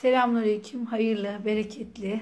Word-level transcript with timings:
Selamünaleyküm. 0.00 0.86
Hayırlı, 0.86 1.38
bereketli, 1.44 2.20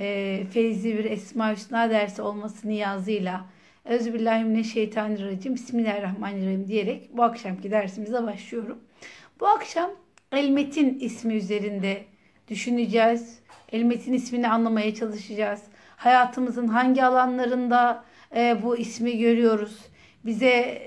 e, 0.00 0.44
feyizli 0.52 0.98
bir 0.98 1.04
Esma 1.04 1.52
Hüsna 1.52 1.90
dersi 1.90 2.22
olması 2.22 2.68
niyazıyla 2.68 3.44
Euzubillahimineşşeytanirracim 3.84 5.54
Bismillahirrahmanirrahim 5.54 6.66
diyerek 6.66 7.16
bu 7.16 7.22
akşamki 7.22 7.70
dersimize 7.70 8.22
başlıyorum. 8.22 8.78
Bu 9.40 9.46
akşam 9.46 9.90
Elmet'in 10.32 10.98
ismi 10.98 11.34
üzerinde 11.34 12.04
düşüneceğiz. 12.48 13.38
Elmet'in 13.72 14.12
ismini 14.12 14.48
anlamaya 14.48 14.94
çalışacağız. 14.94 15.62
Hayatımızın 15.96 16.68
hangi 16.68 17.04
alanlarında 17.04 18.04
e, 18.36 18.62
bu 18.62 18.76
ismi 18.76 19.18
görüyoruz? 19.18 19.78
Bize 20.24 20.82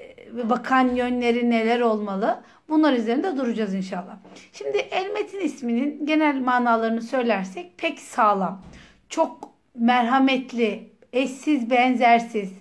bakan 0.50 0.95
yönleri 0.95 1.50
neler 1.50 1.80
olmalı? 1.80 2.43
Bunlar 2.74 2.94
üzerinde 2.94 3.38
duracağız 3.38 3.74
inşallah. 3.74 4.18
Şimdi 4.54 4.78
Elmet'in 4.78 5.40
isminin 5.40 6.05
genel 6.05 6.40
manalarını 6.40 7.02
söylersek 7.02 7.77
pek 7.77 8.00
sağlam, 8.00 8.62
çok 9.09 9.50
merhametli, 9.76 10.90
eşsiz 11.14 11.70
benzersiz, 11.70 12.52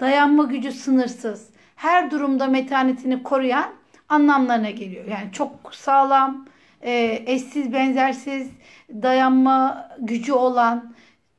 dayanma 0.00 0.44
gücü 0.44 0.72
sınırsız, 0.72 1.50
her 1.76 2.10
durumda 2.10 2.46
metanetini 2.46 3.22
koruyan 3.22 3.70
anlamlarına 4.08 4.70
geliyor. 4.70 5.04
Yani 5.04 5.32
çok 5.32 5.74
sağlam, 5.74 6.46
e, 6.80 7.22
eşsiz 7.26 7.72
benzersiz, 7.72 8.50
dayanma 8.90 9.88
gücü 9.98 10.32
olan, 10.32 10.94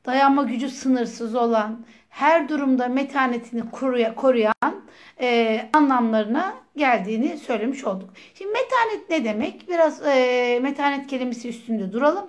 dayanma 0.06 0.42
gücü 0.42 0.68
sınırsız 0.68 1.34
olan, 1.34 1.84
her 2.08 2.48
durumda 2.48 2.88
metanetini 2.88 3.70
koruyan 4.14 4.73
e, 5.20 5.60
anlamlarına 5.72 6.54
geldiğini 6.76 7.38
söylemiş 7.38 7.84
olduk. 7.84 8.10
Şimdi 8.34 8.52
metanet 8.52 9.10
ne 9.10 9.24
demek? 9.24 9.68
Biraz 9.68 10.06
e, 10.06 10.58
metanet 10.62 11.06
kelimesi 11.06 11.48
üstünde 11.48 11.92
duralım. 11.92 12.26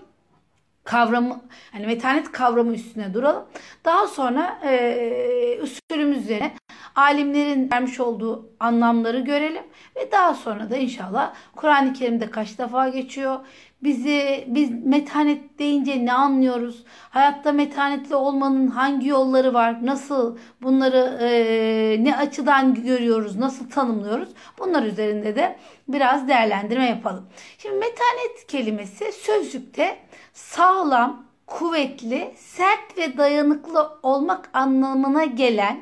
Kavramı, 0.84 1.41
hani 1.71 1.85
metanet 1.85 2.31
kavramı 2.31 2.73
üstüne 2.73 3.13
duralım. 3.13 3.45
Daha 3.86 4.08
sonra 4.08 4.59
e, 4.63 5.59
usulümüz 5.61 6.17
üzerine 6.17 6.52
alimlerin 6.95 7.72
vermiş 7.72 8.00
olduğu 8.00 8.50
anlamları 8.59 9.19
görelim 9.19 9.63
ve 9.95 10.11
daha 10.11 10.33
sonra 10.33 10.69
da 10.69 10.78
inşallah 10.78 11.33
Kur'an-ı 11.56 11.94
Kerim'de 11.94 12.30
kaç 12.30 12.58
defa 12.59 12.89
geçiyor? 12.89 13.39
Bizi 13.86 14.44
biz 14.47 14.86
metanet 14.86 15.59
deyince 15.59 16.05
ne 16.05 16.14
anlıyoruz? 16.14 16.83
Hayatta 17.09 17.52
metanetli 17.52 18.16
olmanın 18.16 18.67
hangi 18.67 19.08
yolları 19.08 19.53
var? 19.53 19.86
Nasıl 19.86 20.38
bunları 20.61 21.17
e, 21.22 22.03
ne 22.03 22.17
açıdan 22.17 22.73
görüyoruz? 22.83 23.36
Nasıl 23.36 23.69
tanımlıyoruz? 23.69 24.30
Bunlar 24.59 24.83
üzerinde 24.83 25.36
de 25.36 25.58
biraz 25.88 26.28
değerlendirme 26.28 26.86
yapalım. 26.86 27.30
Şimdi 27.58 27.75
metanet 27.75 28.47
kelimesi 28.47 29.11
sözlükte 29.11 29.97
sağlam, 30.33 31.25
kuvvetli, 31.47 32.33
sert 32.38 32.97
ve 32.97 33.17
dayanıklı 33.17 34.00
olmak 34.03 34.50
anlamına 34.53 35.25
gelen 35.25 35.80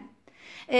e, 0.70 0.80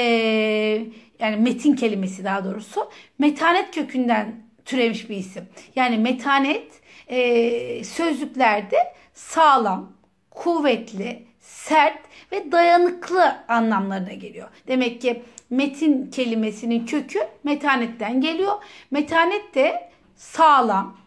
yani 1.20 1.36
metin 1.38 1.76
kelimesi 1.76 2.24
daha 2.24 2.46
doğrusu 2.46 2.90
metanet 3.20 3.76
kökünden 3.76 4.44
türemiş 4.66 5.10
bir 5.10 5.18
isim. 5.18 5.44
Yani 5.76 5.98
metanet 5.98 6.83
e, 7.08 7.84
sözlüklerde 7.84 8.78
sağlam, 9.14 9.92
kuvvetli, 10.32 11.28
sert 11.40 12.00
ve 12.32 12.52
dayanıklı 12.52 13.36
anlamlarına 13.48 14.14
geliyor. 14.14 14.50
Demek 14.68 15.02
ki 15.02 15.24
metin 15.50 16.12
kelimesinin 16.12 16.86
kökü 16.86 17.20
metanetten 17.44 18.22
geliyor. 18.22 18.54
Metanet 18.92 19.56
de 19.56 19.90
sağlam, 20.16 20.98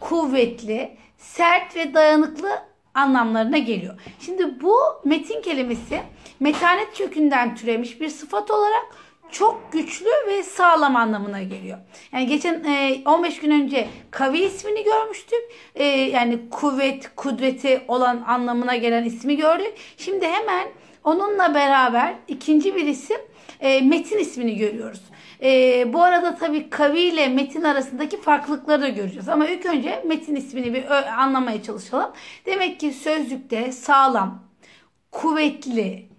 kuvvetli, 0.00 0.96
sert 1.18 1.76
ve 1.76 1.94
dayanıklı 1.94 2.50
anlamlarına 2.94 3.58
geliyor. 3.58 4.00
Şimdi 4.20 4.60
bu 4.60 4.76
metin 5.04 5.42
kelimesi 5.42 6.02
metanet 6.40 6.98
kökünden 6.98 7.54
türemiş 7.54 8.00
bir 8.00 8.08
sıfat 8.08 8.50
olarak 8.50 8.84
çok 9.32 9.72
güçlü 9.72 10.10
ve 10.28 10.42
sağlam 10.42 10.96
anlamına 10.96 11.42
geliyor. 11.42 11.78
Yani 12.12 12.26
geçen 12.26 12.64
e, 12.64 13.02
15 13.06 13.40
gün 13.40 13.50
önce 13.50 13.88
kavi 14.10 14.38
ismini 14.38 14.84
görmüştük. 14.84 15.40
E, 15.74 15.84
yani 15.84 16.38
kuvvet, 16.50 17.10
kudreti 17.16 17.84
olan 17.88 18.24
anlamına 18.26 18.76
gelen 18.76 19.04
ismi 19.04 19.36
gördük. 19.36 19.72
Şimdi 19.96 20.26
hemen 20.26 20.68
onunla 21.04 21.54
beraber 21.54 22.14
ikinci 22.28 22.74
bir 22.74 22.86
isim 22.86 23.20
e, 23.60 23.80
metin 23.80 24.18
ismini 24.18 24.56
görüyoruz. 24.56 25.00
E, 25.42 25.92
bu 25.92 26.02
arada 26.02 26.34
tabii 26.34 26.70
kavi 26.70 27.00
ile 27.00 27.28
metin 27.28 27.64
arasındaki 27.64 28.20
farklılıkları 28.20 28.82
da 28.82 28.88
göreceğiz. 28.88 29.28
Ama 29.28 29.46
ilk 29.46 29.66
önce 29.66 30.02
metin 30.06 30.36
ismini 30.36 30.74
bir 30.74 30.90
anlamaya 31.22 31.62
çalışalım. 31.62 32.10
Demek 32.46 32.80
ki 32.80 32.92
sözlükte 32.92 33.72
sağlam, 33.72 34.44
kuvvetli, 35.12 36.09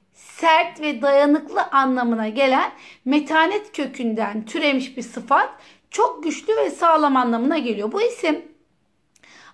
sert 0.42 0.82
ve 0.82 1.02
dayanıklı 1.02 1.64
anlamına 1.64 2.30
gelen 2.30 2.72
metanet 3.06 3.72
kökünden 3.72 4.46
türemiş 4.46 4.98
bir 4.98 5.02
sıfat 5.02 5.50
çok 5.92 6.24
güçlü 6.24 6.58
ve 6.58 6.70
sağlam 6.70 7.18
anlamına 7.18 7.58
geliyor. 7.58 7.92
Bu 7.92 8.02
isim 8.02 8.46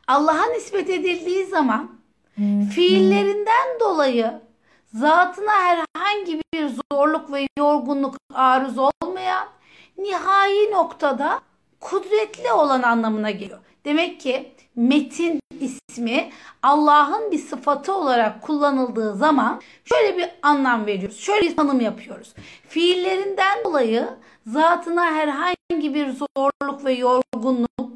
Allah'a 0.07 0.45
nispet 0.45 0.89
edildiği 0.89 1.45
zaman 1.45 1.91
fiillerinden 2.75 3.79
dolayı 3.79 4.41
zatına 4.93 5.51
herhangi 5.51 6.41
bir 6.53 6.69
zorluk 6.93 7.31
ve 7.31 7.47
yorgunluk 7.59 8.15
arız 8.33 8.75
olmayan 8.77 9.47
nihai 9.97 10.71
noktada 10.71 11.39
kudretli 11.79 12.51
olan 12.51 12.81
anlamına 12.81 13.31
geliyor. 13.31 13.59
Demek 13.87 14.21
ki 14.21 14.51
metin 14.75 15.39
ismi 15.59 16.29
Allah'ın 16.63 17.31
bir 17.31 17.37
sıfatı 17.37 17.95
olarak 17.95 18.41
kullanıldığı 18.41 19.15
zaman 19.15 19.61
şöyle 19.85 20.17
bir 20.17 20.29
anlam 20.41 20.85
veriyoruz. 20.85 21.19
Şöyle 21.19 21.49
bir 21.49 21.55
tanım 21.55 21.81
yapıyoruz. 21.81 22.33
Fiillerinden 22.67 23.63
dolayı 23.65 24.07
zatına 24.47 25.05
herhangi 25.05 25.93
bir 25.93 26.07
zorluk 26.07 26.85
ve 26.85 26.93
yorgunluk 26.93 27.91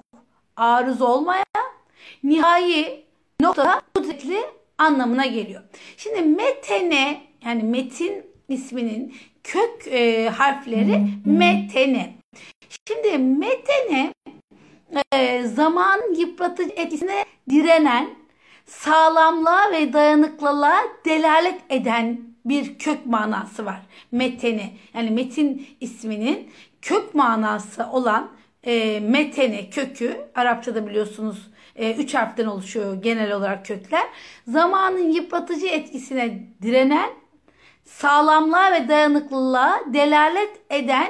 arız 0.55 1.01
olmayan 1.01 1.65
nihai 2.23 3.05
noktada 3.41 3.81
kudretli 3.95 4.39
anlamına 4.77 5.25
geliyor. 5.25 5.61
Şimdi 5.97 6.21
metene 6.21 7.21
yani 7.45 7.63
metin 7.63 8.25
isminin 8.49 9.15
kök 9.43 9.87
e, 9.87 10.29
harfleri 10.29 11.07
metene. 11.25 12.15
Şimdi 12.87 13.17
metene 13.17 14.13
e, 15.13 15.43
zaman 15.43 16.01
yıpratıcı 16.17 16.71
etkisine 16.75 17.25
direnen, 17.49 18.09
sağlamlığa 18.65 19.71
ve 19.71 19.93
dayanıklılığa 19.93 20.79
delalet 21.05 21.61
eden 21.69 22.21
bir 22.45 22.79
kök 22.79 23.05
manası 23.05 23.65
var. 23.65 23.81
Meteni 24.11 24.73
yani 24.93 25.09
metin 25.09 25.67
isminin 25.79 26.51
kök 26.81 27.15
manası 27.15 27.87
olan 27.91 28.31
e, 28.63 28.99
metene 28.99 29.69
kökü 29.69 30.17
Arapçada 30.35 30.87
biliyorsunuz 30.87 31.51
e, 31.75 31.95
üç 31.95 32.13
harften 32.13 32.45
oluşuyor 32.45 33.01
genel 33.01 33.31
olarak 33.31 33.65
kökler. 33.65 34.07
Zamanın 34.47 35.11
yıpratıcı 35.11 35.67
etkisine 35.67 36.43
direnen, 36.61 37.09
sağlamlığa 37.85 38.71
ve 38.71 38.87
dayanıklılığa 38.87 39.79
delalet 39.93 40.59
eden 40.69 41.07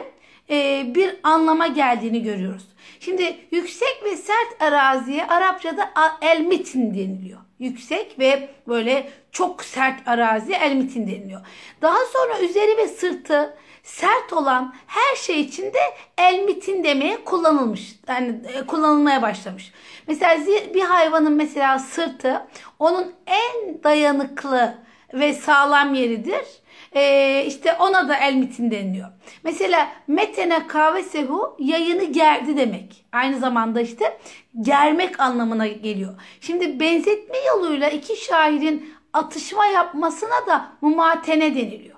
e, 0.49 0.85
bir 0.95 1.15
anlama 1.23 1.67
geldiğini 1.67 2.23
görüyoruz. 2.23 2.70
Şimdi 3.01 3.37
yüksek 3.51 4.01
ve 4.03 4.17
sert 4.17 4.61
araziye 4.61 5.27
Arapçada 5.27 5.89
elmitin 6.21 6.93
deniliyor. 6.93 7.39
Yüksek 7.59 8.19
ve 8.19 8.49
böyle 8.67 9.09
çok 9.31 9.63
sert 9.63 10.07
arazi 10.07 10.53
elmitin 10.53 11.07
deniliyor. 11.07 11.41
Daha 11.81 11.97
sonra 12.13 12.39
üzeri 12.39 12.77
ve 12.77 12.87
sırtı 12.87 13.57
sert 13.83 14.33
olan 14.33 14.75
her 14.87 15.15
şey 15.15 15.41
için 15.41 15.65
de 15.65 15.79
elmitin 16.17 16.83
demeye 16.83 17.23
kullanılmış. 17.23 17.99
Yani 18.07 18.35
e, 18.53 18.65
kullanılmaya 18.65 19.21
başlamış. 19.21 19.71
Mesela 20.07 20.45
bir 20.73 20.81
hayvanın 20.81 21.33
mesela 21.33 21.79
sırtı 21.79 22.47
onun 22.79 23.13
en 23.27 23.83
dayanıklı 23.83 24.77
ve 25.13 25.33
sağlam 25.33 25.93
yeridir 25.93 26.60
e, 26.95 27.43
işte 27.47 27.73
ona 27.73 28.09
da 28.09 28.17
el 28.17 28.35
mitin 28.35 28.71
deniliyor. 28.71 29.07
Mesela 29.43 29.91
metene 30.07 30.67
kahve 30.67 31.03
sehu 31.03 31.57
yayını 31.59 32.03
gerdi 32.03 32.57
demek. 32.57 33.05
Aynı 33.11 33.39
zamanda 33.39 33.81
işte 33.81 34.17
germek 34.61 35.19
anlamına 35.19 35.67
geliyor. 35.67 36.13
Şimdi 36.41 36.79
benzetme 36.79 37.37
yoluyla 37.47 37.89
iki 37.89 38.25
şairin 38.25 38.93
atışma 39.13 39.65
yapmasına 39.65 40.47
da 40.47 40.71
mumatene 40.81 41.55
deniliyor. 41.55 41.97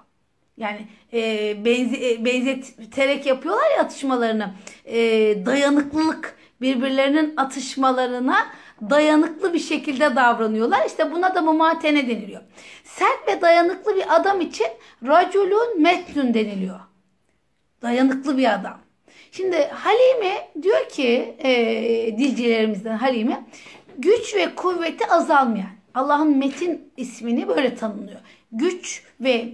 Yani 0.58 0.88
e, 1.14 1.56
benze, 1.66 2.12
e, 2.12 2.26
benzeterek 2.26 3.26
yapıyorlar 3.26 3.72
ya 3.78 3.82
atışmalarını. 3.84 4.54
E, 4.86 4.98
dayanıklılık 5.46 6.38
birbirlerinin 6.62 7.34
atışmalarına 7.38 8.48
dayanıklı 8.82 9.54
bir 9.54 9.60
şekilde 9.60 10.16
davranıyorlar. 10.16 10.86
İşte 10.86 11.12
buna 11.12 11.36
da 11.36 11.42
mumatene 11.42 12.08
deniliyor. 12.08 12.42
Sert 12.84 13.28
ve 13.28 13.42
dayanıklı 13.42 13.96
bir 13.96 14.16
adam 14.16 14.42
için 14.42 14.68
raculun 15.08 15.82
metnun 15.82 16.34
deniliyor. 16.34 16.80
Dayanıklı 17.82 18.38
bir 18.38 18.54
adam. 18.54 18.80
Şimdi 19.32 19.58
Halime 19.58 20.50
diyor 20.62 20.90
ki 20.90 21.36
e, 21.40 22.18
dilcilerimizden 22.18 22.98
Halime 22.98 23.46
güç 23.98 24.36
ve 24.36 24.56
kuvveti 24.56 25.08
azalmayan. 25.08 25.70
Allah'ın 25.96 26.38
Metin 26.38 26.92
ismini 26.98 27.48
böyle 27.48 27.76
tanımlıyor. 27.76 28.20
Güç 28.52 29.04
ve 29.22 29.50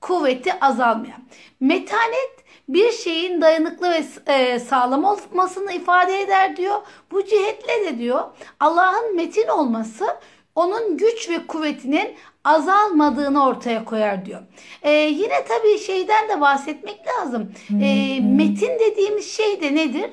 kuvveti 0.00 0.60
azalmayan. 0.60 1.24
Metanet 1.60 2.43
bir 2.68 2.92
şeyin 2.92 3.40
dayanıklı 3.40 3.90
ve 3.90 4.04
e, 4.32 4.58
sağlam 4.58 5.04
olmasını 5.04 5.72
ifade 5.72 6.20
eder 6.20 6.56
diyor. 6.56 6.76
Bu 7.10 7.24
cihetle 7.24 7.84
de 7.84 7.98
diyor 7.98 8.22
Allah'ın 8.60 9.16
metin 9.16 9.48
olması 9.48 10.06
onun 10.54 10.96
güç 10.96 11.30
ve 11.30 11.46
kuvvetinin 11.46 12.14
azalmadığını 12.44 13.46
ortaya 13.46 13.84
koyar 13.84 14.26
diyor. 14.26 14.40
Ee, 14.82 14.90
yine 14.90 15.44
tabii 15.48 15.78
şeyden 15.78 16.28
de 16.28 16.40
bahsetmek 16.40 17.00
lazım. 17.06 17.52
Ee, 17.82 18.20
metin 18.20 18.78
dediğimiz 18.80 19.36
şey 19.36 19.60
de 19.60 19.74
nedir? 19.74 20.10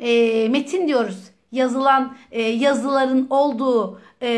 Ee, 0.00 0.48
metin 0.48 0.88
diyoruz. 0.88 1.18
Yazılan 1.52 2.16
e, 2.32 2.42
yazıların 2.42 3.26
olduğu 3.30 4.00
e, 4.22 4.28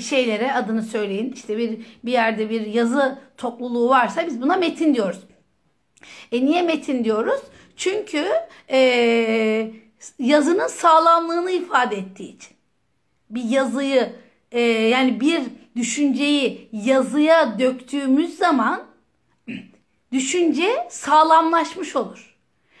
şeylere 0.00 0.52
adını 0.52 0.82
söyleyin. 0.82 1.32
İşte 1.32 1.58
bir 1.58 1.78
bir 2.04 2.12
yerde 2.12 2.50
bir 2.50 2.66
yazı 2.66 3.18
topluluğu 3.36 3.88
varsa 3.88 4.26
biz 4.26 4.42
buna 4.42 4.56
metin 4.56 4.94
diyoruz. 4.94 5.18
E 6.32 6.46
niye 6.46 6.62
metin 6.62 7.04
diyoruz? 7.04 7.40
Çünkü 7.76 8.26
e, 8.70 9.70
yazının 10.18 10.66
sağlamlığını 10.66 11.50
ifade 11.50 11.96
ettiği 11.96 12.36
için. 12.36 12.56
Bir 13.30 13.44
yazıyı 13.44 14.12
e, 14.52 14.60
yani 14.60 15.20
bir 15.20 15.40
düşünceyi 15.76 16.68
yazıya 16.72 17.58
döktüğümüz 17.58 18.38
zaman 18.38 18.84
düşünce 20.12 20.86
sağlamlaşmış 20.90 21.96
olur. 21.96 22.36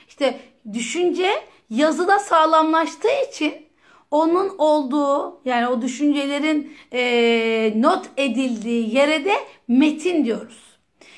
İşte 0.08 0.40
düşünce 0.72 1.30
yazıda 1.70 2.18
sağlamlaştığı 2.18 3.28
için 3.30 3.66
onun 4.10 4.58
olduğu 4.58 5.40
yani 5.44 5.68
o 5.68 5.82
düşüncelerin 5.82 6.76
e, 6.92 7.72
not 7.76 8.06
edildiği 8.16 8.94
yere 8.94 9.24
de 9.24 9.34
metin 9.68 10.24
diyoruz. 10.24 10.65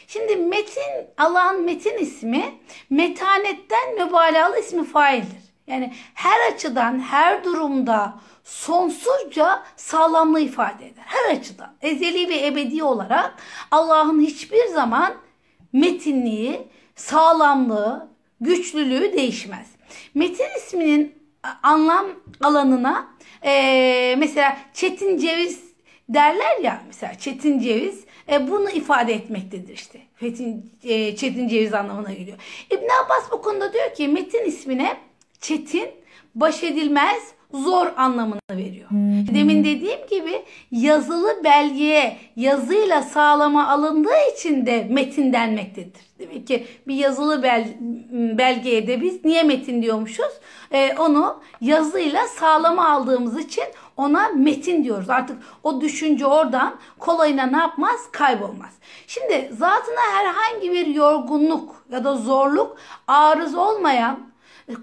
Şimdi 0.08 0.36
metin 0.36 1.06
Allah'ın 1.18 1.64
metin 1.64 1.98
ismi 1.98 2.54
metanetten 2.90 3.94
mübalağalı 3.94 4.58
ismi 4.58 4.84
faildir. 4.84 5.42
Yani 5.66 5.92
her 6.14 6.52
açıdan 6.52 7.00
her 7.00 7.44
durumda 7.44 8.14
sonsuzca 8.44 9.62
sağlamlığı 9.76 10.40
ifade 10.40 10.86
eder. 10.86 11.04
Her 11.06 11.36
açıdan 11.36 11.74
ezeli 11.82 12.28
ve 12.28 12.46
ebedi 12.46 12.82
olarak 12.82 13.34
Allah'ın 13.70 14.20
hiçbir 14.20 14.66
zaman 14.66 15.14
metinliği, 15.72 16.68
sağlamlığı, 16.96 18.08
güçlülüğü 18.40 19.12
değişmez. 19.12 19.66
Metin 20.14 20.56
isminin 20.56 21.22
anlam 21.62 22.06
alanına 22.40 23.08
e, 23.44 24.14
mesela 24.18 24.58
çetin 24.74 25.18
ceviz 25.18 25.64
derler 26.08 26.60
ya 26.62 26.82
mesela 26.86 27.14
çetin 27.14 27.58
ceviz 27.58 28.07
e, 28.32 28.48
bunu 28.48 28.70
ifade 28.70 29.14
etmektedir 29.14 29.74
işte. 29.74 29.98
Fetin, 30.14 30.72
e, 30.84 31.16
çetin 31.16 31.48
ceviz 31.48 31.74
anlamına 31.74 32.12
geliyor. 32.12 32.38
İbn 32.70 32.86
Abbas 33.04 33.32
bu 33.32 33.42
konuda 33.42 33.72
diyor 33.72 33.94
ki 33.94 34.08
metin 34.08 34.44
ismine 34.44 34.96
çetin, 35.40 35.88
baş 36.34 36.64
edilmez, 36.64 37.32
zor 37.54 37.86
anlamını 37.96 38.40
veriyor. 38.50 38.88
Demin 39.34 39.64
dediğim 39.64 40.06
gibi 40.10 40.42
yazılı 40.70 41.44
belgeye 41.44 42.16
yazıyla 42.36 43.02
sağlama 43.02 43.68
alındığı 43.68 44.32
için 44.34 44.66
de 44.66 44.86
metin 44.90 45.32
denmektedir. 45.32 46.02
Demek 46.18 46.46
ki 46.46 46.66
bir 46.86 46.94
yazılı 46.94 47.42
bel, 47.42 47.68
belgeye 48.38 48.86
de 48.86 49.00
biz 49.00 49.24
niye 49.24 49.42
metin 49.42 49.82
diyormuşuz? 49.82 50.32
Ee, 50.72 50.94
onu 50.98 51.40
yazıyla 51.60 52.26
sağlama 52.26 52.88
aldığımız 52.88 53.38
için 53.38 53.64
ona 53.98 54.28
metin 54.28 54.84
diyoruz. 54.84 55.10
Artık 55.10 55.42
o 55.62 55.80
düşünce 55.80 56.26
oradan 56.26 56.76
kolayına 56.98 57.46
ne 57.46 57.56
yapmaz? 57.56 58.00
Kaybolmaz. 58.12 58.72
Şimdi 59.06 59.50
zatına 59.58 60.00
herhangi 60.12 60.72
bir 60.72 60.86
yorgunluk 60.86 61.84
ya 61.90 62.04
da 62.04 62.14
zorluk 62.14 62.76
arız 63.06 63.54
olmayan 63.54 64.28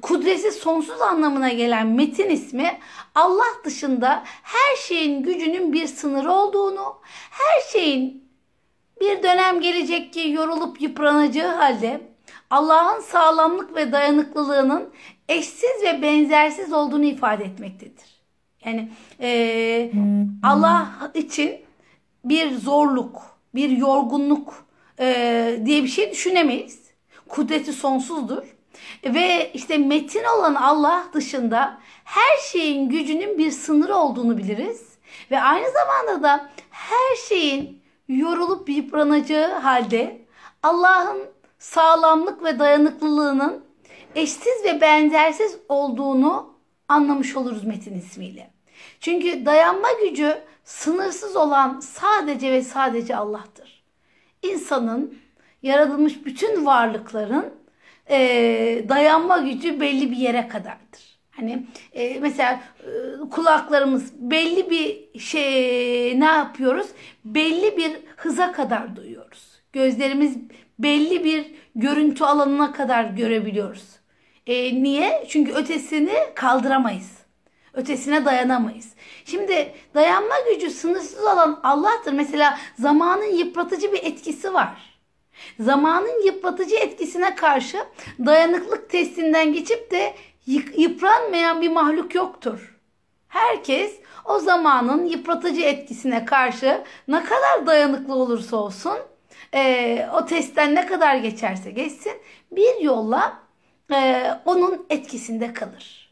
kudreti 0.01 0.51
sonsuz 0.51 1.01
anlamına 1.01 1.49
gelen 1.49 1.87
metin 1.87 2.29
ismi 2.29 2.79
Allah 3.15 3.63
dışında 3.65 4.23
her 4.43 4.75
şeyin 4.75 5.23
gücünün 5.23 5.73
bir 5.73 5.87
sınırı 5.87 6.31
olduğunu, 6.31 6.95
her 7.31 7.61
şeyin 7.71 8.29
bir 9.01 9.23
dönem 9.23 9.61
gelecek 9.61 10.13
ki 10.13 10.29
yorulup 10.29 10.81
yıpranacağı 10.81 11.55
halde 11.55 12.01
Allah'ın 12.49 13.01
sağlamlık 13.01 13.75
ve 13.75 13.91
dayanıklılığının 13.91 14.93
eşsiz 15.29 15.83
ve 15.83 16.01
benzersiz 16.01 16.73
olduğunu 16.73 17.05
ifade 17.05 17.43
etmektedir. 17.43 18.14
Yani 18.65 18.89
e, 19.21 19.91
Allah 20.43 20.87
için 21.13 21.61
bir 22.23 22.55
zorluk, 22.55 23.21
bir 23.55 23.69
yorgunluk 23.69 24.65
e, 24.99 25.59
diye 25.65 25.83
bir 25.83 25.87
şey 25.87 26.11
düşünemeyiz. 26.11 26.79
Kudreti 27.27 27.73
sonsuzdur. 27.73 28.55
Ve 29.05 29.51
işte 29.53 29.77
metin 29.77 30.23
olan 30.37 30.55
Allah 30.55 31.05
dışında 31.13 31.77
her 32.03 32.37
şeyin 32.51 32.89
gücünün 32.89 33.37
bir 33.37 33.51
sınırı 33.51 33.95
olduğunu 33.95 34.37
biliriz. 34.37 34.97
Ve 35.31 35.41
aynı 35.41 35.65
zamanda 35.71 36.23
da 36.23 36.49
her 36.69 37.15
şeyin 37.29 37.81
yorulup 38.07 38.69
yıpranacağı 38.69 39.59
halde 39.59 40.21
Allah'ın 40.63 41.21
sağlamlık 41.59 42.43
ve 42.43 42.59
dayanıklılığının 42.59 43.65
eşsiz 44.15 44.63
ve 44.63 44.81
benzersiz 44.81 45.57
olduğunu 45.69 46.55
anlamış 46.87 47.35
oluruz 47.35 47.63
metin 47.63 47.97
ismiyle. 47.97 48.54
Çünkü 49.05 49.45
dayanma 49.45 49.87
gücü 50.03 50.37
sınırsız 50.63 51.35
olan 51.35 51.79
sadece 51.79 52.51
ve 52.51 52.61
sadece 52.61 53.15
Allah'tır. 53.15 53.83
İnsanın, 54.41 55.17
yaratılmış 55.63 56.25
bütün 56.25 56.65
varlıkların 56.65 57.45
e, 58.09 58.17
dayanma 58.89 59.37
gücü 59.37 59.79
belli 59.79 60.11
bir 60.11 60.17
yere 60.17 60.47
kadardır. 60.47 61.19
Hani 61.31 61.65
e, 61.93 62.19
mesela 62.19 62.59
e, 62.79 62.89
kulaklarımız 63.29 64.13
belli 64.31 64.69
bir 64.69 65.19
şey 65.19 66.19
ne 66.19 66.25
yapıyoruz? 66.25 66.87
Belli 67.25 67.77
bir 67.77 67.91
hıza 68.17 68.51
kadar 68.51 68.95
duyuyoruz. 68.95 69.61
Gözlerimiz 69.73 70.37
belli 70.79 71.23
bir 71.23 71.51
görüntü 71.75 72.23
alanına 72.23 72.71
kadar 72.71 73.03
görebiliyoruz. 73.03 73.85
E, 74.47 74.83
niye? 74.83 75.25
Çünkü 75.29 75.53
ötesini 75.53 76.13
kaldıramayız. 76.35 77.25
Ötesine 77.75 78.25
dayanamayız. 78.25 78.94
Şimdi 79.25 79.73
dayanma 79.95 80.35
gücü 80.49 80.69
sınırsız 80.69 81.23
olan 81.23 81.59
Allah'tır. 81.63 82.13
Mesela 82.13 82.57
zamanın 82.79 83.37
yıpratıcı 83.37 83.93
bir 83.93 84.03
etkisi 84.03 84.53
var. 84.53 84.99
Zamanın 85.59 86.25
yıpratıcı 86.25 86.75
etkisine 86.75 87.35
karşı 87.35 87.77
dayanıklık 88.25 88.89
testinden 88.89 89.53
geçip 89.53 89.91
de 89.91 90.15
yıpranmayan 90.77 91.61
bir 91.61 91.69
mahluk 91.69 92.15
yoktur. 92.15 92.75
Herkes 93.27 93.99
o 94.25 94.39
zamanın 94.39 95.05
yıpratıcı 95.05 95.61
etkisine 95.61 96.25
karşı 96.25 96.83
ne 97.07 97.23
kadar 97.23 97.67
dayanıklı 97.67 98.15
olursa 98.15 98.57
olsun 98.57 98.97
e, 99.53 100.07
o 100.13 100.25
testten 100.25 100.75
ne 100.75 100.85
kadar 100.85 101.15
geçerse 101.15 101.71
geçsin 101.71 102.13
bir 102.51 102.81
yolla 102.81 103.39
e, 103.91 104.31
onun 104.45 104.85
etkisinde 104.89 105.53
kalır. 105.53 106.04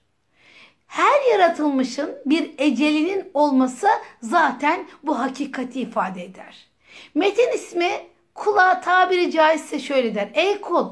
Her 0.93 1.31
yaratılmışın 1.31 2.17
bir 2.25 2.51
ecelinin 2.57 3.31
olması 3.33 3.88
zaten 4.21 4.88
bu 5.03 5.19
hakikati 5.19 5.81
ifade 5.81 6.23
eder. 6.23 6.67
Metin 7.15 7.51
ismi 7.55 7.91
kula 8.35 8.81
tabiri 8.81 9.31
caizse 9.31 9.79
şöyle 9.79 10.15
der. 10.15 10.29
Ey 10.33 10.62
kul 10.62 10.89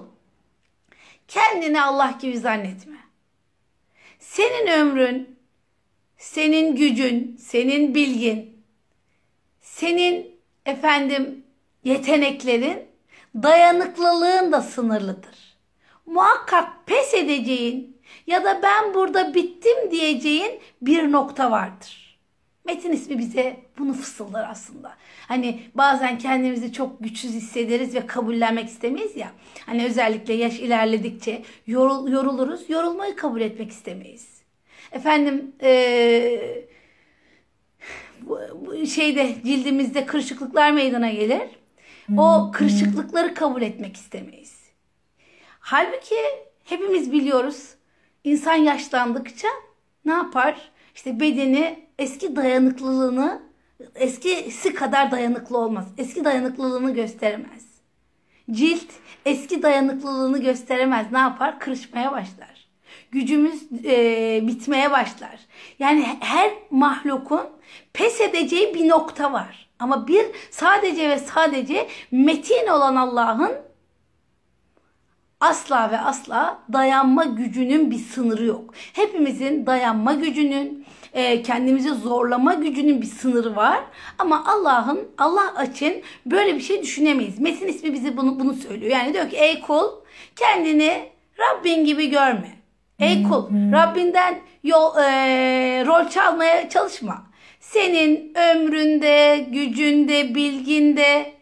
kendini 1.27 1.81
Allah 1.81 2.13
gibi 2.21 2.39
zannetme. 2.39 2.97
Senin 4.19 4.67
ömrün, 4.67 5.39
senin 6.17 6.75
gücün, 6.75 7.37
senin 7.39 7.95
bilgin, 7.95 8.63
senin 9.61 10.35
efendim 10.65 11.43
yeteneklerin, 11.83 12.87
dayanıklılığın 13.35 14.51
da 14.51 14.61
sınırlıdır. 14.61 15.57
Muhakkak 16.05 16.85
pes 16.85 17.13
edeceğin 17.13 17.90
ya 18.31 18.43
da 18.43 18.59
ben 18.63 18.93
burada 18.93 19.33
bittim 19.33 19.91
diyeceğin 19.91 20.59
bir 20.81 21.11
nokta 21.11 21.51
vardır. 21.51 22.17
Metin 22.65 22.91
ismi 22.91 23.17
bize 23.19 23.57
bunu 23.77 23.93
fısıldar 23.93 24.49
aslında. 24.49 24.93
Hani 25.27 25.59
bazen 25.75 26.17
kendimizi 26.17 26.73
çok 26.73 27.03
güçsüz 27.03 27.31
hissederiz 27.31 27.95
ve 27.95 28.07
kabullenmek 28.07 28.69
istemeyiz 28.69 29.15
ya. 29.17 29.31
Hani 29.65 29.85
özellikle 29.85 30.33
yaş 30.33 30.59
ilerledikçe 30.59 31.41
yorul, 31.67 32.11
yoruluruz. 32.11 32.69
Yorulmayı 32.69 33.15
kabul 33.15 33.41
etmek 33.41 33.71
istemeyiz. 33.71 34.27
Efendim 34.91 35.51
ee, 35.61 36.65
şeyde 38.95 39.35
cildimizde 39.45 40.05
kırışıklıklar 40.05 40.71
meydana 40.71 41.09
gelir. 41.09 41.49
O 42.17 42.51
kırışıklıkları 42.53 43.33
kabul 43.33 43.61
etmek 43.61 43.95
istemeyiz. 43.95 44.61
Halbuki 45.59 46.15
hepimiz 46.63 47.11
biliyoruz. 47.11 47.75
İnsan 48.23 48.55
yaşlandıkça 48.55 49.47
ne 50.05 50.11
yapar? 50.11 50.71
işte 50.95 51.19
bedeni 51.19 51.79
eski 51.99 52.35
dayanıklılığını 52.35 53.41
eskisi 53.95 54.73
kadar 54.73 55.11
dayanıklı 55.11 55.57
olmaz. 55.57 55.87
Eski 55.97 56.25
dayanıklılığını 56.25 56.93
gösteremez. 56.93 57.65
Cilt 58.51 58.91
eski 59.25 59.63
dayanıklılığını 59.63 60.41
gösteremez. 60.41 61.11
Ne 61.11 61.17
yapar? 61.17 61.59
Kırışmaya 61.59 62.11
başlar. 62.11 62.67
Gücümüz 63.11 63.63
e, 63.85 64.39
bitmeye 64.47 64.91
başlar. 64.91 65.39
Yani 65.79 66.05
her 66.19 66.51
mahlukun 66.71 67.49
pes 67.93 68.21
edeceği 68.21 68.73
bir 68.73 68.89
nokta 68.89 69.33
var. 69.33 69.69
Ama 69.79 70.07
bir 70.07 70.25
sadece 70.51 71.09
ve 71.09 71.19
sadece 71.19 71.87
metin 72.11 72.67
olan 72.67 72.95
Allah'ın 72.95 73.51
asla 75.41 75.91
ve 75.91 75.97
asla 75.97 76.59
dayanma 76.73 77.23
gücünün 77.23 77.91
bir 77.91 77.97
sınırı 77.97 78.45
yok. 78.45 78.73
Hepimizin 78.93 79.65
dayanma 79.65 80.13
gücünün, 80.13 80.85
e, 81.13 81.43
kendimizi 81.43 81.89
zorlama 81.89 82.53
gücünün 82.53 83.01
bir 83.01 83.07
sınırı 83.07 83.55
var. 83.55 83.79
Ama 84.17 84.43
Allah'ın 84.47 84.99
Allah 85.17 85.63
için 85.63 86.03
böyle 86.25 86.55
bir 86.55 86.61
şey 86.61 86.81
düşünemeyiz. 86.81 87.39
Metin 87.39 87.67
ismi 87.67 87.93
bize 87.93 88.17
bunu 88.17 88.39
bunu 88.39 88.53
söylüyor. 88.53 88.91
Yani 88.91 89.13
diyor 89.13 89.29
ki 89.29 89.37
ey 89.37 89.61
kul 89.61 89.85
kendini 90.35 91.09
Rabbin 91.39 91.85
gibi 91.85 92.09
görme. 92.09 92.61
Ey 92.99 93.23
kul 93.23 93.49
Rabbinden 93.71 94.39
yol, 94.63 94.97
e, 94.97 95.83
rol 95.85 96.09
çalmaya 96.09 96.69
çalışma. 96.69 97.31
Senin 97.59 98.33
ömründe, 98.35 99.45
gücünde, 99.49 100.35
bilginde, 100.35 101.33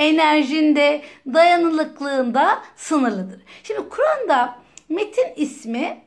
enerjinde, 0.00 1.02
dayanıklılığında 1.34 2.62
sınırlıdır. 2.76 3.40
Şimdi 3.62 3.88
Kur'an'da 3.88 4.58
metin 4.88 5.32
ismi 5.36 6.00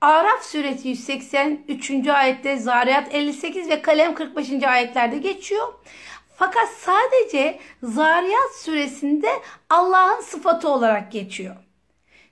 Araf 0.00 0.44
suresi 0.44 0.88
183. 0.88 2.08
ayette, 2.08 2.56
Zariyat 2.56 3.14
58 3.14 3.68
ve 3.68 3.82
Kalem 3.82 4.14
45. 4.14 4.62
ayetlerde 4.62 5.18
geçiyor. 5.18 5.74
Fakat 6.36 6.68
sadece 6.68 7.58
Zariyat 7.82 8.54
suresinde 8.56 9.28
Allah'ın 9.70 10.20
sıfatı 10.20 10.68
olarak 10.68 11.12
geçiyor. 11.12 11.56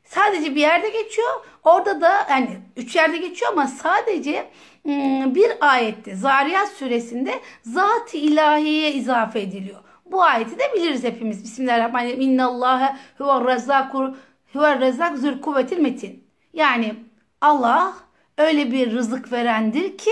Sadece 0.04 0.54
bir 0.54 0.61
yerde 0.61 0.88
geçiyor. 0.88 1.45
Orada 1.64 2.00
da 2.00 2.26
yani 2.31 2.59
üç 2.76 2.97
yerde 2.97 3.16
geçiyor 3.16 3.52
ama 3.52 3.66
sadece 3.66 4.50
bir 5.35 5.52
ayette 5.61 6.14
Zariyat 6.14 6.69
suresinde 6.69 7.40
zat-ı 7.62 8.16
ilahiye 8.16 8.92
izafe 8.92 9.40
ediliyor. 9.40 9.81
Bu 10.12 10.23
ayeti 10.23 10.59
de 10.59 10.62
biliriz 10.75 11.04
hepimiz. 11.04 11.45
Bismillahirrahmanirrahim. 11.45 12.21
İnnallâhe 12.21 12.97
huve 13.19 13.54
rezzakur 13.54 14.09
huve 14.52 14.81
rezzak 14.81 15.19
zül 15.19 15.40
kuvvetil 15.40 15.78
metin. 15.78 16.25
Yani 16.52 16.95
Allah 17.40 17.95
öyle 18.38 18.73
bir 18.73 18.92
rızık 18.92 19.33
verendir 19.33 19.99
ki 19.99 20.11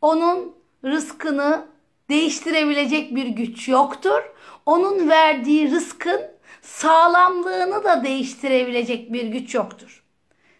onun 0.00 0.54
rızkını 0.84 1.66
değiştirebilecek 2.08 3.16
bir 3.16 3.26
güç 3.26 3.68
yoktur. 3.68 4.22
Onun 4.66 5.08
verdiği 5.08 5.70
rızkın 5.70 6.20
sağlamlığını 6.62 7.84
da 7.84 8.04
değiştirebilecek 8.04 9.12
bir 9.12 9.26
güç 9.26 9.54
yoktur. 9.54 10.04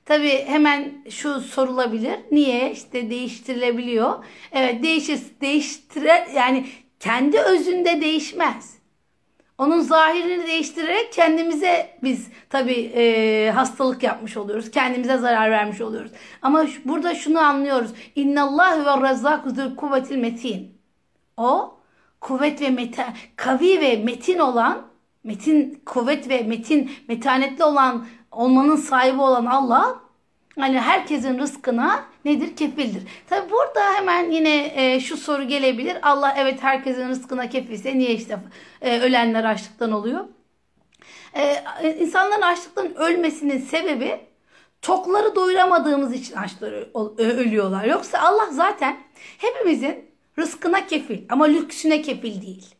Tabi 0.04 0.44
hemen 0.46 1.04
şu 1.10 1.40
sorulabilir. 1.40 2.20
Niye? 2.30 2.72
İşte 2.72 3.10
değiştirilebiliyor. 3.10 4.24
Evet 4.52 4.82
değişir, 4.82 5.20
değiştire 5.40 6.28
yani 6.34 6.66
kendi 7.00 7.38
özünde 7.38 8.00
değişmez. 8.00 8.80
Onun 9.58 9.80
zahirini 9.80 10.46
değiştirerek 10.46 11.12
kendimize 11.12 11.98
biz 12.02 12.28
tabi 12.50 12.72
e, 12.72 13.50
hastalık 13.50 14.02
yapmış 14.02 14.36
oluyoruz. 14.36 14.70
Kendimize 14.70 15.18
zarar 15.18 15.50
vermiş 15.50 15.80
oluyoruz. 15.80 16.12
Ama 16.42 16.66
şu, 16.66 16.88
burada 16.88 17.14
şunu 17.14 17.38
anlıyoruz. 17.38 17.90
İnnallahu 18.14 18.80
ve 18.80 19.08
razzakü 19.08 19.50
zül 19.50 19.76
kuvvetil 19.76 20.16
metin. 20.16 20.80
O 21.36 21.74
kuvvet 22.20 22.60
ve 22.60 22.70
metin, 22.70 23.04
kavi 23.36 23.80
ve 23.80 23.96
metin 23.96 24.38
olan, 24.38 24.82
metin 25.24 25.82
kuvvet 25.86 26.28
ve 26.28 26.42
metin, 26.42 26.90
metanetli 27.08 27.64
olan, 27.64 28.06
olmanın 28.30 28.76
sahibi 28.76 29.20
olan 29.20 29.46
Allah 29.46 30.00
Hani 30.58 30.80
herkesin 30.80 31.38
rızkına 31.38 32.04
nedir? 32.24 32.56
Kefildir. 32.56 33.02
Tabi 33.28 33.50
burada 33.50 33.94
hemen 33.94 34.30
yine 34.30 34.72
e, 34.74 35.00
şu 35.00 35.16
soru 35.16 35.48
gelebilir. 35.48 35.96
Allah 36.02 36.34
evet 36.38 36.62
herkesin 36.62 37.08
rızkına 37.08 37.48
kefilse 37.48 37.98
niye 37.98 38.10
işte 38.10 38.38
e, 38.82 39.00
ölenler 39.00 39.44
açlıktan 39.44 39.92
oluyor? 39.92 40.24
E, 41.34 41.64
insanların 41.98 42.42
açlıktan 42.42 42.96
ölmesinin 42.96 43.58
sebebi 43.58 44.20
tokları 44.82 45.34
doyuramadığımız 45.34 46.14
için 46.14 46.36
açları 46.36 46.88
ölüyorlar. 47.18 47.84
Yoksa 47.84 48.18
Allah 48.18 48.48
zaten 48.52 48.96
hepimizin 49.38 50.10
rızkına 50.38 50.86
kefil 50.86 51.18
ama 51.28 51.44
lüksüne 51.44 52.02
kefil 52.02 52.42
değil. 52.42 52.74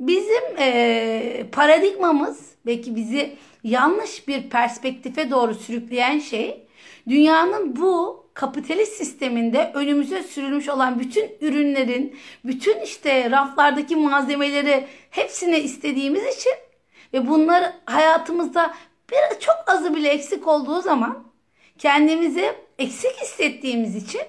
Bizim 0.00 0.42
e, 0.58 1.46
paradigmamız 1.52 2.54
belki 2.66 2.96
bizi 2.96 3.36
yanlış 3.64 4.28
bir 4.28 4.50
perspektife 4.50 5.30
doğru 5.30 5.54
sürükleyen 5.54 6.18
şey 6.18 6.62
Dünyanın 7.08 7.76
bu 7.76 8.21
kapitalist 8.34 8.92
sisteminde 8.92 9.70
önümüze 9.74 10.22
sürülmüş 10.22 10.68
olan 10.68 10.98
bütün 10.98 11.30
ürünlerin, 11.40 12.16
bütün 12.44 12.80
işte 12.80 13.30
raflardaki 13.30 13.96
malzemeleri 13.96 14.86
hepsini 15.10 15.58
istediğimiz 15.58 16.36
için 16.36 16.52
ve 17.12 17.28
bunlar 17.28 17.72
hayatımızda 17.84 18.74
bir 19.10 19.40
çok 19.40 19.56
azı 19.66 19.96
bile 19.96 20.08
eksik 20.08 20.48
olduğu 20.48 20.80
zaman 20.80 21.24
kendimizi 21.78 22.52
eksik 22.78 23.16
hissettiğimiz 23.22 23.96
için 23.96 24.22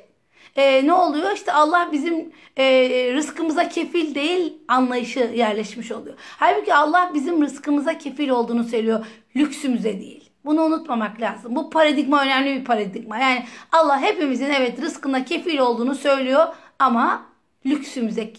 e, 0.55 0.87
ne 0.87 0.93
oluyor? 0.93 1.31
İşte 1.31 1.51
Allah 1.53 1.89
bizim 1.91 2.31
e, 2.57 2.65
rızkımıza 3.13 3.69
kefil 3.69 4.15
değil 4.15 4.53
anlayışı 4.67 5.19
yerleşmiş 5.19 5.91
oluyor. 5.91 6.15
Halbuki 6.19 6.73
Allah 6.73 7.11
bizim 7.13 7.41
rızkımıza 7.41 7.97
kefil 7.97 8.29
olduğunu 8.29 8.63
söylüyor. 8.63 9.05
Lüksümüze 9.35 9.99
değil. 9.99 10.22
Bunu 10.45 10.61
unutmamak 10.61 11.21
lazım. 11.21 11.55
Bu 11.55 11.69
paradigma 11.69 12.21
önemli 12.21 12.59
bir 12.59 12.65
paradigma. 12.65 13.17
Yani 13.17 13.45
Allah 13.71 14.01
hepimizin 14.01 14.49
evet 14.49 14.81
rızkına 14.81 15.25
kefil 15.25 15.57
olduğunu 15.57 15.95
söylüyor 15.95 16.47
ama 16.79 17.25
lüksümüze 17.65 18.33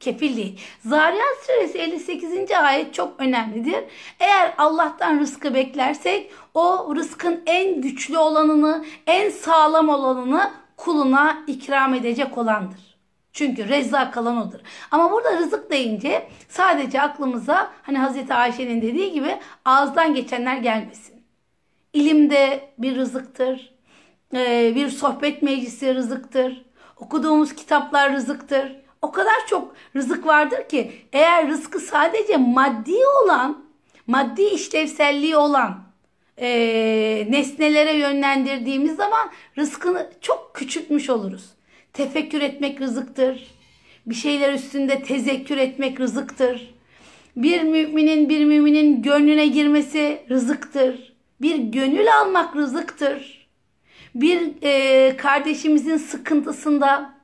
kefil 0.00 0.36
değil. 0.36 0.60
Zariyat 0.84 1.36
suresi 1.46 1.78
58. 1.78 2.50
ayet 2.50 2.94
çok 2.94 3.20
önemlidir. 3.20 3.84
Eğer 4.20 4.54
Allah'tan 4.58 5.20
rızkı 5.20 5.54
beklersek 5.54 6.32
o 6.54 6.94
rızkın 6.96 7.42
en 7.46 7.80
güçlü 7.80 8.18
olanını, 8.18 8.84
en 9.06 9.30
sağlam 9.30 9.88
olanını 9.88 10.50
kuluna 10.76 11.38
ikram 11.46 11.94
edecek 11.94 12.38
olandır. 12.38 12.96
Çünkü 13.32 13.68
rezzak 13.68 14.16
olan 14.16 14.48
odur. 14.48 14.58
Ama 14.90 15.12
burada 15.12 15.38
rızık 15.38 15.70
deyince 15.70 16.28
sadece 16.48 17.02
aklımıza 17.02 17.70
hani 17.82 17.98
Hazreti 17.98 18.34
Ayşe'nin 18.34 18.82
dediği 18.82 19.12
gibi 19.12 19.38
ağızdan 19.64 20.14
geçenler 20.14 20.56
gelmesin. 20.56 21.15
İlim 21.96 22.30
de 22.30 22.60
bir 22.78 22.96
rızıktır. 22.96 23.74
Ee, 24.34 24.72
bir 24.74 24.88
sohbet 24.88 25.42
meclisi 25.42 25.94
rızıktır. 25.94 26.64
Okuduğumuz 26.96 27.54
kitaplar 27.54 28.12
rızıktır. 28.12 28.76
O 29.02 29.10
kadar 29.10 29.46
çok 29.48 29.74
rızık 29.96 30.26
vardır 30.26 30.68
ki 30.68 30.92
eğer 31.12 31.48
rızkı 31.48 31.80
sadece 31.80 32.36
maddi 32.36 32.96
olan, 33.22 33.64
maddi 34.06 34.42
işlevselliği 34.42 35.36
olan 35.36 35.84
e, 36.38 36.48
nesnelere 37.30 37.92
yönlendirdiğimiz 37.92 38.96
zaman 38.96 39.30
rızkını 39.58 40.10
çok 40.20 40.50
küçültmüş 40.54 41.10
oluruz. 41.10 41.44
Tefekkür 41.92 42.40
etmek 42.40 42.80
rızıktır. 42.80 43.54
Bir 44.06 44.14
şeyler 44.14 44.52
üstünde 44.52 45.02
tezekkür 45.02 45.56
etmek 45.56 46.00
rızıktır. 46.00 46.74
Bir 47.36 47.62
müminin 47.62 48.28
bir 48.28 48.44
müminin 48.44 49.02
gönlüne 49.02 49.46
girmesi 49.46 50.22
rızıktır. 50.30 51.15
Bir 51.40 51.58
gönül 51.58 52.16
almak 52.20 52.56
rızıktır. 52.56 53.48
Bir 54.14 54.52
e, 54.62 55.16
kardeşimizin 55.16 55.96
sıkıntısında, 55.96 57.14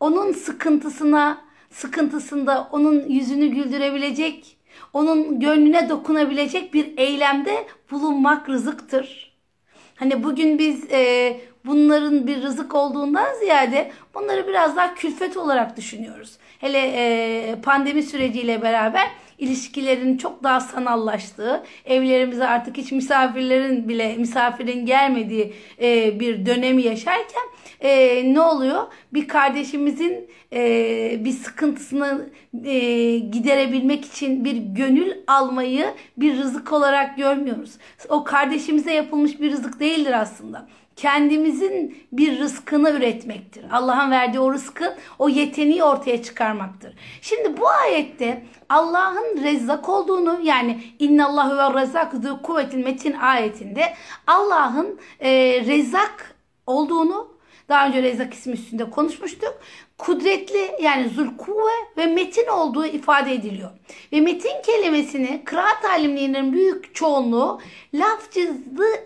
onun 0.00 0.32
sıkıntısına, 0.32 1.44
sıkıntısında 1.70 2.68
onun 2.72 3.08
yüzünü 3.08 3.46
güldürebilecek, 3.46 4.56
onun 4.92 5.40
gönlüne 5.40 5.88
dokunabilecek 5.88 6.74
bir 6.74 6.98
eylemde 6.98 7.66
bulunmak 7.90 8.48
rızıktır. 8.48 9.36
Hani 9.96 10.24
bugün 10.24 10.58
biz 10.58 10.92
e, 10.92 11.40
bunların 11.64 12.26
bir 12.26 12.42
rızık 12.42 12.74
olduğundan 12.74 13.34
ziyade 13.38 13.92
bunları 14.14 14.48
biraz 14.48 14.76
daha 14.76 14.94
külfet 14.94 15.36
olarak 15.36 15.76
düşünüyoruz. 15.76 16.38
Hele 16.58 16.78
e, 16.78 17.56
pandemi 17.62 18.02
süreciyle 18.02 18.62
beraber 18.62 19.08
ilişkilerin 19.38 20.16
çok 20.16 20.42
daha 20.42 20.60
sanallaştığı, 20.60 21.64
evlerimize 21.84 22.46
artık 22.46 22.76
hiç 22.76 22.92
misafirlerin 22.92 23.88
bile 23.88 24.16
misafirin 24.16 24.86
gelmediği 24.86 25.52
e, 25.82 26.20
bir 26.20 26.46
dönemi 26.46 26.82
yaşarken 26.82 27.42
e, 27.80 28.22
ne 28.34 28.40
oluyor? 28.40 28.82
Bir 29.12 29.28
kardeşimizin 29.28 30.30
e, 30.52 31.24
bir 31.24 31.32
sıkıntısını 31.32 32.28
e, 32.64 32.78
giderebilmek 33.18 34.04
için 34.04 34.44
bir 34.44 34.56
gönül 34.56 35.12
almayı 35.26 35.86
bir 36.16 36.38
rızık 36.38 36.72
olarak 36.72 37.16
görmüyoruz. 37.16 37.70
O 38.08 38.24
kardeşimize 38.24 38.94
yapılmış 38.94 39.40
bir 39.40 39.52
rızık 39.52 39.80
değildir 39.80 40.20
aslında 40.20 40.68
kendimizin 40.96 42.06
bir 42.12 42.38
rızkını 42.38 42.90
üretmektir. 42.90 43.64
Allah'ın 43.72 44.10
verdiği 44.10 44.40
o 44.40 44.52
rızkı, 44.52 44.96
o 45.18 45.28
yeteneği 45.28 45.84
ortaya 45.84 46.22
çıkarmaktır. 46.22 46.94
Şimdi 47.20 47.60
bu 47.60 47.68
ayette 47.68 48.44
Allah'ın 48.68 49.42
rezzak 49.42 49.88
olduğunu 49.88 50.40
yani 50.42 50.80
innallahu 50.98 51.76
ve 51.76 51.80
rezzak 51.80 52.12
zü 52.12 52.42
kuvvetil 52.42 52.84
metin 52.84 53.12
ayetinde 53.12 53.94
Allah'ın 54.26 55.00
e, 55.20 55.30
rezzak 55.66 56.36
olduğunu 56.66 57.36
daha 57.68 57.86
önce 57.86 58.02
Rezzak 58.02 58.34
ismi 58.34 58.52
üstünde 58.52 58.90
konuşmuştuk. 58.90 59.60
Kudretli 59.98 60.70
yani 60.80 61.08
zulkuvve 61.08 61.72
ve 61.96 62.06
metin 62.06 62.46
olduğu 62.46 62.86
ifade 62.86 63.32
ediliyor. 63.32 63.70
Ve 64.12 64.20
metin 64.20 64.62
kelimesini 64.66 65.42
kıraat 65.44 65.84
alimlerinin 65.84 66.52
büyük 66.52 66.94
çoğunluğu 66.94 67.60
lafzı, 67.94 68.54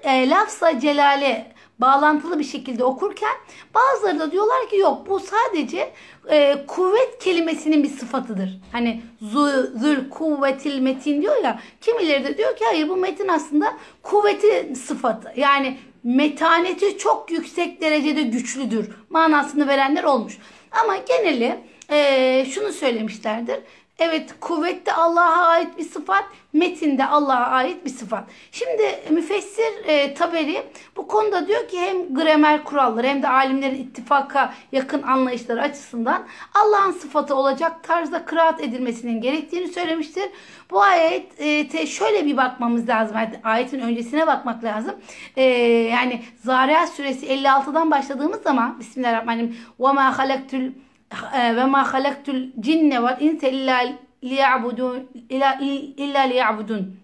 e, 0.03 0.31
lafza 0.31 0.81
celale 0.81 1.53
bağlantılı 1.81 2.39
bir 2.39 2.45
şekilde 2.45 2.85
okurken 2.85 3.35
bazıları 3.75 4.19
da 4.19 4.33
diyorlar 4.33 4.69
ki 4.71 4.77
yok 4.77 5.09
bu 5.09 5.21
sadece 5.21 5.93
e, 6.31 6.67
kuvvet 6.67 7.19
kelimesinin 7.19 7.83
bir 7.83 7.89
sıfatıdır. 7.89 8.61
Hani 8.73 9.03
zül 9.21 10.11
kuvvetil 10.11 10.81
metin 10.81 11.23
diyor 11.23 11.45
ya 11.45 11.61
kimileri 11.81 12.25
de 12.25 12.39
diyor 12.39 12.57
ki 12.57 12.65
hayır 12.65 12.89
bu 12.89 12.97
metin 12.97 13.29
aslında 13.29 13.77
kuvveti 14.03 14.77
sıfatı. 14.77 15.33
Yani 15.37 15.79
metaneti 16.05 16.99
çok 16.99 17.31
yüksek 17.31 17.81
derecede 17.81 18.23
güçlüdür 18.23 18.91
manasını 19.11 19.67
verenler 19.67 20.05
olmuş. 20.05 20.39
Ama 20.83 20.97
geneli 20.97 21.59
e, 21.91 22.45
şunu 22.45 22.73
söylemişlerdir. 22.73 23.59
Evet 24.00 24.36
kuvvette 24.40 24.94
Allah'a 24.94 25.48
ait 25.48 25.78
bir 25.78 25.84
sıfat, 25.84 26.24
metinde 26.54 27.06
Allah'a 27.06 27.46
ait 27.46 27.86
bir 27.86 27.90
sıfat. 27.90 28.24
Şimdi 28.52 29.00
müfessir 29.10 29.86
e, 29.88 30.14
Taberi 30.14 30.64
bu 30.98 31.08
konuda 31.08 31.48
diyor 31.48 31.68
ki 31.68 31.80
hem 31.80 32.16
gramer 32.16 32.64
kuralları 32.64 33.08
hem 33.08 33.24
de 33.24 33.28
alimlerin 33.28 33.76
ittifaka 33.76 34.54
yakın 34.72 35.02
anlayışları 35.02 35.62
açısından 35.62 36.28
Allah'ın 36.54 36.92
sıfatı 36.92 37.36
olacak 37.36 37.84
tarzda 37.84 38.26
kıraat 38.26 38.62
edilmesinin 38.62 39.22
gerektiğini 39.22 39.68
söylemiştir. 39.68 40.30
Bu 40.72 40.82
ayet 40.82 41.42
e, 41.42 41.88
şöyle 41.88 42.26
bir 42.26 42.38
bakmamız 42.38 42.90
lazım. 42.90 43.18
Ayetin 43.44 43.80
öncesine 43.80 44.28
bakmak 44.28 44.64
lazım. 44.64 44.96
E, 45.38 45.44
yani 45.92 46.24
Zariyat 46.44 46.90
suresi 46.90 47.26
56'dan 47.26 47.92
başladığımız 47.92 48.42
zaman 48.42 48.80
Bismillahirrahmanirrahim. 48.80 49.58
وَمَا 49.80 50.14
خَلَقْتُ 50.14 50.72
ve 51.35 51.65
ma 51.65 51.93
halaktul 51.93 52.47
cinne 52.61 53.03
vel 53.03 53.17
insa 53.21 53.49
illa 53.49 53.81
liya'budun 54.25 55.09
illa 55.97 56.21
liya'budun 56.21 56.97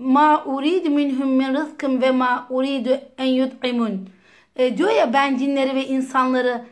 ma 0.00 0.44
uridu 0.44 0.90
minhum 0.90 1.30
min 1.30 1.54
rızkın 1.54 2.02
ve 2.02 2.10
ma 2.10 2.46
uridu 2.50 3.00
en 3.18 3.26
yut'imun 3.26 4.08
e, 4.56 4.78
diyor 4.78 4.90
ya 4.90 5.12
ben 5.12 5.36
cinleri 5.36 5.74
ve 5.74 5.86
insanları 5.86 6.64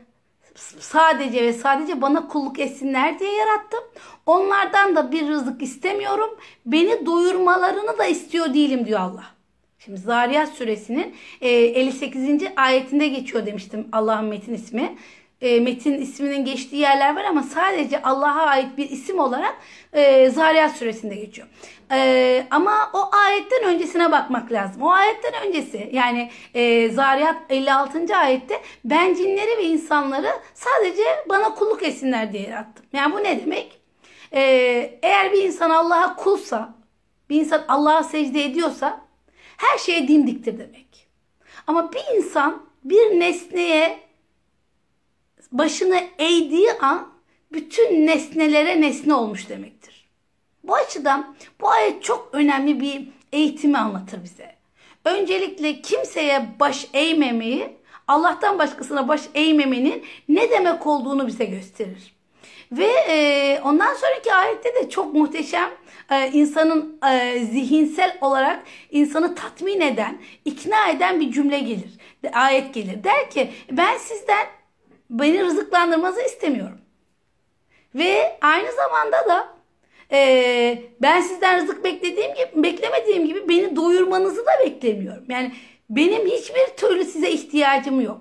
sadece 0.78 1.42
ve 1.42 1.52
sadece 1.52 2.02
bana 2.02 2.28
kulluk 2.28 2.58
etsinler 2.58 3.18
diye 3.18 3.32
yarattım. 3.32 3.80
Onlardan 4.26 4.96
da 4.96 5.12
bir 5.12 5.28
rızık 5.28 5.62
istemiyorum. 5.62 6.30
Beni 6.66 7.06
doyurmalarını 7.06 7.98
da 7.98 8.04
istiyor 8.06 8.54
değilim 8.54 8.86
diyor 8.86 9.00
Allah. 9.00 9.24
Şimdi 9.88 10.00
Zariyat 10.00 10.48
suresinin 10.48 11.14
58. 11.40 12.42
E, 12.42 12.52
ayetinde 12.56 13.08
geçiyor 13.08 13.46
demiştim 13.46 13.88
Allah'ın 13.92 14.24
metin 14.24 14.54
ismi. 14.54 14.96
E, 15.40 15.60
metin 15.60 15.94
isminin 15.94 16.44
geçtiği 16.44 16.76
yerler 16.76 17.16
var 17.16 17.24
ama 17.24 17.42
sadece 17.42 18.02
Allah'a 18.02 18.42
ait 18.42 18.76
bir 18.76 18.90
isim 18.90 19.18
olarak 19.18 19.56
e, 19.92 20.30
Zariyat 20.30 20.76
suresinde 20.76 21.14
geçiyor. 21.14 21.48
ama 22.50 22.90
o 22.92 23.10
ayetten 23.16 23.64
öncesine 23.64 24.12
bakmak 24.12 24.52
lazım. 24.52 24.82
O 24.82 24.90
ayetten 24.90 25.32
öncesi 25.46 25.90
yani 25.92 26.30
Zariyat 26.92 27.36
56. 27.48 28.16
ayette 28.16 28.60
ben 28.84 29.14
cinleri 29.14 29.58
ve 29.58 29.62
insanları 29.62 30.30
sadece 30.54 31.02
bana 31.28 31.54
kulluk 31.54 31.82
etsinler 31.82 32.32
diye 32.32 32.42
yarattım. 32.42 32.86
Yani 32.92 33.14
bu 33.14 33.24
ne 33.24 33.40
demek? 33.40 33.78
eğer 35.02 35.32
bir 35.32 35.44
insan 35.44 35.70
Allah'a 35.70 36.16
kulsa, 36.16 36.74
bir 37.30 37.40
insan 37.40 37.64
Allah'a 37.68 38.02
secde 38.02 38.44
ediyorsa 38.44 39.07
her 39.58 39.78
şeye 39.78 40.08
dimdiktir 40.08 40.58
demek. 40.58 41.08
Ama 41.66 41.92
bir 41.92 42.16
insan 42.16 42.62
bir 42.84 43.20
nesneye 43.20 44.00
başını 45.52 46.00
eğdiği 46.18 46.72
an 46.72 47.08
bütün 47.52 48.06
nesnelere 48.06 48.80
nesne 48.80 49.14
olmuş 49.14 49.48
demektir. 49.48 50.08
Bu 50.64 50.74
açıdan 50.74 51.36
bu 51.60 51.70
ayet 51.70 52.02
çok 52.02 52.28
önemli 52.32 52.80
bir 52.80 53.08
eğitimi 53.32 53.78
anlatır 53.78 54.24
bize. 54.24 54.54
Öncelikle 55.04 55.82
kimseye 55.82 56.46
baş 56.60 56.88
eğmemeyi, 56.92 57.76
Allah'tan 58.08 58.58
başkasına 58.58 59.08
baş 59.08 59.22
eğmemenin 59.34 60.04
ne 60.28 60.50
demek 60.50 60.86
olduğunu 60.86 61.26
bize 61.26 61.44
gösterir. 61.44 62.17
Ve 62.72 62.86
e, 63.08 63.60
ondan 63.64 63.94
sonraki 63.94 64.34
ayette 64.34 64.74
de 64.74 64.90
çok 64.90 65.14
muhteşem 65.14 65.70
e, 66.10 66.30
insanın 66.30 67.00
e, 67.10 67.38
zihinsel 67.38 68.18
olarak 68.20 68.62
insanı 68.90 69.34
tatmin 69.34 69.80
eden, 69.80 70.18
ikna 70.44 70.88
eden 70.88 71.20
bir 71.20 71.32
cümle 71.32 71.58
gelir. 71.58 71.90
Ayet 72.32 72.74
gelir. 72.74 73.04
Der 73.04 73.30
ki 73.30 73.50
ben 73.70 73.98
sizden 73.98 74.46
beni 75.10 75.44
rızıklandırmanızı 75.44 76.22
istemiyorum. 76.22 76.78
Ve 77.94 78.38
aynı 78.40 78.72
zamanda 78.72 79.28
da 79.28 79.48
e, 80.12 80.82
ben 81.02 81.20
sizden 81.20 81.62
rızık 81.62 81.84
beklediğim 81.84 82.34
gibi, 82.34 82.62
beklemediğim 82.62 83.26
gibi 83.26 83.48
beni 83.48 83.76
doyurmanızı 83.76 84.46
da 84.46 84.50
beklemiyorum. 84.64 85.24
Yani 85.28 85.52
benim 85.90 86.26
hiçbir 86.26 86.76
türlü 86.76 87.04
size 87.04 87.30
ihtiyacım 87.30 88.00
yok. 88.00 88.20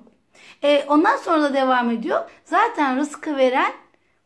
E, 0.63 0.83
ondan 0.87 1.17
sonra 1.17 1.43
da 1.43 1.53
devam 1.53 1.91
ediyor. 1.91 2.29
Zaten 2.45 2.97
rızkı 2.97 3.37
veren 3.37 3.73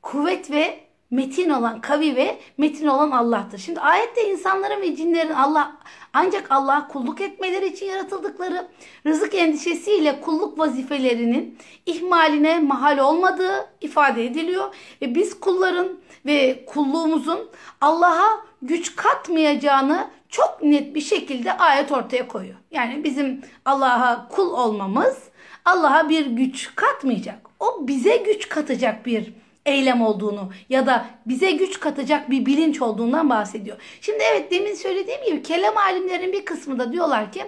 kuvvet 0.02 0.52
ve 0.52 0.80
metin 1.12 1.50
olan, 1.50 1.82
kavi 1.82 2.16
ve 2.16 2.38
metin 2.58 2.88
olan 2.88 3.12
Allah'tır. 3.12 3.58
Şimdi 3.58 3.80
ayette 3.80 4.30
insanların 4.30 4.82
ve 4.82 4.96
cinlerin 4.96 5.34
Allah 5.34 5.78
ancak 6.14 6.52
Allah'a 6.52 6.88
kulluk 6.88 7.22
etmeleri 7.22 7.68
için 7.68 7.86
yaratıldıkları 7.86 8.68
rızık 9.06 9.36
endişesiyle 9.36 10.22
kulluk 10.22 10.60
vazifelerinin 10.60 11.58
ihmaline 11.86 12.60
mahal 12.60 12.98
olmadığı 12.98 13.70
ifade 13.82 14.26
ediliyor. 14.26 14.76
Ve 15.02 15.16
biz 15.16 15.40
kulların 15.40 15.88
ve 16.26 16.66
kulluğumuzun 16.66 17.50
Allah'a 17.82 18.46
güç 18.62 18.96
katmayacağını 18.96 20.08
çok 20.30 20.64
net 20.64 20.96
bir 20.96 21.02
şekilde 21.02 21.58
ayet 21.58 21.92
ortaya 21.92 22.28
koyuyor. 22.28 22.58
Yani 22.72 23.04
bizim 23.04 23.42
Allah'a 23.66 24.28
kul 24.28 24.54
olmamız 24.54 25.18
Allah'a 25.66 26.10
bir 26.10 26.26
güç 26.26 26.76
katmayacak. 26.76 27.40
O 27.60 27.88
bize 27.88 28.18
güç 28.18 28.50
katacak 28.50 29.06
bir 29.06 29.34
eylem 29.66 30.02
olduğunu 30.02 30.52
ya 30.70 30.86
da 30.86 31.06
bize 31.26 31.52
güç 31.52 31.80
katacak 31.80 32.30
bir 32.30 32.46
bilinç 32.46 32.82
olduğundan 32.82 33.30
bahsediyor. 33.30 33.78
Şimdi 34.02 34.24
evet 34.32 34.52
demin 34.52 34.74
söylediğim 34.74 35.26
gibi 35.26 35.44
kelam 35.44 35.78
alimlerin 35.78 36.34
bir 36.34 36.46
kısmı 36.46 36.80
da 36.80 36.94
diyorlar 36.94 37.32
ki 37.32 37.44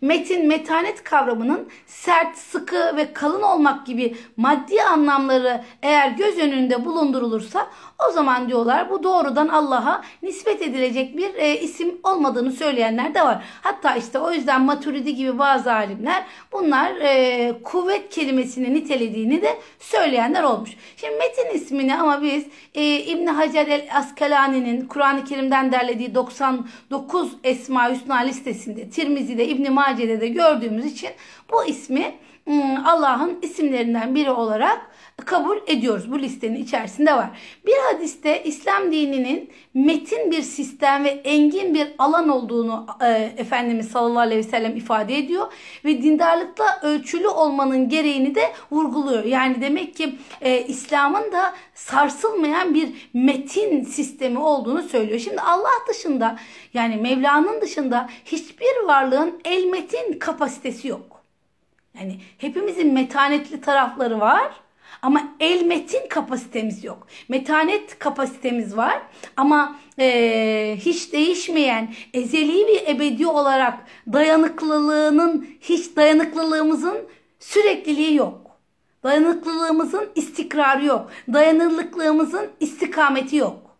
Metin, 0.00 0.48
metanet 0.48 1.04
kavramının 1.04 1.68
sert, 1.86 2.36
sıkı 2.36 2.96
ve 2.96 3.12
kalın 3.12 3.42
olmak 3.42 3.86
gibi 3.86 4.16
maddi 4.36 4.82
anlamları 4.82 5.64
eğer 5.82 6.10
göz 6.10 6.38
önünde 6.38 6.84
bulundurulursa 6.84 7.70
o 8.08 8.12
zaman 8.12 8.48
diyorlar 8.48 8.90
bu 8.90 9.02
doğrudan 9.02 9.48
Allah'a 9.48 10.02
nispet 10.22 10.62
edilecek 10.62 11.16
bir 11.16 11.34
e, 11.34 11.60
isim 11.60 11.98
olmadığını 12.02 12.52
söyleyenler 12.52 13.14
de 13.14 13.22
var. 13.22 13.44
Hatta 13.60 13.96
işte 13.96 14.18
o 14.18 14.32
yüzden 14.32 14.62
Maturidi 14.62 15.14
gibi 15.14 15.38
bazı 15.38 15.72
alimler 15.72 16.24
bunlar 16.52 16.92
e, 17.00 17.54
kuvvet 17.64 18.08
kelimesini 18.10 18.74
nitelediğini 18.74 19.42
de 19.42 19.58
söyleyenler 19.78 20.42
olmuş. 20.42 20.70
Şimdi 20.96 21.14
metin 21.16 21.58
ismini 21.58 21.96
ama 21.96 22.22
biz 22.22 22.46
e, 22.74 22.98
İbn 22.98 23.26
Hacer 23.26 23.66
el 23.66 23.88
Askalani'nin 23.94 24.86
Kur'an-ı 24.86 25.24
Kerim'den 25.24 25.72
derlediği 25.72 26.14
99 26.14 27.32
Esma 27.44 27.90
Hüsna 27.90 28.16
listesinde 28.16 28.90
Tirmizi'de 28.90 29.48
İbn 29.48 29.72
Mace'de 29.72 30.20
de 30.20 30.28
gördüğümüz 30.28 30.86
için 30.86 31.10
bu 31.52 31.64
ismi 31.64 32.14
hmm, 32.44 32.86
Allah'ın 32.86 33.38
isimlerinden 33.42 34.14
biri 34.14 34.30
olarak 34.30 34.87
kabul 35.16 35.56
ediyoruz. 35.66 36.12
Bu 36.12 36.18
listenin 36.18 36.62
içerisinde 36.62 37.14
var. 37.14 37.30
Bir 37.66 37.74
hadiste 37.92 38.42
İslam 38.44 38.92
dininin 38.92 39.50
metin 39.74 40.30
bir 40.30 40.42
sistem 40.42 41.04
ve 41.04 41.08
engin 41.08 41.74
bir 41.74 41.88
alan 41.98 42.28
olduğunu 42.28 42.86
e, 43.02 43.32
Efendimiz 43.36 43.88
sallallahu 43.88 44.18
aleyhi 44.18 44.38
ve 44.38 44.50
sellem 44.50 44.76
ifade 44.76 45.18
ediyor. 45.18 45.52
Ve 45.84 46.02
dindarlıkla 46.02 46.80
ölçülü 46.82 47.28
olmanın 47.28 47.88
gereğini 47.88 48.34
de 48.34 48.52
vurguluyor. 48.70 49.24
Yani 49.24 49.60
demek 49.60 49.96
ki 49.96 50.18
e, 50.40 50.62
İslam'ın 50.62 51.32
da 51.32 51.54
sarsılmayan 51.74 52.74
bir 52.74 53.10
metin 53.14 53.84
sistemi 53.84 54.38
olduğunu 54.38 54.82
söylüyor. 54.82 55.18
Şimdi 55.18 55.40
Allah 55.40 55.70
dışında 55.88 56.38
yani 56.74 56.96
Mevla'nın 56.96 57.60
dışında 57.60 58.08
hiçbir 58.24 58.86
varlığın 58.86 59.40
el 59.44 59.64
metin 59.64 60.18
kapasitesi 60.18 60.88
yok. 60.88 61.22
Yani 61.98 62.20
hepimizin 62.38 62.94
metanetli 62.94 63.60
tarafları 63.60 64.20
var 64.20 64.52
Ama 65.02 65.34
el 65.40 65.62
metin 65.62 66.08
kapasitemiz 66.08 66.84
yok. 66.84 67.06
Metanet 67.28 67.98
kapasitemiz 67.98 68.76
var 68.76 69.02
ama 69.36 69.78
e, 69.98 70.76
hiç 70.80 71.12
değişmeyen 71.12 71.94
ezeli 72.14 72.66
ve 72.66 72.90
ebedi 72.90 73.26
olarak 73.26 73.78
dayanıklılığının 74.12 75.48
hiç 75.60 75.96
dayanıklılığımızın 75.96 76.98
sürekliliği 77.40 78.14
yok. 78.14 78.48
Dayanıklılığımızın 79.02 80.08
istikrarı 80.14 80.84
yok. 80.84 81.10
Dayanıklılığımızın 81.32 82.50
istikameti 82.60 83.36
yok. 83.36 83.76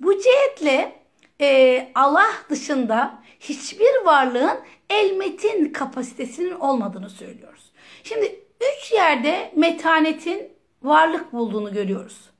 Bu 0.00 0.18
cihetle 0.18 0.92
e, 1.40 1.88
Allah 1.94 2.30
dışında 2.50 3.18
hiçbir 3.40 4.04
varlığın 4.04 4.58
el 4.90 5.16
metin 5.16 5.72
kapasitesinin 5.72 6.52
olmadığını 6.52 7.10
söylüyoruz. 7.10 7.72
Şimdi 8.04 8.40
üç 8.60 8.92
yerde 8.92 9.52
metanetin 9.56 10.52
varlık 10.82 11.32
bulduğunu 11.32 11.72
görüyoruz. 11.72 12.30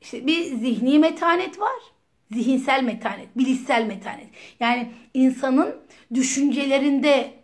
İşte 0.00 0.26
bir 0.26 0.44
zihni 0.44 0.98
metanet 0.98 1.60
var. 1.60 1.80
Zihinsel 2.32 2.82
metanet, 2.82 3.38
bilişsel 3.38 3.86
metanet. 3.86 4.28
Yani 4.60 4.92
insanın 5.14 5.76
düşüncelerinde 6.14 7.34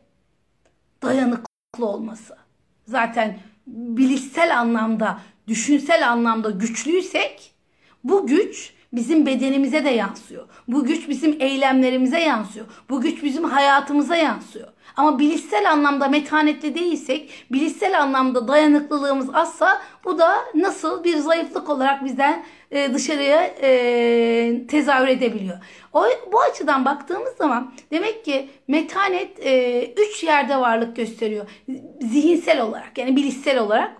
dayanıklı 1.02 1.86
olması. 1.86 2.36
Zaten 2.86 3.38
bilişsel 3.66 4.58
anlamda, 4.58 5.20
düşünsel 5.48 6.10
anlamda 6.10 6.50
güçlüysek 6.50 7.54
bu 8.04 8.26
güç 8.26 8.74
bizim 8.92 9.26
bedenimize 9.26 9.84
de 9.84 9.90
yansıyor. 9.90 10.48
Bu 10.68 10.84
güç 10.84 11.08
bizim 11.08 11.36
eylemlerimize 11.40 12.20
yansıyor. 12.20 12.66
Bu 12.90 13.00
güç 13.00 13.22
bizim 13.22 13.44
hayatımıza 13.44 14.16
yansıyor. 14.16 14.68
Ama 14.96 15.18
bilişsel 15.18 15.70
anlamda 15.70 16.08
metanetli 16.08 16.74
değilsek, 16.74 17.46
bilişsel 17.52 18.02
anlamda 18.02 18.48
dayanıklılığımız 18.48 19.34
azsa 19.34 19.82
bu 20.04 20.18
da 20.18 20.36
nasıl 20.54 21.04
bir 21.04 21.16
zayıflık 21.16 21.68
olarak 21.68 22.04
bizden 22.04 22.44
e, 22.70 22.94
dışarıya 22.94 23.42
e, 23.62 24.66
tezahür 24.68 25.08
edebiliyor. 25.08 25.58
O, 25.92 26.04
bu 26.32 26.40
açıdan 26.40 26.84
baktığımız 26.84 27.36
zaman 27.36 27.72
demek 27.90 28.24
ki 28.24 28.48
metanet 28.68 29.46
e, 29.46 29.84
üç 29.96 30.24
yerde 30.24 30.56
varlık 30.56 30.96
gösteriyor. 30.96 31.46
Zihinsel 32.00 32.60
olarak 32.60 32.98
yani 32.98 33.16
bilişsel 33.16 33.58
olarak, 33.58 33.92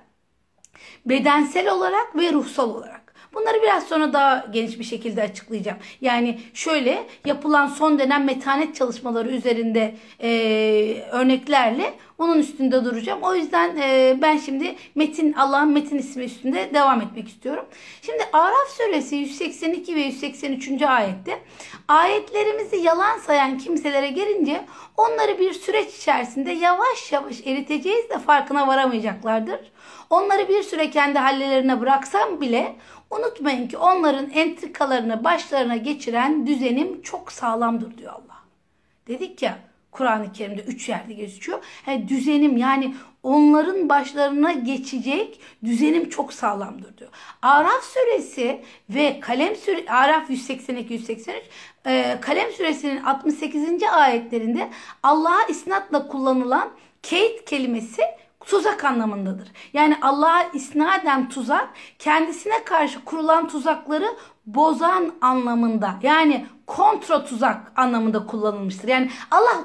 bedensel 1.07 1.73
olarak 1.73 2.17
ve 2.17 2.33
ruhsal 2.33 2.71
olarak. 2.71 3.00
Bunları 3.35 3.63
biraz 3.63 3.87
sonra 3.89 4.13
daha 4.13 4.47
geniş 4.53 4.79
bir 4.79 4.85
şekilde 4.85 5.23
açıklayacağım. 5.23 5.79
Yani 6.01 6.41
şöyle 6.55 7.07
yapılan 7.27 7.67
son 7.67 7.99
dönem 7.99 8.25
metanet 8.25 8.77
çalışmaları 8.77 9.29
üzerinde 9.29 9.95
e, 10.23 10.31
örneklerle 11.13 11.95
onun 12.19 12.39
üstünde 12.39 12.85
duracağım. 12.85 13.23
O 13.23 13.35
yüzden 13.35 13.77
e, 13.77 14.19
ben 14.23 14.37
şimdi 14.37 14.77
metin 14.95 15.33
Allah'ın 15.33 15.69
metin 15.69 15.99
ismi 15.99 16.25
üstünde 16.25 16.71
devam 16.75 17.01
etmek 17.01 17.29
istiyorum. 17.29 17.65
Şimdi 18.03 18.23
Araf 18.33 18.69
suresi 18.77 19.17
182 19.17 19.97
ve 19.97 20.01
183. 20.01 20.83
ayette 20.83 21.39
ayetlerimizi 21.89 22.77
yalan 22.77 23.19
sayan 23.19 23.59
kimselere 23.59 24.09
gelince 24.09 24.65
onları 24.97 25.39
bir 25.39 25.53
süreç 25.53 25.95
içerisinde 25.95 26.53
yavaş 26.53 27.13
yavaş 27.13 27.41
eriteceğiz 27.47 28.11
de 28.11 28.19
farkına 28.19 28.67
varamayacaklardır. 28.67 29.61
Onları 30.11 30.49
bir 30.49 30.63
süre 30.63 30.91
kendi 30.91 31.19
hallerine 31.19 31.81
bıraksam 31.81 32.41
bile 32.41 32.77
unutmayın 33.11 33.69
ki 33.69 33.77
onların 33.77 34.31
entrikalarını 34.31 35.25
başlarına 35.25 35.77
geçiren 35.77 36.47
düzenim 36.47 37.03
çok 37.03 37.33
sağlamdır 37.33 37.99
diyor 37.99 38.13
Allah. 38.13 38.41
Dedik 39.09 39.43
ya 39.43 39.59
Kur'an-ı 39.93 40.33
Kerim'de 40.33 40.63
üç 40.63 40.89
yerde 40.89 41.13
gözüküyor. 41.13 41.65
Yani 41.87 42.09
düzenim 42.09 42.57
yani 42.57 42.95
onların 43.23 43.89
başlarına 43.89 44.53
geçecek 44.53 45.41
düzenim 45.65 46.09
çok 46.09 46.33
sağlamdır 46.33 46.97
diyor. 46.99 47.11
Araf 47.43 47.85
suresi 47.85 48.61
ve 48.91 49.21
Kalem 49.21 49.57
suresi 49.57 49.91
Araf 49.91 50.31
182 50.31 50.95
183 50.95 51.43
e, 51.87 52.19
Kalem 52.21 52.53
suresinin 52.53 53.03
68. 53.03 53.83
ayetlerinde 53.83 54.71
Allah'a 55.03 55.43
isnatla 55.49 56.09
kullanılan 56.09 56.71
keyit 57.03 57.45
kelimesi 57.45 58.03
tuzak 58.51 58.85
anlamındadır. 58.85 59.49
Yani 59.73 59.97
Allah'a 60.03 60.43
isnaden 60.43 61.29
tuzak 61.29 61.69
kendisine 61.99 62.65
karşı 62.65 63.05
kurulan 63.05 63.49
tuzakları 63.49 64.17
bozan 64.47 65.15
anlamında 65.21 65.95
yani 66.03 66.47
kontra 66.67 67.25
tuzak 67.25 67.73
anlamında 67.77 68.27
kullanılmıştır. 68.27 68.89
Yani 68.89 69.11
Allah 69.31 69.65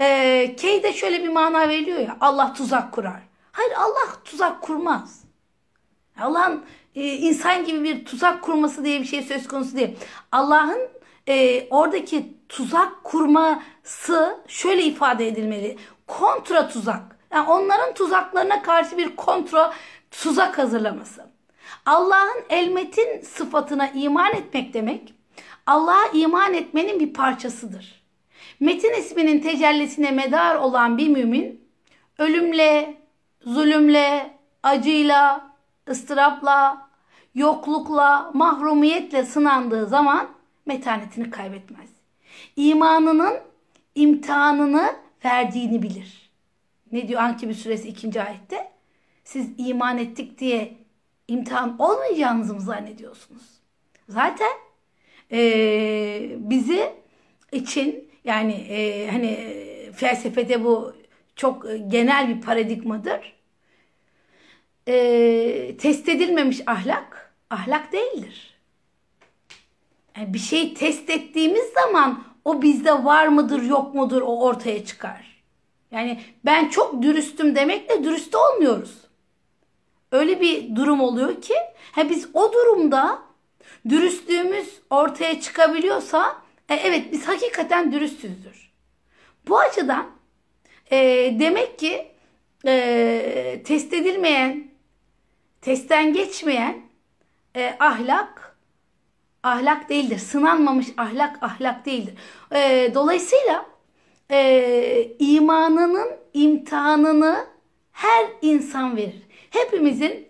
e, 0.00 0.56
Keyde 0.56 0.92
şöyle 0.92 1.22
bir 1.22 1.28
mana 1.28 1.68
veriliyor 1.68 1.98
ya 1.98 2.16
Allah 2.20 2.52
tuzak 2.52 2.92
kurar. 2.92 3.20
Hayır 3.52 3.72
Allah 3.72 4.22
tuzak 4.24 4.62
kurmaz. 4.62 5.24
Allah'ın 6.20 6.64
e, 6.94 7.02
insan 7.06 7.64
gibi 7.64 7.84
bir 7.84 8.04
tuzak 8.04 8.42
kurması 8.42 8.84
diye 8.84 9.00
bir 9.00 9.06
şey 9.06 9.22
söz 9.22 9.48
konusu 9.48 9.76
değil. 9.76 9.96
Allah'ın 10.32 10.80
e, 11.28 11.66
oradaki 11.70 12.36
tuzak 12.48 13.04
kurması 13.04 14.38
şöyle 14.48 14.82
ifade 14.82 15.28
edilmeli. 15.28 15.76
Kontra 16.06 16.68
tuzak. 16.68 17.09
Yani 17.32 17.48
onların 17.48 17.94
tuzaklarına 17.94 18.62
karşı 18.62 18.98
bir 18.98 19.16
kontra 19.16 19.72
tuzak 20.10 20.58
hazırlaması. 20.58 21.26
Allah'ın 21.86 22.44
elmetin 22.50 23.20
sıfatına 23.20 23.88
iman 23.88 24.34
etmek 24.34 24.74
demek 24.74 25.14
Allah'a 25.66 26.08
iman 26.12 26.54
etmenin 26.54 27.00
bir 27.00 27.14
parçasıdır. 27.14 28.02
Metin 28.60 28.92
isminin 28.92 29.40
tecellisine 29.40 30.10
medar 30.10 30.56
olan 30.56 30.98
bir 30.98 31.08
mümin 31.08 31.68
ölümle, 32.18 33.00
zulümle, 33.42 34.30
acıyla, 34.62 35.50
ıstırapla, 35.88 36.88
yoklukla, 37.34 38.30
mahrumiyetle 38.34 39.24
sınandığı 39.24 39.86
zaman 39.86 40.28
metanetini 40.66 41.30
kaybetmez. 41.30 41.90
İmanının 42.56 43.34
imtihanını 43.94 44.94
verdiğini 45.24 45.82
bilir. 45.82 46.29
Ne 46.92 47.08
diyor 47.08 47.20
Ankebut 47.20 47.56
suresi 47.56 47.88
2. 47.88 48.22
ayette? 48.22 48.70
Siz 49.24 49.50
iman 49.58 49.98
ettik 49.98 50.38
diye 50.38 50.76
imtihan 51.28 51.76
olmayacağınızı 51.78 52.54
mı 52.54 52.60
zannediyorsunuz? 52.60 53.42
Zaten 54.08 54.52
e, 55.32 55.40
bizi 56.36 56.92
için 57.52 58.10
yani 58.24 58.52
e, 58.52 59.08
hani 59.10 59.38
felsefede 59.94 60.64
bu 60.64 60.94
çok 61.36 61.66
genel 61.88 62.28
bir 62.28 62.40
paradigmadır. 62.40 63.36
E, 64.88 65.76
test 65.76 66.08
edilmemiş 66.08 66.60
ahlak 66.66 67.34
ahlak 67.50 67.92
değildir. 67.92 68.60
Yani 70.16 70.34
bir 70.34 70.38
şeyi 70.38 70.74
test 70.74 71.10
ettiğimiz 71.10 71.64
zaman 71.64 72.24
o 72.44 72.62
bizde 72.62 73.04
var 73.04 73.28
mıdır 73.28 73.62
yok 73.62 73.94
mudur 73.94 74.22
o 74.22 74.40
ortaya 74.40 74.84
çıkar. 74.84 75.29
Yani 75.90 76.20
ben 76.44 76.68
çok 76.68 77.02
dürüstüm 77.02 77.56
demekle 77.56 78.04
dürüst 78.04 78.34
olmuyoruz. 78.34 78.94
Öyle 80.12 80.40
bir 80.40 80.76
durum 80.76 81.00
oluyor 81.00 81.42
ki 81.42 81.54
he 81.92 82.10
biz 82.10 82.28
o 82.34 82.52
durumda 82.52 83.22
dürüstlüğümüz 83.88 84.80
ortaya 84.90 85.40
çıkabiliyorsa 85.40 86.36
e, 86.68 86.74
evet 86.74 87.12
biz 87.12 87.28
hakikaten 87.28 87.92
dürüstüzdür. 87.92 88.70
Bu 89.48 89.58
açıdan 89.58 90.06
e, 90.90 90.96
demek 91.38 91.78
ki 91.78 92.08
e, 92.66 93.62
test 93.64 93.92
edilmeyen, 93.92 94.70
testten 95.60 96.12
geçmeyen 96.12 96.82
e, 97.56 97.76
ahlak 97.80 98.56
ahlak 99.42 99.88
değildir. 99.88 100.18
Sınanmamış 100.18 100.86
ahlak 100.96 101.42
ahlak 101.42 101.86
değildir. 101.86 102.14
E, 102.54 102.90
dolayısıyla 102.94 103.69
e, 104.30 105.12
imanının 105.18 106.08
imtihanını 106.34 107.46
her 107.92 108.26
insan 108.42 108.96
verir. 108.96 109.22
Hepimizin 109.50 110.28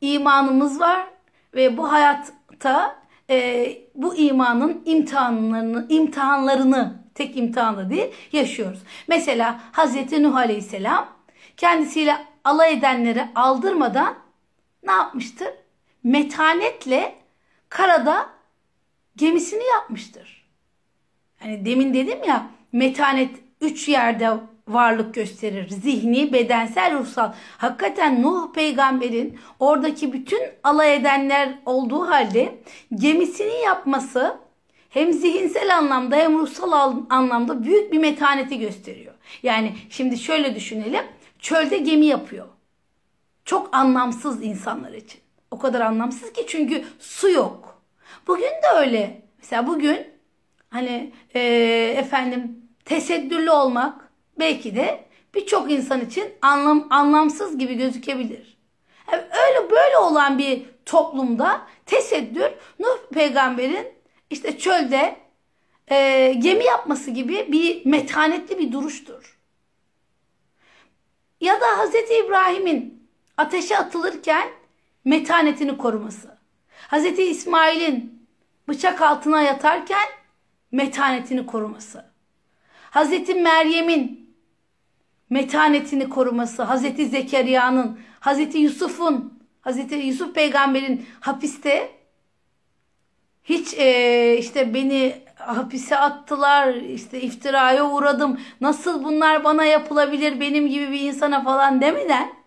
imanımız 0.00 0.80
var 0.80 1.06
ve 1.54 1.76
bu 1.76 1.92
hayatta 1.92 2.96
e, 3.30 3.66
bu 3.94 4.16
imanın 4.16 4.82
imtihanlarını, 4.84 5.86
imtihanlarını 5.88 7.00
tek 7.14 7.36
imtihanı 7.36 7.90
değil 7.90 8.12
yaşıyoruz. 8.32 8.80
Mesela 9.08 9.60
Hazreti 9.72 10.22
Nuh 10.22 10.36
Aleyhisselam 10.36 11.08
kendisiyle 11.56 12.16
alay 12.44 12.72
edenleri 12.72 13.28
aldırmadan 13.34 14.14
ne 14.82 14.92
yapmıştır? 14.92 15.48
Metanetle 16.04 17.14
karada 17.68 18.28
gemisini 19.16 19.64
yapmıştır. 19.64 20.46
Hani 21.38 21.64
demin 21.64 21.94
dedim 21.94 22.18
ya 22.24 22.46
metanet 22.72 23.30
üç 23.60 23.88
yerde 23.88 24.30
varlık 24.68 25.14
gösterir. 25.14 25.68
Zihni, 25.68 26.32
bedensel, 26.32 26.98
ruhsal. 26.98 27.32
Hakikaten 27.58 28.22
Nuh 28.22 28.52
peygamberin 28.52 29.38
oradaki 29.58 30.12
bütün 30.12 30.40
alay 30.62 30.96
edenler 30.96 31.58
olduğu 31.66 32.08
halde 32.08 32.54
gemisini 32.94 33.62
yapması 33.64 34.36
hem 34.90 35.12
zihinsel 35.12 35.76
anlamda 35.76 36.16
hem 36.16 36.38
ruhsal 36.38 36.96
anlamda 37.10 37.64
büyük 37.64 37.92
bir 37.92 37.98
metaneti 37.98 38.58
gösteriyor. 38.58 39.14
Yani 39.42 39.74
şimdi 39.90 40.18
şöyle 40.18 40.54
düşünelim. 40.54 41.04
Çölde 41.38 41.78
gemi 41.78 42.06
yapıyor. 42.06 42.46
Çok 43.44 43.76
anlamsız 43.76 44.42
insanlar 44.42 44.92
için. 44.92 45.20
O 45.50 45.58
kadar 45.58 45.80
anlamsız 45.80 46.32
ki 46.32 46.44
çünkü 46.48 46.84
su 46.98 47.30
yok. 47.30 47.82
Bugün 48.26 48.44
de 48.44 48.78
öyle. 48.78 49.22
Mesela 49.38 49.66
bugün 49.66 50.06
hani 50.70 51.12
e, 51.34 51.40
efendim 51.96 52.59
tesettürlü 52.90 53.50
olmak 53.50 54.10
belki 54.38 54.76
de 54.76 55.04
birçok 55.34 55.70
insan 55.70 56.00
için 56.00 56.32
anlam 56.42 56.86
anlamsız 56.90 57.58
gibi 57.58 57.74
gözükebilir. 57.74 58.58
Yani 59.12 59.22
öyle 59.22 59.70
böyle 59.70 59.96
olan 59.96 60.38
bir 60.38 60.62
toplumda 60.86 61.66
tesettür 61.86 62.52
Nuh 62.78 62.98
peygamberin 63.12 63.86
işte 64.30 64.58
çölde 64.58 65.16
e, 65.90 66.32
gemi 66.38 66.64
yapması 66.64 67.10
gibi 67.10 67.52
bir 67.52 67.86
metanetli 67.86 68.58
bir 68.58 68.72
duruştur. 68.72 69.38
Ya 71.40 71.60
da 71.60 71.78
Hazreti 71.78 72.14
İbrahim'in 72.14 73.08
ateşe 73.36 73.78
atılırken 73.78 74.48
metanetini 75.04 75.76
koruması. 75.78 76.38
Hazreti 76.88 77.22
İsmail'in 77.22 78.26
bıçak 78.68 79.02
altına 79.02 79.42
yatarken 79.42 80.08
metanetini 80.72 81.46
koruması. 81.46 82.09
Hazreti 82.90 83.34
Meryem'in 83.34 84.36
metanetini 85.30 86.08
koruması, 86.08 86.62
Hazreti 86.62 87.06
Zekeriya'nın, 87.06 87.98
Hazreti 88.20 88.58
Yusuf'un, 88.58 89.40
Hazreti 89.60 89.94
Yusuf 89.94 90.34
peygamberin 90.34 91.06
hapiste 91.20 91.90
hiç 93.44 93.74
e, 93.74 94.36
işte 94.38 94.74
beni 94.74 95.14
hapise 95.36 95.96
attılar, 95.96 96.74
işte 96.74 97.20
iftiraya 97.20 97.90
uğradım, 97.90 98.40
nasıl 98.60 99.04
bunlar 99.04 99.44
bana 99.44 99.64
yapılabilir 99.64 100.40
benim 100.40 100.68
gibi 100.68 100.92
bir 100.92 101.00
insana 101.00 101.42
falan 101.42 101.80
demeden 101.80 102.40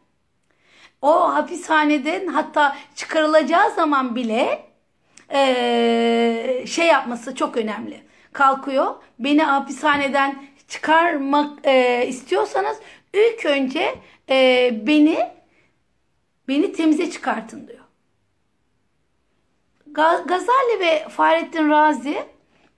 o 1.01 1.33
hapishaneden 1.33 2.27
hatta 2.27 2.75
çıkarılacağı 2.95 3.71
zaman 3.71 4.15
bile 4.15 4.65
e, 5.33 6.63
şey 6.67 6.87
yapması 6.87 7.35
çok 7.35 7.57
önemli. 7.57 8.02
Kalkıyor 8.33 8.95
beni 9.19 9.43
hapishaneden 9.43 10.45
çıkarmak 10.67 11.67
e, 11.67 12.05
istiyorsanız 12.07 12.77
ilk 13.13 13.45
önce 13.45 13.95
e, 14.29 14.69
beni 14.87 15.17
beni 16.47 16.73
temize 16.73 17.11
çıkartın 17.11 17.67
diyor. 17.67 17.79
Gazali 20.25 20.79
ve 20.79 21.09
Fahrettin 21.09 21.69
Razi 21.69 22.23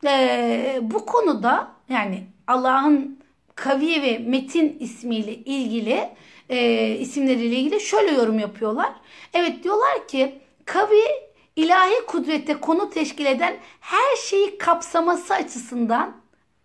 e, 0.06 0.80
bu 0.82 1.06
konuda 1.06 1.72
yani 1.90 2.24
Allah'ın 2.48 3.20
Kavi 3.56 4.02
ve 4.02 4.18
Metin 4.18 4.78
ismiyle 4.80 5.36
ilgili 5.36 6.10
e, 6.50 6.88
isimleriyle 6.96 7.56
ilgili 7.56 7.82
şöyle 7.82 8.12
yorum 8.12 8.40
yapıyorlar. 8.40 8.94
Evet 9.34 9.64
diyorlar 9.64 10.08
ki 10.08 10.40
Kavi 10.66 11.25
ilahi 11.56 12.06
kudrette 12.08 12.60
konu 12.60 12.90
teşkil 12.90 13.26
eden 13.26 13.58
her 13.80 14.16
şeyi 14.16 14.58
kapsaması 14.58 15.34
açısından 15.34 16.16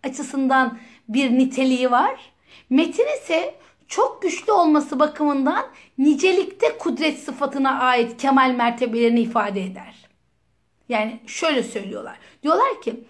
açısından 0.02 0.78
bir 1.08 1.30
niteliği 1.30 1.90
var. 1.90 2.32
Metin 2.70 3.06
ise 3.22 3.54
çok 3.88 4.22
güçlü 4.22 4.52
olması 4.52 4.98
bakımından 4.98 5.66
nicelikte 5.98 6.78
kudret 6.78 7.18
sıfatına 7.18 7.80
ait 7.80 8.16
kemal 8.16 8.50
mertebelerini 8.50 9.20
ifade 9.20 9.62
eder. 9.62 9.94
Yani 10.88 11.20
şöyle 11.26 11.62
söylüyorlar. 11.62 12.18
Diyorlar 12.42 12.82
ki 12.82 13.04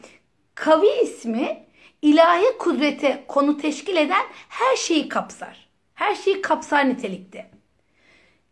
kavi 0.55 0.89
ismi 1.03 1.67
ilahi 2.03 2.59
kudrete 2.59 3.25
konu 3.29 3.59
teşkil 3.59 3.97
eden 3.97 4.25
her 4.49 4.77
şeyi 4.77 5.09
kapsar. 5.09 5.69
Her 5.95 6.15
şeyi 6.15 6.43
kapsar 6.43 6.89
nitelikte. 6.89 7.51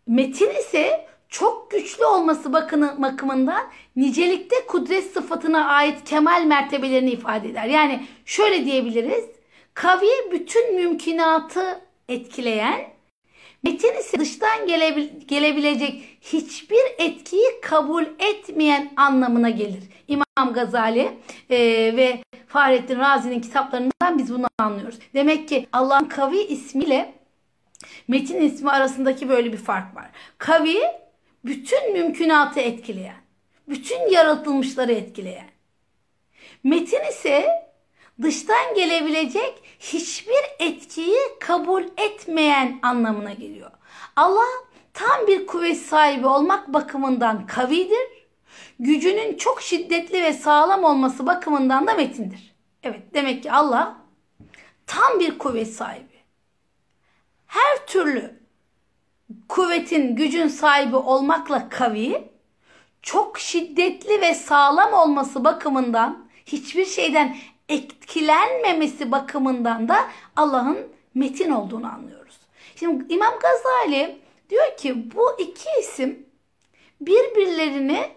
Metin 0.06 0.50
ise 0.50 1.08
çok 1.28 1.70
güçlü 1.70 2.04
olması 2.04 2.52
bakımından 2.98 3.62
nicelikte 3.96 4.56
kudret 4.66 5.12
sıfatına 5.12 5.64
ait 5.64 6.04
kemal 6.04 6.44
mertebelerini 6.44 7.10
ifade 7.10 7.48
eder. 7.48 7.64
Yani 7.64 8.06
şöyle 8.24 8.64
diyebiliriz. 8.64 9.24
Kavi 9.74 10.08
bütün 10.32 10.74
mümkünatı 10.74 11.80
etkileyen, 12.08 12.80
metin 13.62 13.98
ise 14.00 14.20
dıştan 14.20 14.66
gelebilecek 15.26 16.18
hiçbir 16.20 16.82
etkiyi 16.98 17.60
kabul 17.62 18.04
etmeyen 18.18 18.92
anlamına 18.96 19.50
gelir. 19.50 19.82
İmam 20.08 20.52
Gazali 20.54 21.10
e, 21.50 21.58
ve 21.96 22.22
Fahrettin 22.46 22.98
Razi'nin 22.98 23.40
kitaplarından 23.40 24.18
biz 24.18 24.34
bunu 24.34 24.46
anlıyoruz. 24.58 24.98
Demek 25.14 25.48
ki 25.48 25.66
Allah'ın 25.72 26.04
Kavi 26.04 26.38
ismiyle 26.38 27.14
metin 28.08 28.40
ismi 28.40 28.70
arasındaki 28.70 29.28
böyle 29.28 29.52
bir 29.52 29.58
fark 29.58 29.96
var. 29.96 30.10
Kavi 30.38 30.78
bütün 31.44 31.92
mümkünatı 31.92 32.60
etkileyen, 32.60 33.20
bütün 33.68 34.08
yaratılmışları 34.10 34.92
etkileyen. 34.92 35.50
Metin 36.64 37.08
ise 37.10 37.48
dıştan 38.22 38.74
gelebilecek 38.74 39.62
hiçbir 39.78 40.66
etkiyi 40.66 41.18
kabul 41.40 41.84
etmeyen 41.96 42.78
anlamına 42.82 43.32
geliyor. 43.32 43.70
Allah 44.16 44.48
tam 44.94 45.26
bir 45.26 45.46
kuvvet 45.46 45.78
sahibi 45.78 46.26
olmak 46.26 46.72
bakımından 46.72 47.46
kavidir. 47.46 48.26
Gücünün 48.80 49.36
çok 49.36 49.62
şiddetli 49.62 50.22
ve 50.22 50.32
sağlam 50.32 50.84
olması 50.84 51.26
bakımından 51.26 51.86
da 51.86 51.94
metindir. 51.94 52.54
Evet 52.82 53.14
demek 53.14 53.42
ki 53.42 53.52
Allah 53.52 53.96
tam 54.86 55.20
bir 55.20 55.38
kuvvet 55.38 55.72
sahibi. 55.72 56.18
Her 57.46 57.86
türlü 57.86 58.37
kuvvetin, 59.48 60.16
gücün 60.16 60.48
sahibi 60.48 60.96
olmakla 60.96 61.68
kavi, 61.68 62.28
çok 63.02 63.38
şiddetli 63.38 64.20
ve 64.20 64.34
sağlam 64.34 64.92
olması 64.92 65.44
bakımından 65.44 66.28
hiçbir 66.46 66.84
şeyden 66.84 67.36
etkilenmemesi 67.68 69.12
bakımından 69.12 69.88
da 69.88 69.96
Allah'ın 70.36 70.78
metin 71.14 71.50
olduğunu 71.50 71.92
anlıyoruz. 71.92 72.38
Şimdi 72.76 73.14
İmam 73.14 73.34
Gazali 73.42 74.18
diyor 74.50 74.76
ki 74.76 75.14
bu 75.14 75.36
iki 75.38 75.68
isim 75.80 76.26
birbirlerini 77.00 78.10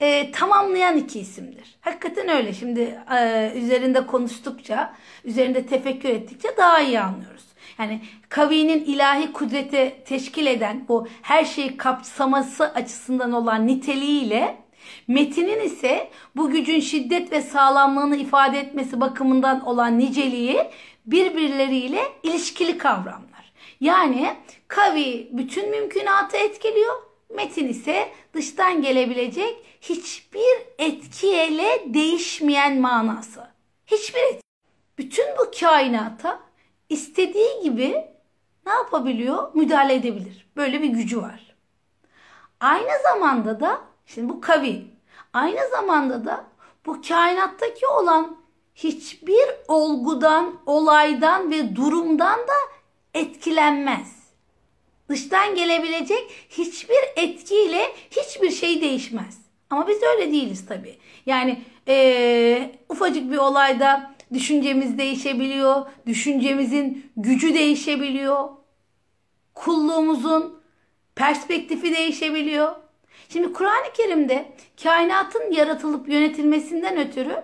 e, 0.00 0.32
tamamlayan 0.32 0.96
iki 0.96 1.20
isimdir. 1.20 1.76
Hakikaten 1.80 2.28
öyle. 2.28 2.52
Şimdi 2.52 3.00
e, 3.18 3.52
üzerinde 3.54 4.06
konuştukça, 4.06 4.94
üzerinde 5.24 5.66
tefekkür 5.66 6.08
ettikçe 6.08 6.56
daha 6.56 6.80
iyi 6.80 7.00
anlıyoruz. 7.00 7.44
Yani 7.78 8.00
kavinin 8.28 8.84
ilahi 8.84 9.32
kudrete 9.32 10.02
teşkil 10.04 10.46
eden 10.46 10.84
bu 10.88 11.06
her 11.22 11.44
şeyi 11.44 11.76
kapsaması 11.76 12.64
açısından 12.64 13.32
olan 13.32 13.66
niteliğiyle 13.66 14.56
metinin 15.08 15.60
ise 15.60 16.10
bu 16.36 16.50
gücün 16.50 16.80
şiddet 16.80 17.32
ve 17.32 17.42
sağlamlığını 17.42 18.16
ifade 18.16 18.58
etmesi 18.58 19.00
bakımından 19.00 19.66
olan 19.66 19.98
niceliği 19.98 20.58
birbirleriyle 21.06 22.02
ilişkili 22.22 22.78
kavramlar. 22.78 23.52
Yani 23.80 24.36
kavi 24.68 25.28
bütün 25.32 25.70
mümkünatı 25.70 26.36
etkiliyor. 26.36 26.94
Metin 27.36 27.68
ise 27.68 28.08
dıştan 28.34 28.82
gelebilecek 28.82 29.56
hiçbir 29.80 30.56
etkiyle 30.78 31.82
değişmeyen 31.86 32.80
manası. 32.80 33.46
Hiçbir 33.86 34.20
etki. 34.20 34.44
Bütün 34.98 35.24
bu 35.38 35.50
kainata 35.60 36.40
istediği 36.88 37.62
gibi 37.62 38.04
ne 38.66 38.72
yapabiliyor? 38.72 39.54
Müdahale 39.54 39.94
edebilir. 39.94 40.46
Böyle 40.56 40.82
bir 40.82 40.88
gücü 40.88 41.22
var. 41.22 41.56
Aynı 42.60 43.02
zamanda 43.02 43.60
da 43.60 43.80
şimdi 44.06 44.28
bu 44.28 44.40
kavi. 44.40 44.86
Aynı 45.32 45.60
zamanda 45.70 46.24
da 46.24 46.44
bu 46.86 47.02
kainattaki 47.08 47.86
olan 47.86 48.36
hiçbir 48.74 49.48
olgudan, 49.68 50.60
olaydan 50.66 51.50
ve 51.50 51.76
durumdan 51.76 52.38
da 52.38 52.54
etkilenmez. 53.14 54.24
Dıştan 55.08 55.54
gelebilecek 55.54 56.30
hiçbir 56.48 57.04
etkiyle 57.16 57.92
hiçbir 58.10 58.50
şey 58.50 58.80
değişmez. 58.80 59.38
Ama 59.70 59.88
biz 59.88 60.02
öyle 60.02 60.32
değiliz 60.32 60.66
tabii. 60.66 60.98
Yani 61.26 61.62
ee, 61.88 62.72
ufacık 62.88 63.30
bir 63.30 63.36
olayda 63.36 64.13
Düşüncemiz 64.34 64.98
değişebiliyor. 64.98 65.86
Düşüncemizin 66.06 67.12
gücü 67.16 67.54
değişebiliyor. 67.54 68.48
Kulluğumuzun 69.54 70.60
perspektifi 71.14 71.96
değişebiliyor. 71.96 72.72
Şimdi 73.28 73.52
Kur'an-ı 73.52 73.92
Kerim'de 73.96 74.52
kainatın 74.82 75.52
yaratılıp 75.52 76.08
yönetilmesinden 76.08 76.96
ötürü 76.96 77.42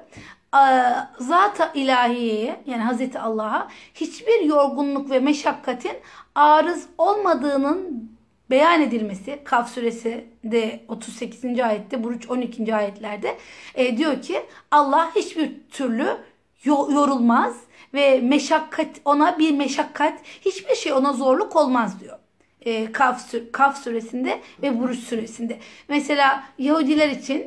zat-ı 1.19 1.71
ilahiyeye 1.75 2.61
yani 2.67 2.83
Hazreti 2.83 3.19
Allah'a 3.19 3.69
hiçbir 3.95 4.41
yorgunluk 4.41 5.11
ve 5.11 5.19
meşakkatin 5.19 5.97
arız 6.35 6.87
olmadığının 6.99 8.11
beyan 8.51 8.83
edilmesi 8.83 9.41
Kaf 9.45 9.71
suresi 9.71 10.25
de 10.45 10.81
38. 10.89 11.61
ayette 11.61 12.05
Buruç 12.05 12.31
12. 12.31 12.75
ayetlerde 12.75 13.37
e, 13.75 13.97
diyor 13.97 14.23
ki 14.23 14.43
Allah 14.71 15.15
hiçbir 15.17 15.51
türlü 15.71 16.17
yorulmaz 16.65 17.57
ve 17.95 18.21
meşakkat 18.21 18.89
ona 19.05 19.39
bir 19.39 19.51
meşakkat 19.51 20.19
hiçbir 20.41 20.75
şey 20.75 20.93
ona 20.93 21.13
zorluk 21.13 21.57
olmaz 21.57 22.01
diyor. 22.01 22.19
E, 22.63 22.93
Kaf, 22.93 23.35
Kaf 23.53 23.85
suresinde 23.85 24.41
ve 24.63 24.81
Buruş 24.81 24.99
suresinde. 24.99 25.59
Mesela 25.89 26.45
Yahudiler 26.59 27.09
için 27.09 27.47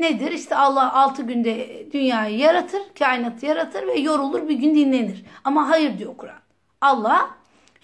nedir? 0.00 0.32
İşte 0.32 0.56
Allah 0.56 0.92
altı 0.92 1.22
günde 1.22 1.86
dünyayı 1.92 2.38
yaratır, 2.38 2.82
kainatı 2.98 3.46
yaratır 3.46 3.86
ve 3.86 3.98
yorulur 3.98 4.48
bir 4.48 4.54
gün 4.54 4.74
dinlenir. 4.74 5.24
Ama 5.44 5.68
hayır 5.68 5.98
diyor 5.98 6.16
Kur'an. 6.16 6.40
Allah 6.80 7.30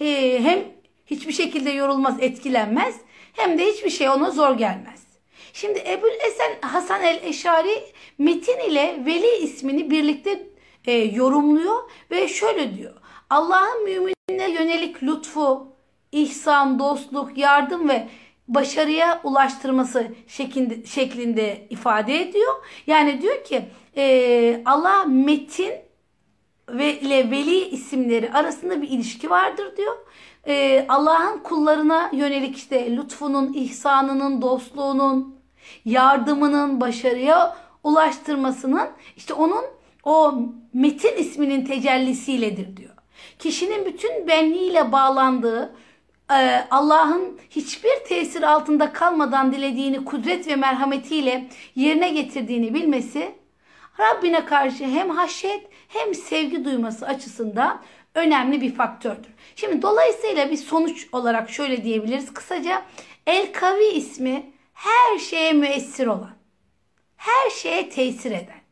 e, 0.01 0.39
hem 0.43 0.59
hiçbir 1.07 1.33
şekilde 1.33 1.71
yorulmaz, 1.71 2.17
etkilenmez 2.21 2.97
hem 3.33 3.59
de 3.59 3.67
hiçbir 3.67 3.91
şey 3.91 4.09
ona 4.09 4.31
zor 4.31 4.59
gelmez. 4.59 5.05
Şimdi 5.53 5.79
Ebul 5.79 6.11
Esen 6.27 6.69
Hasan 6.69 7.03
el 7.03 7.21
Eşari 7.23 7.85
Metin 8.19 8.71
ile 8.71 9.03
Veli 9.07 9.37
ismini 9.37 9.91
birlikte 9.91 10.47
e, 10.87 10.93
yorumluyor 10.93 11.91
ve 12.11 12.29
şöyle 12.29 12.77
diyor. 12.77 12.95
Allah'ın 13.31 13.85
müminine 13.85 14.51
yönelik 14.51 15.03
lütfu, 15.03 15.67
ihsan, 16.13 16.79
dostluk, 16.79 17.39
yardım 17.39 17.89
ve 17.89 18.09
başarıya 18.49 19.21
ulaştırması 19.25 20.07
şeklinde, 20.29 20.87
şeklinde 20.87 21.67
ifade 21.71 22.21
ediyor. 22.21 22.53
Yani 22.87 23.23
diyor 23.23 23.45
ki 23.45 23.65
e, 23.97 24.63
Allah 24.65 25.05
Metin 25.05 25.73
ve 26.69 27.01
ile 27.01 27.31
Veli 27.31 27.69
isimleri 27.69 28.33
arasında 28.33 28.83
bir 28.83 28.89
ilişki 28.89 29.31
vardır 29.31 29.77
diyor. 29.77 29.97
E, 30.47 30.87
Allah'ın 30.89 31.39
kullarına 31.39 32.11
yönelik 32.13 32.57
işte 32.57 32.97
lütfunun, 32.97 33.53
ihsanının, 33.53 34.43
dostluğunun, 34.43 35.37
yardımının, 35.85 36.81
başarıya 36.81 37.57
ulaştırmasının 37.85 38.89
işte 39.17 39.35
onun 39.35 39.65
o 40.05 40.35
metin 40.73 41.17
isminin 41.17 41.65
tecellisiyledir 41.65 42.77
diyor. 42.77 42.95
Kişinin 43.39 43.87
bütün 43.87 44.27
benliğiyle 44.27 44.93
bağlandığı 44.93 45.75
e, 46.31 46.67
Allah'ın 46.71 47.41
hiçbir 47.51 48.05
tesir 48.09 48.43
altında 48.43 48.93
kalmadan 48.93 49.53
dilediğini 49.53 50.05
kudret 50.05 50.49
ve 50.49 50.57
merhametiyle 50.57 51.49
yerine 51.75 52.09
getirdiğini 52.09 52.75
bilmesi 52.75 53.35
Rabbine 54.01 54.45
karşı 54.45 54.85
hem 54.85 55.11
haşyet 55.11 55.67
hem 55.89 56.15
sevgi 56.15 56.65
duyması 56.65 57.07
açısından 57.07 57.83
önemli 58.15 58.61
bir 58.61 58.75
faktördür. 58.75 59.31
Şimdi 59.57 59.83
dolayısıyla 59.83 60.51
bir 60.51 60.57
sonuç 60.57 61.09
olarak 61.13 61.51
şöyle 61.51 61.85
diyebiliriz. 61.85 62.35
Kısaca 62.35 62.83
El 63.27 63.53
Kavi 63.53 63.85
ismi 63.85 64.53
her 64.75 65.19
şeye 65.19 65.53
müessir 65.53 66.07
olan, 66.07 66.37
her 67.17 67.51
şeye 67.51 67.89
tesir 67.89 68.31
eden. 68.31 68.64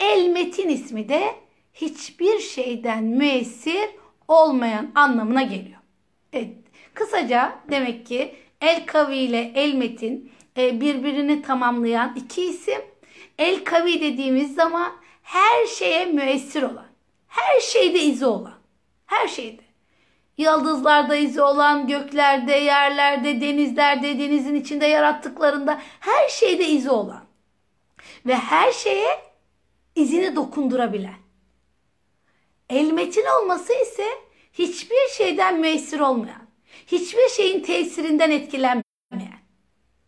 El 0.00 0.28
Metin 0.28 0.68
ismi 0.68 1.08
de 1.08 1.34
hiçbir 1.74 2.38
şeyden 2.38 3.04
müessir 3.04 3.88
olmayan 4.28 4.90
anlamına 4.94 5.42
geliyor. 5.42 5.80
Evet, 6.32 6.56
kısaca 6.94 7.58
demek 7.70 8.06
ki 8.06 8.34
El 8.60 8.86
Kavi 8.86 9.16
ile 9.16 9.52
El 9.54 9.74
Metin 9.74 10.32
e, 10.56 10.80
birbirini 10.80 11.42
tamamlayan 11.42 12.16
iki 12.16 12.44
isim. 12.44 12.82
El 13.38 13.64
Kavi 13.64 14.00
dediğimiz 14.00 14.54
zaman 14.54 14.92
her 15.22 15.66
şeye 15.66 16.06
müessir 16.06 16.62
olan, 16.62 16.86
her 17.28 17.60
şeyde 17.60 18.00
izi 18.00 18.26
olan, 18.26 18.58
her 19.06 19.28
şeyde. 19.28 19.62
Yıldızlarda 20.38 21.16
izi 21.16 21.42
olan, 21.42 21.86
göklerde, 21.86 22.52
yerlerde, 22.52 23.40
denizlerde, 23.40 24.18
denizin 24.18 24.54
içinde 24.54 24.86
yarattıklarında 24.86 25.80
her 26.00 26.28
şeyde 26.28 26.66
izi 26.66 26.90
olan 26.90 27.24
ve 28.26 28.34
her 28.34 28.72
şeye 28.72 29.29
izini 29.94 30.36
dokundurabilen. 30.36 31.14
El 32.70 32.90
metin 32.90 33.24
olması 33.40 33.72
ise 33.72 34.06
hiçbir 34.52 35.08
şeyden 35.16 35.60
müessir 35.60 36.00
olmayan, 36.00 36.48
hiçbir 36.86 37.28
şeyin 37.28 37.60
tesirinden 37.60 38.30
etkilenmeyen 38.30 39.40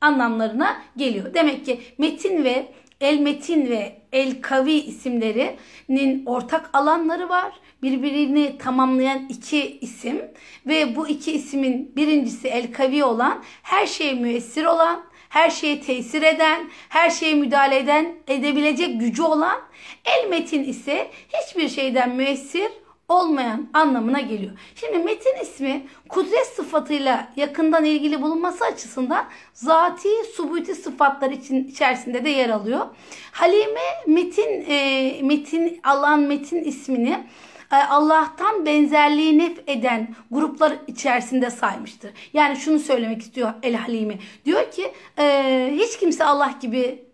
anlamlarına 0.01 0.83
geliyor. 0.97 1.35
Demek 1.35 1.67
ki 1.67 1.81
metin 1.99 2.45
ve 2.45 2.73
El 3.03 3.19
Metin 3.19 3.67
ve 3.71 4.03
El 4.13 4.43
Kavi 4.43 4.73
isimlerinin 4.73 6.27
ortak 6.27 6.71
alanları 6.73 7.29
var. 7.29 7.53
Birbirini 7.83 8.59
tamamlayan 8.59 9.27
iki 9.29 9.79
isim 9.79 10.23
ve 10.67 10.97
bu 10.97 11.09
iki 11.09 11.33
ismin 11.33 11.97
birincisi 11.97 12.49
El 12.49 12.73
Kavi 12.73 13.05
olan, 13.05 13.43
her 13.63 13.87
şeye 13.87 14.15
müessir 14.15 14.65
olan, 14.65 15.05
her 15.29 15.51
şeye 15.51 15.81
tesir 15.81 16.23
eden, 16.23 16.71
her 16.89 17.11
şeye 17.11 17.35
müdahale 17.35 17.79
eden, 17.79 18.15
edebilecek 18.29 19.01
gücü 19.01 19.23
olan, 19.23 19.61
El 20.05 20.29
Metin 20.29 20.65
ise 20.65 21.11
hiçbir 21.29 21.69
şeyden 21.69 22.11
müessir 22.11 22.69
olmayan 23.09 23.69
anlamına 23.75 24.21
geliyor. 24.21 24.53
Şimdi 24.75 24.99
metin 24.99 25.43
ismi 25.43 25.87
kudret 26.09 26.47
sıfatıyla 26.47 27.33
yakından 27.37 27.85
ilgili 27.85 28.23
bulunması 28.23 28.65
açısından 28.65 29.25
zati 29.55 30.09
subuti 30.37 30.75
sıfatlar 30.75 31.31
için 31.31 31.69
içerisinde 31.69 32.25
de 32.25 32.31
yer 32.31 32.49
alıyor. 32.49 32.87
Halime 33.33 33.81
metin 34.07 34.65
e, 34.69 35.21
metin 35.23 35.81
Allah'ın 35.85 36.21
metin 36.21 36.65
ismini 36.65 37.27
e, 37.73 37.77
Allah'tan 37.77 38.67
benzerliği 38.67 39.39
nef 39.39 39.59
eden 39.67 40.15
gruplar 40.31 40.73
içerisinde 40.87 41.51
saymıştır. 41.51 42.13
Yani 42.33 42.57
şunu 42.57 42.79
söylemek 42.79 43.23
istiyor 43.23 43.53
El 43.63 43.75
Halimi. 43.75 44.19
Diyor 44.45 44.71
ki 44.71 44.93
e, 45.19 45.69
hiç 45.75 45.99
kimse 45.99 46.25
Allah 46.25 46.55
gibi 46.61 47.05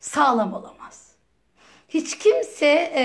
sağlam 0.00 0.52
olamaz. 0.52 0.73
Hiç 1.94 2.18
kimse 2.18 2.66
e, 2.96 3.04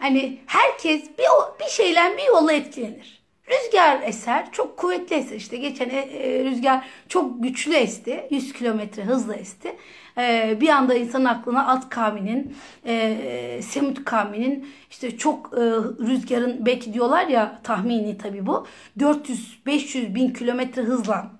Hani 0.00 0.38
herkes 0.46 1.02
bir, 1.18 1.24
bir 1.60 1.70
şeyle 1.70 2.00
bir 2.18 2.26
yolla 2.26 2.52
etkilenir. 2.52 3.20
Rüzgar 3.50 4.02
eser, 4.02 4.52
çok 4.52 4.76
kuvvetli 4.76 5.16
eser. 5.16 5.36
İşte 5.36 5.56
geçen 5.56 5.90
e, 5.90 5.98
e, 5.98 6.44
rüzgar 6.44 6.86
çok 7.08 7.42
güçlü 7.42 7.74
esti, 7.74 8.26
100 8.30 8.52
kilometre 8.52 9.02
hızla 9.04 9.34
esti. 9.34 9.76
E, 10.18 10.56
bir 10.60 10.68
anda 10.68 10.94
insan 10.94 11.24
aklına 11.24 11.66
at 11.66 11.88
kavminin, 11.90 12.56
e, 12.86 13.60
Semut 13.62 14.04
kavminin 14.04 14.68
işte 14.90 15.16
çok 15.16 15.52
e, 15.52 15.60
rüzgarın 16.06 16.66
belki 16.66 16.94
diyorlar 16.94 17.26
ya 17.26 17.60
tahmini 17.62 18.18
tabii 18.18 18.46
bu 18.46 18.66
400-500 18.98 20.14
bin 20.14 20.32
kilometre 20.32 20.82
hızla 20.82 21.30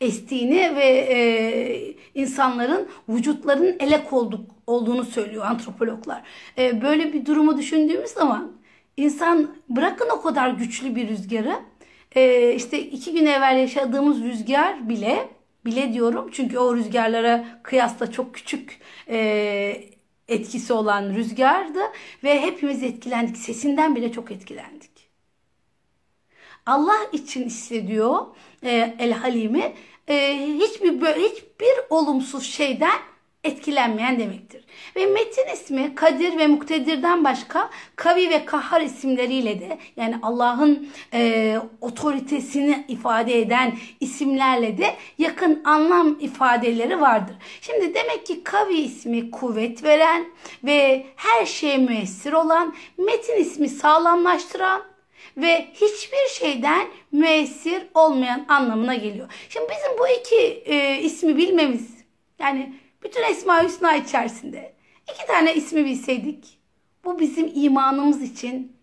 estiğini 0.00 0.76
ve 0.76 0.86
e, 0.86 1.94
insanların 2.14 2.88
vücutlarının 3.08 3.76
elek 3.80 4.12
olduk, 4.12 4.55
olduğunu 4.66 5.04
söylüyor 5.04 5.44
antropologlar. 5.44 6.22
E, 6.58 6.82
böyle 6.82 7.12
bir 7.12 7.26
durumu 7.26 7.58
düşündüğümüz 7.58 8.10
zaman 8.10 8.52
insan 8.96 9.56
bırakın 9.68 10.08
o 10.12 10.22
kadar 10.22 10.50
güçlü 10.50 10.96
bir 10.96 11.08
rüzgarı 11.08 11.56
e, 12.16 12.54
işte 12.54 12.80
iki 12.80 13.12
gün 13.12 13.26
evvel 13.26 13.58
yaşadığımız 13.58 14.22
rüzgar 14.22 14.88
bile 14.88 15.28
bile 15.64 15.92
diyorum 15.92 16.28
çünkü 16.32 16.58
o 16.58 16.76
rüzgarlara 16.76 17.60
kıyasla 17.62 18.10
çok 18.12 18.34
küçük 18.34 18.80
e, 19.08 19.16
etkisi 20.28 20.72
olan 20.72 21.14
rüzgardı 21.14 21.80
ve 22.24 22.42
hepimiz 22.42 22.82
etkilendik. 22.82 23.36
Sesinden 23.36 23.96
bile 23.96 24.12
çok 24.12 24.30
etkilendik. 24.30 24.90
Allah 26.66 26.98
için 27.12 27.44
hissediyor 27.44 28.26
e, 28.62 28.96
El 28.98 29.12
Halimi 29.12 29.74
e, 30.08 30.36
hiçbir 30.60 30.92
hiçbir 31.14 31.74
olumsuz 31.90 32.42
şeyden 32.42 32.98
etkilenmeyen 33.46 34.18
demektir. 34.18 34.64
Ve 34.96 35.06
metin 35.06 35.52
ismi 35.54 35.94
Kadir 35.94 36.38
ve 36.38 36.46
Muktedir'den 36.46 37.24
başka 37.24 37.70
Kavi 37.96 38.30
ve 38.30 38.44
Kahhar 38.44 38.80
isimleriyle 38.80 39.60
de 39.60 39.78
yani 39.96 40.18
Allah'ın 40.22 40.88
e, 41.12 41.56
otoritesini 41.80 42.84
ifade 42.88 43.38
eden 43.38 43.72
isimlerle 44.00 44.78
de 44.78 44.94
yakın 45.18 45.62
anlam 45.64 46.16
ifadeleri 46.20 47.00
vardır. 47.00 47.36
Şimdi 47.60 47.94
demek 47.94 48.26
ki 48.26 48.44
Kavi 48.44 48.74
ismi 48.74 49.30
kuvvet 49.30 49.84
veren 49.84 50.24
ve 50.64 51.06
her 51.16 51.46
şeye 51.46 51.78
müessir 51.78 52.32
olan, 52.32 52.74
metin 52.98 53.36
ismi 53.40 53.68
sağlamlaştıran, 53.68 54.82
ve 55.36 55.66
hiçbir 55.74 56.28
şeyden 56.38 56.86
müessir 57.12 57.82
olmayan 57.94 58.44
anlamına 58.48 58.94
geliyor. 58.94 59.28
Şimdi 59.48 59.66
bizim 59.70 59.98
bu 59.98 60.08
iki 60.08 60.62
e, 60.66 61.00
ismi 61.02 61.36
bilmemiz 61.36 61.96
yani 62.38 62.72
bütün 63.06 63.22
Esma 63.22 63.62
Hüsna 63.62 63.96
içerisinde 63.96 64.72
iki 65.12 65.26
tane 65.26 65.54
ismi 65.54 65.84
bilseydik 65.84 66.58
bu 67.04 67.18
bizim 67.18 67.52
imanımız 67.54 68.22
için 68.22 68.76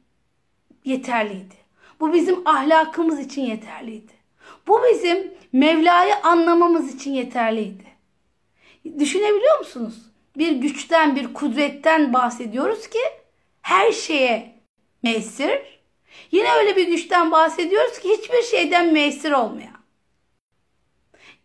yeterliydi. 0.85 1.55
Bu 1.99 2.13
bizim 2.13 2.47
ahlakımız 2.47 3.19
için 3.19 3.41
yeterliydi. 3.41 4.11
Bu 4.67 4.81
bizim 4.91 5.33
Mevla'yı 5.53 6.15
anlamamız 6.15 6.95
için 6.95 7.13
yeterliydi. 7.13 7.83
Düşünebiliyor 8.99 9.59
musunuz? 9.59 9.95
Bir 10.37 10.51
güçten, 10.51 11.15
bir 11.15 11.33
kudretten 11.33 12.13
bahsediyoruz 12.13 12.87
ki 12.89 12.99
her 13.61 13.91
şeye 13.91 14.55
mesir, 15.03 15.73
Yine 16.31 16.53
öyle 16.53 16.75
bir 16.75 16.87
güçten 16.87 17.31
bahsediyoruz 17.31 17.99
ki 17.99 18.09
hiçbir 18.09 18.41
şeyden 18.41 18.93
müessir 18.93 19.31
olmayan. 19.31 19.83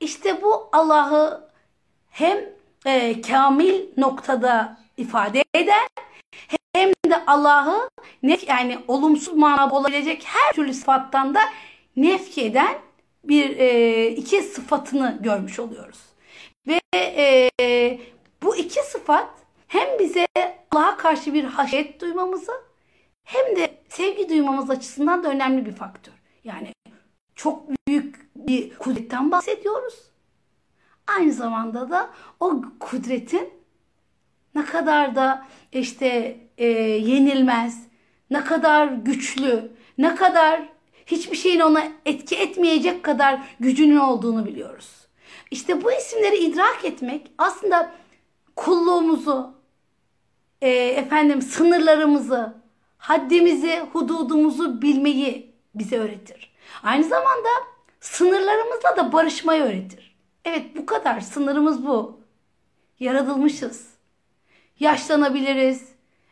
İşte 0.01 0.43
bu 0.43 0.69
Allah'ı 0.73 1.51
hem 2.11 2.58
e, 2.89 3.21
kamil 3.21 3.81
noktada 3.97 4.79
ifade 4.97 5.45
eden 5.55 5.89
hem 6.75 6.91
de 6.91 7.25
Allah'ı 7.27 7.91
ne 8.23 8.39
yani 8.47 8.79
olumsuz 8.89 9.35
manada 9.35 9.75
olabilecek 9.75 10.25
her 10.27 10.53
türlü 10.53 10.75
sıfattan 10.75 11.35
da 11.35 11.41
nefk 11.97 12.39
eden 12.39 12.79
bir 13.25 13.57
e, 13.59 14.07
iki 14.11 14.43
sıfatını 14.43 15.19
görmüş 15.21 15.59
oluyoruz. 15.59 15.99
Ve 16.67 16.81
e, 17.61 17.99
bu 18.43 18.57
iki 18.57 18.83
sıfat 18.83 19.29
hem 19.69 19.99
bize 19.99 20.27
Allah'a 20.71 20.97
karşı 20.97 21.35
bir 21.35 21.45
haşet 21.45 22.01
duymamızı 22.01 22.53
hem 23.25 23.57
de 23.57 23.75
sevgi 23.89 24.29
duymamız 24.29 24.71
açısından 24.71 25.25
da 25.25 25.29
önemli 25.29 25.67
bir 25.67 25.73
faktör. 25.73 26.13
Yani 26.45 26.73
çok 27.35 27.63
büyük 27.89 28.29
bir 28.37 28.75
kudretten 28.75 29.31
bahsediyoruz. 29.31 30.08
Aynı 31.17 31.33
zamanda 31.33 31.91
da 31.91 32.11
o 32.41 32.63
kudretin 32.81 33.51
ne 34.55 34.65
kadar 34.65 35.15
da 35.15 35.47
işte 35.73 36.41
e, 36.59 36.67
yenilmez, 36.67 37.87
ne 38.31 38.45
kadar 38.45 38.87
güçlü, 38.87 39.73
ne 39.99 40.15
kadar 40.15 40.69
hiçbir 41.07 41.37
şeyin 41.37 41.61
ona 41.61 41.83
etki 42.07 42.37
etmeyecek 42.37 43.03
kadar 43.03 43.41
gücünün 43.61 43.97
olduğunu 43.97 44.47
biliyoruz. 44.47 44.91
İşte 45.51 45.85
bu 45.85 45.93
isimleri 45.93 46.37
idrak 46.37 46.85
etmek 46.85 47.31
aslında 47.39 47.93
kulluğumuzu, 48.57 49.55
e, 50.63 50.71
efendim 50.71 51.43
sınırlarımızı, 51.43 52.55
haddimizi, 52.99 53.81
hududumuzu 53.93 54.83
bilmeyi 54.83 55.55
bize 55.75 55.99
öğretir. 55.99 56.53
Aynı 56.83 57.05
zamanda 57.05 57.49
sınırlarımızla 58.01 58.97
da 58.97 59.13
barışmayı 59.13 59.63
öğretir. 59.63 60.08
Evet 60.49 60.77
bu 60.77 60.87
kadar 60.87 61.21
sınırımız 61.21 61.87
bu. 61.87 62.21
Yaratılmışız. 63.01 63.89
Yaşlanabiliriz. 64.81 65.89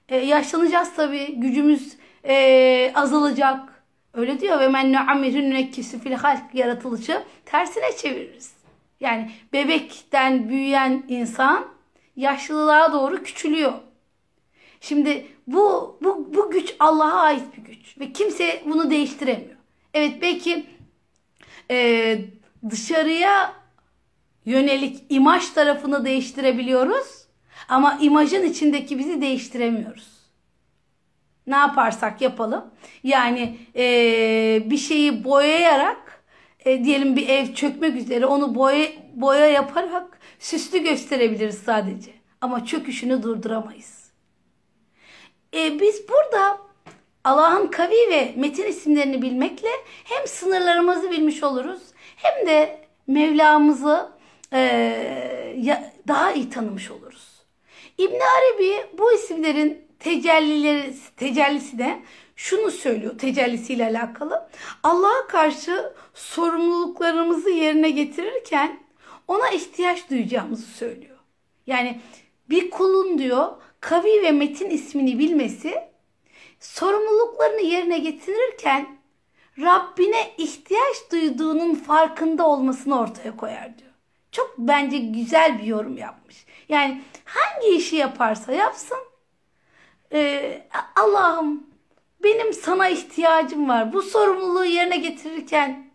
E, 0.09 0.17
yaşlanacağız 0.17 0.95
tabii. 0.97 1.35
Gücümüz 1.35 1.97
e, 2.25 2.93
azalacak. 2.95 3.85
Öyle 4.15 4.41
diyor 4.41 4.61
ve 4.61 4.69
men 4.69 4.93
nu'amirun 4.93 5.51
nekkisi 5.51 6.01
fil 6.01 6.13
halk 6.13 6.55
yaratılışı 6.55 7.23
tersine 7.45 7.97
çeviririz. 7.97 8.55
Yani 9.01 9.31
bebekten 9.53 10.49
büyüyen 10.49 11.05
insan 11.09 11.67
yaşlılığa 12.17 12.93
doğru 12.93 13.23
küçülüyor. 13.23 13.73
Şimdi 14.81 15.27
bu, 15.47 15.99
bu, 16.03 16.35
bu 16.35 16.51
güç 16.51 16.75
Allah'a 16.79 17.21
ait 17.21 17.43
bir 17.57 17.63
güç 17.63 17.99
ve 18.01 18.13
kimse 18.13 18.63
bunu 18.67 18.91
değiştiremiyor. 18.91 19.57
Evet 19.95 20.23
belki 20.23 20.67
e, 21.71 22.19
dışarıya 22.71 23.66
yönelik 24.47 25.05
imaj 25.09 25.49
tarafını 25.51 26.05
değiştirebiliyoruz 26.05 27.27
ama 27.69 27.99
imajın 28.01 28.43
içindeki 28.43 28.99
bizi 28.99 29.21
değiştiremiyoruz. 29.21 30.17
Ne 31.47 31.57
yaparsak 31.57 32.21
yapalım. 32.21 32.65
Yani 33.03 33.59
e, 33.77 34.63
bir 34.67 34.77
şeyi 34.77 35.25
boyayarak 35.25 36.25
e, 36.65 36.85
diyelim 36.85 37.17
bir 37.17 37.29
ev 37.29 37.55
çökmek 37.55 37.97
üzere 37.97 38.27
onu 38.27 38.55
boya, 38.55 38.89
boya 39.15 39.47
yaparak 39.47 40.19
süslü 40.39 40.79
gösterebiliriz 40.79 41.59
sadece. 41.59 42.11
Ama 42.41 42.65
çöküşünü 42.65 43.23
durduramayız. 43.23 44.11
E, 45.55 45.81
biz 45.81 46.09
burada 46.09 46.59
Allah'ın 47.25 47.67
kavi 47.67 48.11
ve 48.11 48.33
metin 48.37 48.67
isimlerini 48.67 49.23
bilmekle 49.23 49.69
hem 50.05 50.27
sınırlarımızı 50.27 51.11
bilmiş 51.11 51.43
oluruz 51.43 51.83
hem 52.17 52.47
de 52.47 52.87
Mevlamızı 53.07 54.09
e, 54.53 55.73
daha 56.09 56.33
iyi 56.33 56.51
tanımış 56.51 56.91
oluruz. 56.91 57.43
İbn 57.99 58.15
Arabi 58.15 58.99
bu 58.99 59.13
isimlerin 59.13 59.87
tecellileri 59.99 60.95
tecellisi 61.17 61.79
de 61.79 62.03
şunu 62.37 62.71
söylüyor 62.71 63.19
tecellisiyle 63.19 63.85
alakalı. 63.85 64.49
Allah'a 64.83 65.27
karşı 65.27 65.93
sorumluluklarımızı 66.15 67.51
yerine 67.51 67.91
getirirken 67.91 68.81
ona 69.29 69.51
ihtiyaç 69.51 70.11
duyacağımızı 70.11 70.67
söylüyor. 70.67 71.17
Yani 71.67 72.01
bir 72.51 72.71
kulun 72.71 73.19
diyor 73.19 73.49
kavi 73.81 74.23
ve 74.23 74.33
metin 74.33 74.71
ismini 74.71 75.19
bilmesi 75.19 75.75
sorumluluklarını 76.61 77.61
yerine 77.61 77.99
getirirken 77.99 78.97
Rabbine 79.61 80.35
ihtiyaç 80.39 80.97
duyduğunun 81.13 81.75
farkında 81.75 82.47
olmasını 82.47 83.01
ortaya 83.01 83.37
koyar 83.37 83.79
diyor. 83.79 83.86
Çok 84.37 84.55
bence 84.59 84.99
güzel 84.99 85.59
bir 85.59 85.65
yorum 85.65 85.97
yapmış. 85.97 86.47
Yani 86.69 87.03
hangi 87.25 87.69
işi 87.69 87.97
yaparsa 87.97 88.53
yapsın 88.53 88.99
e, 90.13 90.69
Allah'ım 90.97 91.67
benim 92.23 92.53
sana 92.53 92.89
ihtiyacım 92.89 93.69
var. 93.69 93.93
Bu 93.93 94.03
sorumluluğu 94.03 94.65
yerine 94.65 94.97
getirirken 94.97 95.91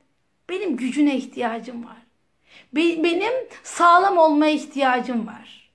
benim 0.49 0.77
gücüne 0.77 1.15
ihtiyacım 1.15 1.85
var. 1.85 1.97
Be, 2.73 3.03
benim 3.03 3.33
sağlam 3.63 4.17
olmaya 4.17 4.51
ihtiyacım 4.51 5.27
var. 5.27 5.71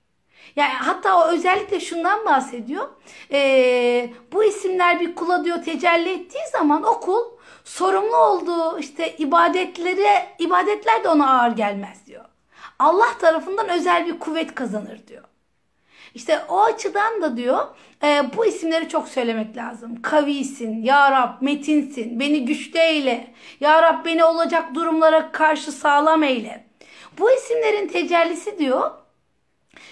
Yani 0.55 0.73
hatta 0.73 1.19
o 1.19 1.27
özellikle 1.27 1.79
şundan 1.79 2.25
bahsediyor. 2.25 2.89
E, 3.31 4.09
bu 4.33 4.43
isimler 4.43 4.99
bir 4.99 5.15
kula 5.15 5.45
diyor 5.45 5.63
tecelli 5.63 6.09
ettiği 6.09 6.47
zaman 6.51 6.83
o 6.83 6.99
kul 6.99 7.23
sorumlu 7.63 8.17
olduğu 8.17 8.79
işte 8.79 9.15
ibadetlere 9.17 10.35
ibadetler 10.39 11.03
de 11.03 11.09
ona 11.09 11.41
ağır 11.41 11.51
gelmez 11.51 12.05
diyor. 12.05 12.25
Allah 12.79 13.17
tarafından 13.19 13.69
özel 13.69 14.07
bir 14.07 14.19
kuvvet 14.19 14.55
kazanır 14.55 15.07
diyor. 15.07 15.23
İşte 16.15 16.41
o 16.49 16.63
açıdan 16.63 17.21
da 17.21 17.37
diyor 17.37 17.67
e, 18.03 18.23
bu 18.37 18.45
isimleri 18.45 18.89
çok 18.89 19.07
söylemek 19.07 19.57
lazım. 19.57 20.01
Kavisin, 20.01 20.83
Ya 20.83 21.11
Rab 21.11 21.41
metinsin, 21.41 22.19
beni 22.19 22.45
güçlü 22.45 22.79
eyle. 22.79 23.33
Ya 23.59 23.81
Rab 23.81 24.05
beni 24.05 24.23
olacak 24.23 24.75
durumlara 24.75 25.31
karşı 25.31 25.71
sağlam 25.71 26.23
eyle. 26.23 26.67
Bu 27.19 27.31
isimlerin 27.31 27.87
tecellisi 27.87 28.59
diyor 28.59 28.91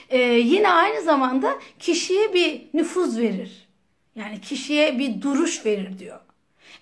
e, 0.09 0.19
yine 0.21 0.69
aynı 0.69 1.01
zamanda 1.01 1.59
kişiye 1.79 2.33
bir 2.33 2.61
nüfuz 2.73 3.19
verir. 3.19 3.67
Yani 4.15 4.41
kişiye 4.41 4.99
bir 4.99 5.21
duruş 5.21 5.65
verir 5.65 5.99
diyor. 5.99 6.19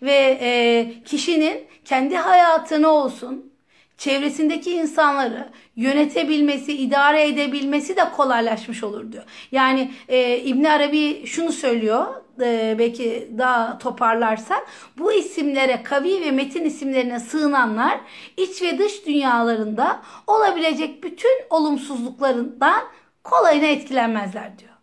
Ve 0.01 0.38
e, 0.41 0.93
kişinin 1.06 1.68
kendi 1.86 2.16
hayatını 2.16 2.89
olsun, 2.89 3.53
çevresindeki 3.98 4.72
insanları 4.72 5.50
yönetebilmesi, 5.76 6.74
idare 6.74 7.28
edebilmesi 7.28 7.98
de 7.98 8.10
kolaylaşmış 8.16 8.84
olur 8.84 9.12
diyor. 9.12 9.24
Yani 9.52 9.91
e, 10.08 10.38
İbn 10.38 10.64
Arabi 10.64 11.26
şunu 11.26 11.52
söylüyor, 11.52 12.06
e, 12.41 12.76
belki 12.80 13.32
daha 13.38 13.78
toparlarsak, 13.78 14.68
bu 14.98 15.14
isimlere, 15.14 15.84
kavi 15.84 16.22
ve 16.22 16.32
metin 16.32 16.66
isimlerine 16.66 17.20
sığınanlar 17.20 18.00
iç 18.38 18.62
ve 18.62 18.78
dış 18.78 19.06
dünyalarında 19.06 20.02
olabilecek 20.28 21.04
bütün 21.04 21.46
olumsuzluklarından 21.50 22.84
kolayına 23.24 23.66
etkilenmezler 23.66 24.60
diyor. 24.60 24.74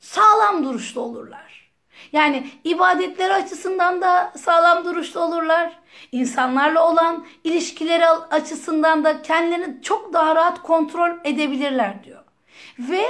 Sağlam 0.00 0.64
duruşlu 0.64 1.00
olurlar. 1.00 1.53
Yani 2.14 2.46
ibadetleri 2.64 3.34
açısından 3.34 4.02
da 4.02 4.32
sağlam 4.36 4.84
duruşlu 4.84 5.20
olurlar. 5.20 5.72
İnsanlarla 6.12 6.90
olan 6.90 7.26
ilişkileri 7.44 8.08
açısından 8.08 9.04
da 9.04 9.22
kendilerini 9.22 9.82
çok 9.82 10.12
daha 10.12 10.34
rahat 10.34 10.62
kontrol 10.62 11.10
edebilirler 11.24 12.04
diyor. 12.04 12.24
Ve 12.78 13.04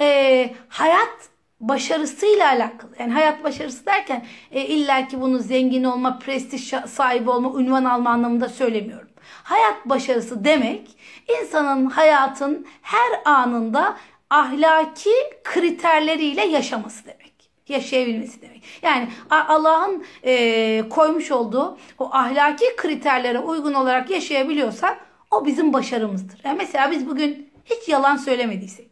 e, 0.00 0.50
hayat 0.68 1.28
başarısıyla 1.60 2.48
alakalı. 2.48 2.90
Yani 2.98 3.12
hayat 3.12 3.44
başarısı 3.44 3.86
derken 3.86 4.26
e, 4.52 4.60
illa 4.66 5.08
ki 5.08 5.20
bunu 5.20 5.38
zengin 5.38 5.84
olma, 5.84 6.18
prestij 6.18 6.74
sahibi 6.86 7.30
olma, 7.30 7.60
ünvan 7.60 7.84
alma 7.84 8.10
anlamında 8.10 8.48
söylemiyorum. 8.48 9.08
Hayat 9.42 9.76
başarısı 9.84 10.44
demek 10.44 10.96
insanın 11.40 11.86
hayatın 11.86 12.66
her 12.82 13.20
anında 13.24 13.96
ahlaki 14.30 15.14
kriterleriyle 15.44 16.46
yaşaması 16.46 17.04
demek 17.04 17.29
yaşayabilmesi 17.68 18.42
demek. 18.42 18.62
Yani 18.82 19.08
Allah'ın 19.30 20.04
e, 20.24 20.84
koymuş 20.90 21.30
olduğu 21.30 21.78
o 21.98 22.10
ahlaki 22.12 22.64
kriterlere 22.76 23.38
uygun 23.38 23.74
olarak 23.74 24.10
yaşayabiliyorsak 24.10 25.06
o 25.30 25.46
bizim 25.46 25.72
başarımızdır. 25.72 26.40
Yani 26.44 26.56
mesela 26.58 26.90
biz 26.90 27.06
bugün 27.06 27.50
hiç 27.64 27.88
yalan 27.88 28.16
söylemediysek, 28.16 28.90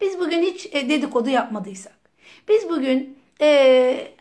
biz 0.00 0.20
bugün 0.20 0.42
hiç 0.42 0.66
e, 0.72 0.88
dedikodu 0.88 1.30
yapmadıysak, 1.30 1.96
biz 2.48 2.68
bugün 2.68 3.18
e, 3.40 4.14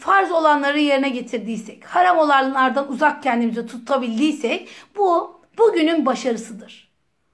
farz 0.00 0.30
olanları 0.32 0.78
yerine 0.78 1.08
getirdiysek, 1.08 1.84
haram 1.84 2.18
olanlardan 2.18 2.92
uzak 2.92 3.22
kendimizi 3.22 3.66
tutabildiysek 3.66 4.68
bu 4.96 5.40
bugünün 5.58 6.06
başarısıdır. 6.06 6.90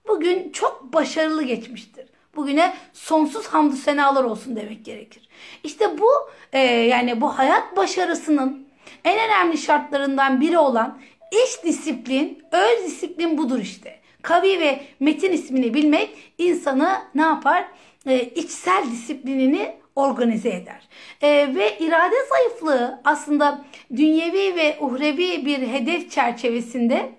Bugün 0.09 0.53
çok 0.53 0.93
başarılı 0.93 1.43
geçmiştir. 1.43 2.07
Bugüne 2.37 2.75
sonsuz 2.93 3.47
hamdü 3.47 3.77
senalar 3.77 4.25
olsun 4.25 4.57
demek 4.57 4.85
gerekir. 4.85 5.29
İşte 5.65 5.99
bu 5.99 6.09
e, 6.53 6.59
yani 6.61 7.21
bu 7.21 7.39
hayat 7.39 7.77
başarısının 7.77 8.67
en 9.05 9.19
önemli 9.19 9.59
şartlarından 9.59 10.41
biri 10.41 10.59
olan 10.59 10.99
iş 11.45 11.65
disiplin, 11.65 12.43
öz 12.53 12.85
disiplin 12.87 13.39
budur 13.39 13.59
işte. 13.59 13.97
Kavi 14.23 14.61
ve 14.61 14.81
metin 15.01 15.33
ismini 15.33 15.75
bilmek 15.75 16.11
insanı 16.39 16.99
ne 17.15 17.23
yapar? 17.23 17.65
E, 18.07 18.21
içsel 18.21 18.85
disiplinini 18.93 19.77
organize 19.97 20.49
eder. 20.49 20.89
E, 21.23 21.55
ve 21.55 21.79
irade 21.79 22.15
zayıflığı 22.31 23.01
aslında 23.05 23.65
dünyevi 23.97 24.57
ve 24.57 24.77
uhrevi 24.81 25.47
bir 25.47 25.59
hedef 25.59 26.11
çerçevesinde 26.11 27.13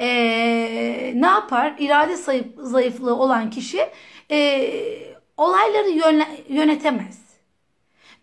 e, 0.00 0.08
ne 1.14 1.26
yapar? 1.26 1.74
İrade 1.78 2.16
zayıflığı 2.56 3.16
olan 3.16 3.50
kişi 3.50 3.88
e, 4.30 4.72
olayları 5.36 5.88
yönetemez. 6.48 7.22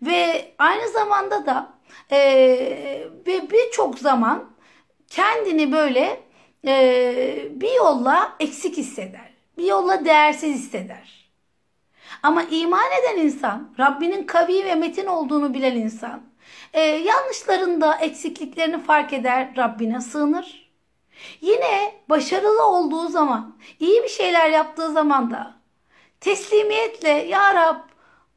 Ve 0.02 0.52
aynı 0.58 0.88
zamanda 0.88 1.46
da 1.46 1.72
e, 2.10 2.18
ve 3.26 3.50
birçok 3.50 3.98
zaman 3.98 4.50
kendini 5.08 5.72
böyle 5.72 6.20
e, 6.66 7.48
bir 7.50 7.74
yolla 7.76 8.36
eksik 8.40 8.76
hisseder. 8.76 9.30
Bir 9.58 9.64
yolla 9.64 10.04
değersiz 10.04 10.54
hisseder. 10.54 11.30
Ama 12.22 12.42
iman 12.42 12.90
eden 13.00 13.22
insan, 13.22 13.74
Rabbinin 13.78 14.24
kavi 14.24 14.64
ve 14.64 14.74
metin 14.74 15.06
olduğunu 15.06 15.54
bilen 15.54 15.76
insan, 15.76 16.22
e, 16.72 16.80
yanlışlarında 16.80 17.94
eksikliklerini 17.96 18.82
fark 18.82 19.12
eder, 19.12 19.56
Rabbine 19.56 20.00
sığınır. 20.00 20.59
Yine 21.40 21.94
başarılı 22.08 22.64
olduğu 22.66 23.08
zaman, 23.08 23.56
iyi 23.80 24.02
bir 24.02 24.08
şeyler 24.08 24.50
yaptığı 24.50 24.92
zaman 24.92 25.30
da 25.30 25.54
teslimiyetle 26.20 27.08
Ya 27.08 27.54
Rab 27.54 27.76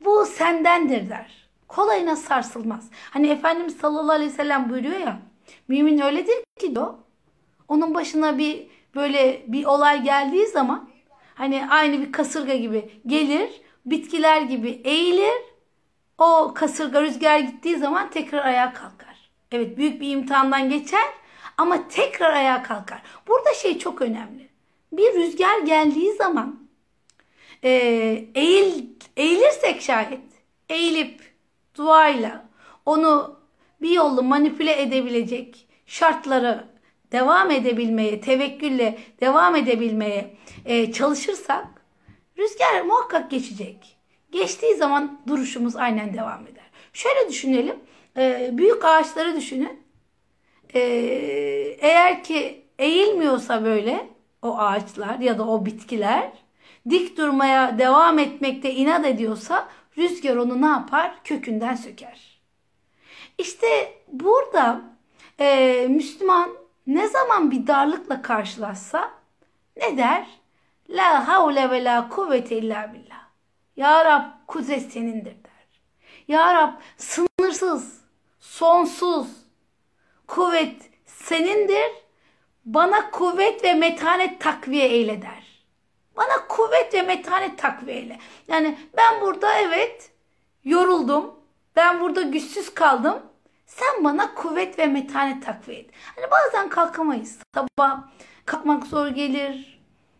bu 0.05 0.25
sendendir 0.25 1.09
der. 1.09 1.43
Kolayına 1.67 2.15
sarsılmaz. 2.15 2.89
Hani 3.11 3.29
Efendimiz 3.29 3.77
sallallahu 3.77 4.11
aleyhi 4.11 4.31
ve 4.31 4.35
sellem 4.35 4.69
buyuruyor 4.69 4.99
ya, 4.99 5.19
mümin 5.67 5.99
öyledir 5.99 6.43
ki 6.59 6.75
diyor, 6.75 6.93
onun 7.67 7.93
başına 7.93 8.37
bir 8.37 8.67
böyle 8.95 9.43
bir 9.47 9.65
olay 9.65 10.03
geldiği 10.03 10.47
zaman 10.47 10.89
hani 11.35 11.67
aynı 11.69 12.01
bir 12.01 12.11
kasırga 12.11 12.55
gibi 12.55 13.01
gelir, 13.07 13.61
bitkiler 13.85 14.41
gibi 14.41 14.81
eğilir. 14.83 15.53
O 16.17 16.53
kasırga 16.55 17.01
rüzgar 17.01 17.39
gittiği 17.39 17.77
zaman 17.77 18.09
tekrar 18.09 18.45
ayağa 18.45 18.73
kalkar. 18.73 19.29
Evet 19.51 19.77
büyük 19.77 20.01
bir 20.01 20.09
imtihandan 20.09 20.69
geçer 20.69 21.03
ama 21.57 21.87
tekrar 21.87 22.33
ayağa 22.33 22.63
kalkar. 22.63 23.01
Burada 23.27 23.53
şey 23.53 23.79
çok 23.79 24.01
önemli. 24.01 24.49
Bir 24.91 25.13
rüzgar 25.13 25.59
geldiği 25.59 26.13
zaman 26.13 26.59
e, 27.63 27.69
eğil, 28.35 28.85
eğilirsek 29.17 29.81
şayet 29.81 30.21
eğilip 30.69 31.21
duayla 31.75 32.45
onu 32.85 33.39
bir 33.81 33.89
yolla 33.89 34.21
manipüle 34.21 34.81
edebilecek 34.81 35.67
şartları 35.85 36.67
devam 37.11 37.51
edebilmeye, 37.51 38.21
tevekkülle 38.21 38.99
devam 39.21 39.55
edebilmeye 39.55 40.35
e, 40.65 40.91
çalışırsak 40.91 41.65
rüzgar 42.37 42.81
muhakkak 42.81 43.31
geçecek. 43.31 43.97
Geçtiği 44.31 44.75
zaman 44.75 45.21
duruşumuz 45.27 45.75
aynen 45.75 46.13
devam 46.13 46.47
eder. 46.47 46.63
Şöyle 46.93 47.29
düşünelim. 47.29 47.75
E, 48.17 48.49
büyük 48.53 48.85
ağaçları 48.85 49.35
düşünün. 49.35 49.82
E, 50.73 50.79
eğer 51.79 52.23
ki 52.23 52.65
eğilmiyorsa 52.79 53.63
böyle 53.63 54.07
o 54.41 54.57
ağaçlar 54.57 55.19
ya 55.19 55.37
da 55.37 55.47
o 55.47 55.65
bitkiler 55.65 56.31
dik 56.89 57.17
durmaya 57.17 57.77
devam 57.77 58.19
etmekte 58.19 58.73
inat 58.73 59.05
ediyorsa 59.05 59.67
rüzgar 59.97 60.35
onu 60.35 60.61
ne 60.61 60.65
yapar? 60.65 61.15
Kökünden 61.23 61.75
söker. 61.75 62.39
İşte 63.37 63.93
burada 64.11 64.81
e, 65.39 65.87
Müslüman 65.89 66.49
ne 66.87 67.07
zaman 67.07 67.51
bir 67.51 67.67
darlıkla 67.67 68.21
karşılaşsa 68.21 69.11
ne 69.77 69.97
der? 69.97 70.27
La 70.89 71.27
havle 71.27 71.69
ve 71.69 71.83
la 71.83 72.09
kuvvete 72.09 72.57
illa 72.57 72.93
billah. 72.93 73.23
Ya 73.75 74.05
Rab 74.05 74.23
kudret 74.47 74.91
senindir 74.91 75.25
der. 75.25 75.81
Ya 76.27 76.53
Rab 76.53 76.71
sınırsız, 76.97 78.01
sonsuz 78.39 79.42
kuvvet 80.33 80.89
senindir. 81.05 81.91
Bana 82.65 83.11
kuvvet 83.11 83.63
ve 83.63 83.73
metanet 83.73 84.39
takviye 84.39 84.87
eyle 84.87 85.21
der. 85.21 85.63
Bana 86.17 86.47
kuvvet 86.47 86.93
ve 86.93 87.01
metanet 87.01 87.57
takviye 87.57 87.97
eyle. 87.97 88.19
Yani 88.47 88.77
ben 88.97 89.21
burada 89.21 89.53
evet 89.53 90.11
yoruldum. 90.63 91.35
Ben 91.75 92.01
burada 92.01 92.21
güçsüz 92.21 92.73
kaldım. 92.73 93.21
Sen 93.65 94.03
bana 94.03 94.33
kuvvet 94.33 94.79
ve 94.79 94.85
metanet 94.85 95.45
takviye 95.45 95.79
et. 95.79 95.89
Hani 96.15 96.31
bazen 96.31 96.69
kalkamayız. 96.69 97.39
Sabah 97.55 98.03
kalkmak 98.45 98.87
zor 98.87 99.07
gelir. 99.07 99.79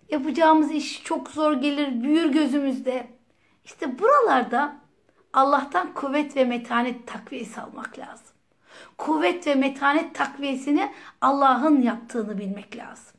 Yapacağımız 0.10 0.72
iş 0.72 1.04
çok 1.04 1.30
zor 1.30 1.54
gelir. 1.54 2.04
Büyür 2.04 2.26
gözümüzde. 2.26 3.08
İşte 3.66 4.00
buralarda 4.00 4.76
Allah'tan 5.34 5.94
kuvvet 5.94 6.36
ve 6.36 6.46
metanet 6.46 7.08
takviyesi 7.08 7.62
almak 7.62 8.00
lazım. 8.00 8.33
Kuvvet 8.98 9.48
ve 9.48 9.56
metanet 9.56 10.16
takviyesini 10.16 10.92
Allah'ın 11.22 11.82
yaptığını 11.82 12.38
bilmek 12.38 12.78
lazım. 12.78 13.14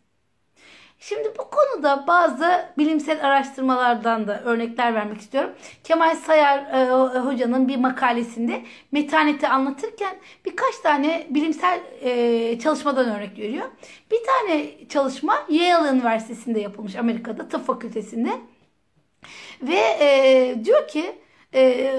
Şimdi 1.08 1.32
bu 1.38 1.50
konuda 1.50 2.06
bazı 2.06 2.68
bilimsel 2.78 3.26
araştırmalardan 3.26 4.28
da 4.28 4.40
örnekler 4.40 4.94
vermek 4.94 5.20
istiyorum. 5.20 5.50
Kemal 5.84 6.16
Sayar 6.16 6.58
e, 6.58 7.18
hocanın 7.18 7.68
bir 7.68 7.76
makalesinde 7.76 8.62
metaneti 8.92 9.48
anlatırken 9.48 10.16
birkaç 10.44 10.78
tane 10.78 11.26
bilimsel 11.30 11.80
e, 12.00 12.58
çalışmadan 12.58 13.10
örnek 13.10 13.38
veriyor. 13.38 13.66
Bir 14.10 14.18
tane 14.26 14.70
çalışma 14.88 15.46
Yale 15.48 15.96
Üniversitesi'nde 15.96 16.60
yapılmış 16.60 16.96
Amerika'da 16.96 17.48
tıp 17.48 17.66
fakültesinde. 17.66 18.30
Ve 19.62 19.80
e, 20.00 20.64
diyor 20.64 20.88
ki 20.88 21.18
e, 21.54 21.92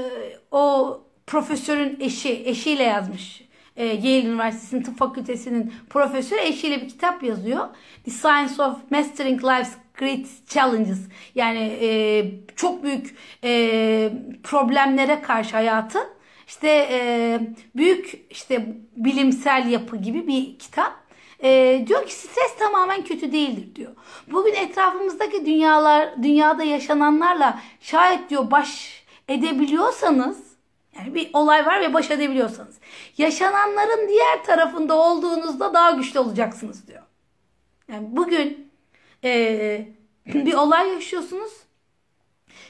o 0.52 1.00
profesörün 1.28 1.98
eşi, 2.00 2.44
eşiyle 2.46 2.84
yazmış 2.84 3.45
e, 3.76 3.86
Yale 3.86 4.24
Üniversitesi'nin 4.24 4.84
tıp 4.84 4.98
fakültesinin 4.98 5.74
profesörü 5.90 6.40
eşiyle 6.40 6.82
bir 6.82 6.90
kitap 6.90 7.24
yazıyor. 7.24 7.68
The 8.06 8.12
Science 8.12 8.64
of 8.64 8.92
Mastering 8.92 9.44
Life's 9.44 9.74
Great 9.98 10.26
Challenges. 10.50 11.00
Yani 11.36 11.78
e, 11.82 12.26
çok 12.56 12.84
büyük 12.84 13.16
e, 13.44 14.12
problemlere 14.44 15.22
karşı 15.22 15.56
hayatı 15.56 16.00
işte 16.48 16.88
e, 16.92 17.40
büyük 17.76 18.26
işte 18.30 18.76
bilimsel 18.96 19.70
yapı 19.70 19.98
gibi 19.98 20.28
bir 20.28 20.60
kitap. 20.60 21.06
E, 21.44 21.84
diyor 21.88 22.06
ki 22.06 22.14
stres 22.14 22.56
tamamen 22.60 23.04
kötü 23.04 23.32
değildir 23.32 23.76
diyor. 23.76 23.92
Bugün 24.32 24.54
etrafımızdaki 24.54 25.46
dünyalar, 25.46 26.24
dünyada 26.24 26.64
yaşananlarla 26.64 27.60
şayet 27.82 28.30
diyor 28.30 28.52
baş 28.52 29.04
edebiliyorsanız 29.30 30.55
yani 30.98 31.16
bir 31.16 31.30
olay 31.34 31.66
var 31.66 31.82
ve 31.82 31.94
baş 31.94 32.12
edebiliyorsanız. 32.12 32.76
Yaşananların 33.18 34.08
diğer 34.08 34.44
tarafında 34.44 34.96
olduğunuzda 34.96 35.74
daha 35.74 35.92
güçlü 35.92 36.20
olacaksınız 36.20 36.88
diyor. 36.88 37.04
Yani 37.92 38.08
bugün 38.12 38.72
e, 39.24 39.88
bir 40.26 40.54
olay 40.54 40.90
yaşıyorsunuz 40.90 41.52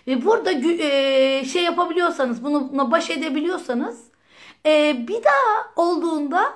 ve 0.07 0.25
burada 0.25 0.51
e, 0.51 1.45
şey 1.45 1.63
yapabiliyorsanız, 1.63 2.43
bunu, 2.43 2.71
buna 2.71 2.91
baş 2.91 3.09
edebiliyorsanız 3.09 4.03
e, 4.65 4.95
bir 5.07 5.23
daha 5.23 5.71
olduğunda 5.75 6.53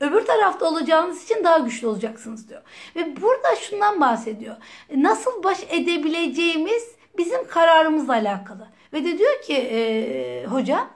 öbür 0.00 0.26
tarafta 0.26 0.66
olacağınız 0.66 1.24
için 1.24 1.44
daha 1.44 1.58
güçlü 1.58 1.86
olacaksınız 1.86 2.48
diyor. 2.48 2.62
Ve 2.96 3.22
burada 3.22 3.56
şundan 3.56 4.00
bahsediyor. 4.00 4.56
Nasıl 4.96 5.42
baş 5.42 5.58
edebileceğimiz 5.68 6.94
bizim 7.18 7.46
kararımızla 7.48 8.12
alakalı. 8.12 8.68
Ve 8.92 9.04
de 9.04 9.18
diyor 9.18 9.42
ki 9.42 9.54
e, 9.54 10.46
hoca 10.46 10.88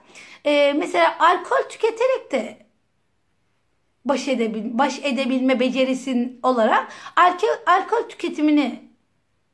e, 0.45 0.73
mesela 0.73 1.15
alkol 1.19 1.69
tüketerek 1.69 2.31
de 2.31 2.57
baş, 4.05 4.27
edebil, 4.27 4.63
baş 4.77 4.99
edebilme 5.03 5.59
becerisin 5.59 6.39
olarak 6.43 6.87
alkol, 7.15 7.47
alkol 7.65 8.09
tüketimini 8.09 8.89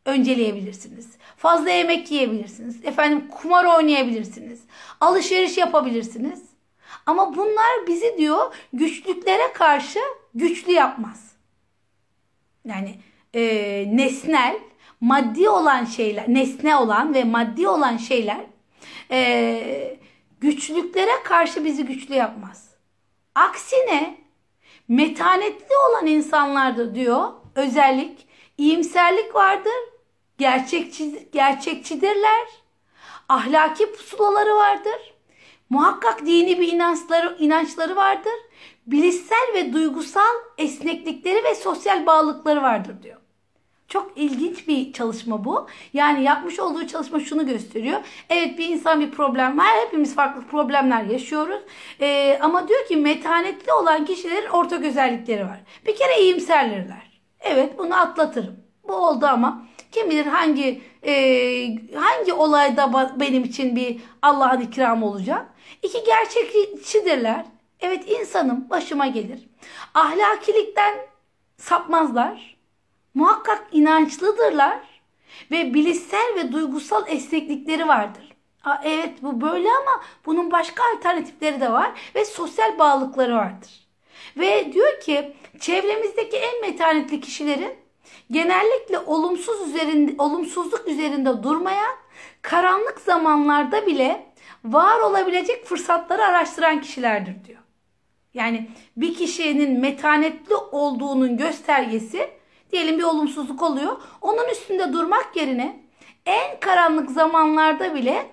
önceleyebilirsiniz. 0.05 1.09
Fazla 1.37 1.69
yemek 1.69 2.11
yiyebilirsiniz. 2.11 2.85
Efendim 2.85 3.27
kumar 3.27 3.65
oynayabilirsiniz. 3.77 4.59
Alışveriş 5.01 5.57
yapabilirsiniz. 5.57 6.43
Ama 7.05 7.35
bunlar 7.35 7.87
bizi 7.87 8.17
diyor 8.17 8.55
güçlüklere 8.73 9.53
karşı 9.53 9.99
güçlü 10.35 10.71
yapmaz. 10.71 11.31
Yani 12.65 12.95
e, 13.33 13.43
nesnel 13.97 14.55
maddi 15.01 15.49
olan 15.49 15.85
şeyler, 15.85 16.25
nesne 16.27 16.75
olan 16.75 17.13
ve 17.13 17.23
maddi 17.23 17.67
olan 17.67 17.97
şeyler 17.97 18.39
e, 19.11 19.97
güçlüklere 20.41 21.23
karşı 21.23 21.65
bizi 21.65 21.85
güçlü 21.85 22.15
yapmaz. 22.15 22.69
Aksine 23.35 24.17
metanetli 24.87 25.75
olan 25.89 26.05
insanlarda 26.05 26.95
diyor 26.95 27.33
özellik 27.55 28.27
iyimserlik 28.57 29.35
vardır, 29.35 29.73
gerçekçi, 30.37 31.29
gerçekçidirler, 31.33 32.47
ahlaki 33.29 33.91
pusulaları 33.91 34.55
vardır, 34.55 35.13
muhakkak 35.69 36.25
dini 36.25 36.59
bir 36.59 36.73
inançları, 36.73 37.37
inançları 37.39 37.95
vardır, 37.95 38.33
bilişsel 38.87 39.53
ve 39.53 39.73
duygusal 39.73 40.35
esneklikleri 40.57 41.43
ve 41.43 41.55
sosyal 41.55 42.05
bağlılıkları 42.05 42.61
vardır 42.61 43.03
diyor. 43.03 43.17
Çok 43.87 44.11
ilginç 44.15 44.67
bir 44.67 44.93
çalışma 44.93 45.45
bu. 45.45 45.67
Yani 45.93 46.23
yapmış 46.23 46.59
olduğu 46.59 46.87
çalışma 46.87 47.19
şunu 47.19 47.47
gösteriyor. 47.47 47.99
Evet 48.29 48.57
bir 48.57 48.69
insan 48.69 48.99
bir 48.99 49.11
problem 49.11 49.57
var. 49.57 49.67
Hepimiz 49.85 50.15
farklı 50.15 50.41
problemler 50.47 51.03
yaşıyoruz. 51.03 51.61
Ee, 52.01 52.39
ama 52.41 52.67
diyor 52.67 52.87
ki 52.87 52.97
metanetli 52.97 53.73
olan 53.73 54.05
kişilerin 54.05 54.49
ortak 54.49 54.83
özellikleri 54.83 55.45
var. 55.45 55.59
Bir 55.87 55.95
kere 55.95 56.21
iyimserlerler. 56.21 57.21
Evet 57.39 57.77
bunu 57.77 58.01
atlatırım. 58.01 58.55
Bu 58.87 58.93
oldu 58.93 59.25
ama 59.25 59.65
kim 59.91 60.09
bilir 60.09 60.25
hangi 60.25 60.81
e, 61.03 61.13
hangi 61.95 62.33
olayda 62.33 63.13
benim 63.19 63.43
için 63.43 63.75
bir 63.75 64.01
Allah'ın 64.21 64.61
ikramı 64.61 65.05
olacak. 65.05 65.45
İki 65.83 66.03
gerçekçidirler. 66.03 67.45
Evet 67.79 68.11
insanım 68.11 68.69
başıma 68.69 69.07
gelir. 69.07 69.39
Ahlakilikten 69.93 70.95
sapmazlar. 71.57 72.54
Muhakkak 73.15 73.67
inançlıdırlar 73.71 74.79
ve 75.51 75.73
bilişsel 75.73 76.35
ve 76.35 76.51
duygusal 76.51 77.03
esneklikleri 77.07 77.87
vardır. 77.87 78.35
Aa, 78.63 78.81
evet 78.83 79.13
bu 79.21 79.41
böyle 79.41 79.69
ama 79.69 80.03
bunun 80.25 80.51
başka 80.51 80.83
alternatifleri 80.95 81.61
de 81.61 81.71
var 81.71 81.91
ve 82.15 82.25
sosyal 82.25 82.79
bağlılıkları 82.79 83.35
vardır. 83.35 83.87
Ve 84.37 84.73
diyor 84.73 84.99
ki 84.99 85.35
çevremizdeki 85.59 86.37
en 86.37 86.61
metanetli 86.61 87.21
kişilerin 87.21 87.73
genellikle 88.31 88.99
olumsuz 88.99 89.69
üzerinde, 89.69 90.21
olumsuzluk 90.21 90.87
üzerinde 90.87 91.43
durmayan, 91.43 91.95
karanlık 92.41 92.99
zamanlarda 92.99 93.85
bile 93.85 94.25
var 94.63 94.99
olabilecek 94.99 95.65
fırsatları 95.65 96.25
araştıran 96.25 96.81
kişilerdir 96.81 97.45
diyor. 97.45 97.59
Yani 98.33 98.69
bir 98.97 99.13
kişinin 99.13 99.79
metanetli 99.79 100.55
olduğunun 100.55 101.37
göstergesi 101.37 102.29
diyelim 102.71 102.97
bir 102.97 103.03
olumsuzluk 103.03 103.63
oluyor. 103.63 103.97
Onun 104.21 104.49
üstünde 104.49 104.93
durmak 104.93 105.35
yerine 105.35 105.79
en 106.25 106.59
karanlık 106.59 107.11
zamanlarda 107.11 107.95
bile 107.95 108.25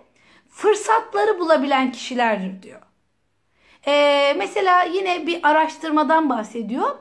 fırsatları 0.49 1.39
bulabilen 1.39 1.93
kişilerdir 1.93 2.63
diyor. 2.63 2.81
Ee, 3.87 4.35
mesela 4.39 4.83
yine 4.83 5.27
bir 5.27 5.41
araştırmadan 5.43 6.31
bahsediyor. 6.31 6.97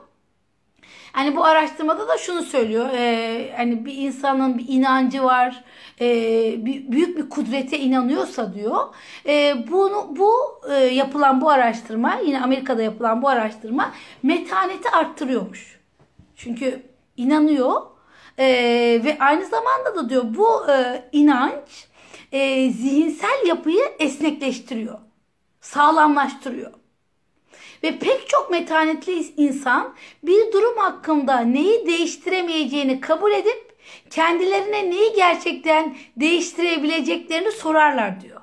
Hani 1.12 1.36
bu 1.36 1.44
araştırmada 1.44 2.08
da 2.08 2.18
şunu 2.18 2.42
söylüyor. 2.42 2.88
E, 2.94 3.54
hani 3.56 3.84
bir 3.84 3.94
insanın 3.94 4.58
bir 4.58 4.68
inancı 4.68 5.22
var. 5.22 5.64
E, 6.00 6.06
bir, 6.64 6.92
büyük 6.92 7.18
bir 7.18 7.28
kudrete 7.28 7.78
inanıyorsa 7.78 8.54
diyor. 8.54 8.94
E, 9.26 9.54
bunu 9.70 10.16
bu 10.16 10.32
e, 10.70 10.74
yapılan 10.74 11.40
bu 11.40 11.50
araştırma 11.50 12.14
yine 12.26 12.42
Amerika'da 12.42 12.82
yapılan 12.82 13.22
bu 13.22 13.28
araştırma 13.28 13.92
metaneti 14.22 14.90
arttırıyormuş. 14.90 15.80
Çünkü 16.36 16.82
inanıyor 17.16 17.82
e, 18.38 18.46
ve 19.04 19.16
aynı 19.20 19.46
zamanda 19.46 19.96
da 19.96 20.08
diyor 20.08 20.24
bu 20.28 20.70
e, 20.70 21.04
inanç 21.12 21.88
e, 22.32 22.70
zihinsel 22.70 23.46
yapıyı 23.46 23.84
esnekleştiriyor. 23.98 24.98
Sağlamlaştırıyor. 25.60 26.72
Ve 27.82 27.98
pek 27.98 28.28
çok 28.28 28.50
metanetli 28.50 29.32
insan 29.36 29.94
bir 30.22 30.52
durum 30.52 30.76
hakkında 30.76 31.40
neyi 31.40 31.86
değiştiremeyeceğini 31.86 33.00
kabul 33.00 33.32
edip 33.32 33.76
kendilerine 34.10 34.90
neyi 34.90 35.12
gerçekten 35.16 35.96
değiştirebileceklerini 36.16 37.52
sorarlar 37.52 38.20
diyor. 38.20 38.40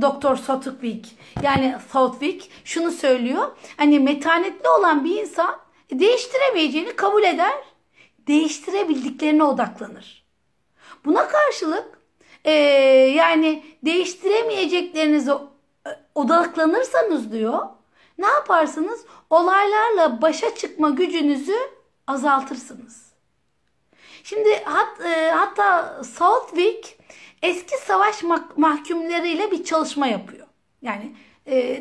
Doktor 0.00 0.36
Southwick 0.36 1.08
yani 1.42 1.76
Southwick 1.92 2.50
şunu 2.64 2.90
söylüyor. 2.90 3.56
Hani 3.76 4.00
metanetli 4.00 4.68
olan 4.68 5.04
bir 5.04 5.20
insan 5.20 5.56
değiştiremeyeceğini 5.92 6.96
kabul 6.96 7.22
eder. 7.22 7.54
Değiştirebildiklerine 8.18 9.44
odaklanır. 9.44 10.24
Buna 11.04 11.28
karşılık 11.28 11.98
e, 12.44 12.52
yani 13.16 13.64
değiştiremeyeceklerinize 13.84 15.32
odaklanırsanız 16.14 17.32
diyor 17.32 17.66
ne 18.18 18.26
yaparsınız? 18.26 19.04
Olaylarla 19.30 20.22
başa 20.22 20.54
çıkma 20.54 20.90
gücünüzü 20.90 21.56
azaltırsınız. 22.06 23.12
Şimdi 24.24 24.64
hat, 24.64 25.00
e, 25.00 25.30
hatta 25.30 26.00
Southwick 26.04 26.98
eski 27.42 27.76
savaş 27.76 28.22
mahkumlarıyla 28.56 29.50
bir 29.50 29.64
çalışma 29.64 30.06
yapıyor. 30.06 30.46
Yani 30.82 31.04
e, 31.04 31.27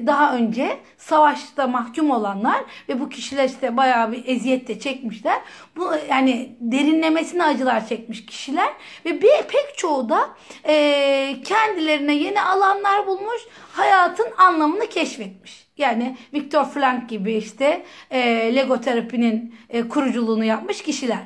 daha 0.07 0.35
önce 0.35 0.77
savaşta 0.97 1.67
mahkum 1.67 2.11
olanlar 2.11 2.63
ve 2.89 2.99
bu 2.99 3.09
kişiler 3.09 3.45
işte 3.45 3.77
bayağı 3.77 4.11
bir 4.11 4.27
eziyet 4.27 4.67
de 4.67 4.79
çekmişler. 4.79 5.41
Bu 5.75 5.91
yani 6.09 6.55
derinlemesine 6.59 7.43
acılar 7.43 7.87
çekmiş 7.87 8.25
kişiler 8.25 8.69
ve 9.05 9.21
bir 9.21 9.41
pek 9.47 9.77
çoğu 9.77 10.09
da 10.09 10.29
e, 10.67 11.35
kendilerine 11.45 12.13
yeni 12.15 12.41
alanlar 12.41 13.07
bulmuş, 13.07 13.41
hayatın 13.71 14.27
anlamını 14.37 14.87
keşfetmiş. 14.89 15.67
Yani 15.77 16.17
Viktor 16.33 16.65
Frank 16.65 17.09
gibi 17.09 17.33
işte 17.33 17.85
e, 18.11 18.21
Lego 18.55 18.81
terapinin 18.81 19.55
e, 19.69 19.87
kuruculuğunu 19.87 20.43
yapmış 20.43 20.83
kişiler. 20.83 21.19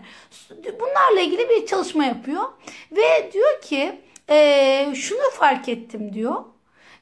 Bunlarla 0.79 1.21
ilgili 1.21 1.49
bir 1.49 1.65
çalışma 1.65 2.05
yapıyor 2.05 2.43
ve 2.91 3.31
diyor 3.33 3.61
ki 3.61 3.99
e, 4.29 4.87
şunu 4.95 5.31
fark 5.33 5.69
ettim 5.69 6.13
diyor 6.13 6.35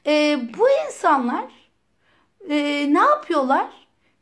e, 0.06 0.38
bu 0.58 0.68
insanlar 0.86 1.44
e, 2.48 2.54
ne 2.94 2.98
yapıyorlar? 2.98 3.66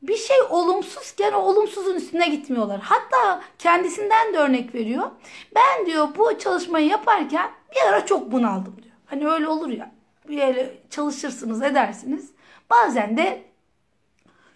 Bir 0.03 0.17
şey 0.17 0.37
olumsuzken 0.51 1.33
o 1.33 1.39
olumsuzun 1.39 1.95
üstüne 1.95 2.29
gitmiyorlar. 2.29 2.81
Hatta 2.81 3.41
kendisinden 3.59 4.33
de 4.33 4.39
örnek 4.39 4.75
veriyor. 4.75 5.11
Ben 5.55 5.87
diyor 5.87 6.09
bu 6.19 6.39
çalışmayı 6.39 6.87
yaparken 6.87 7.51
bir 7.75 7.89
ara 7.89 8.07
çok 8.07 8.33
bunaldım 8.33 8.77
diyor. 8.83 8.95
Hani 9.07 9.29
öyle 9.29 9.49
olur 9.49 9.69
ya. 9.69 9.91
Böyle 10.29 10.75
çalışırsınız 10.91 11.63
edersiniz. 11.63 12.31
Bazen 12.71 13.17
de 13.17 13.43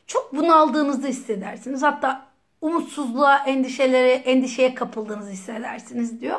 çok 0.07 0.37
bunaldığınızı 0.37 1.09
hissedersiniz. 1.09 1.83
Hatta 1.83 2.27
umutsuzluğa, 2.61 3.39
endişelere, 3.39 4.13
endişeye 4.13 4.75
kapıldığınızı 4.75 5.31
hissedersiniz 5.31 6.21
diyor. 6.21 6.39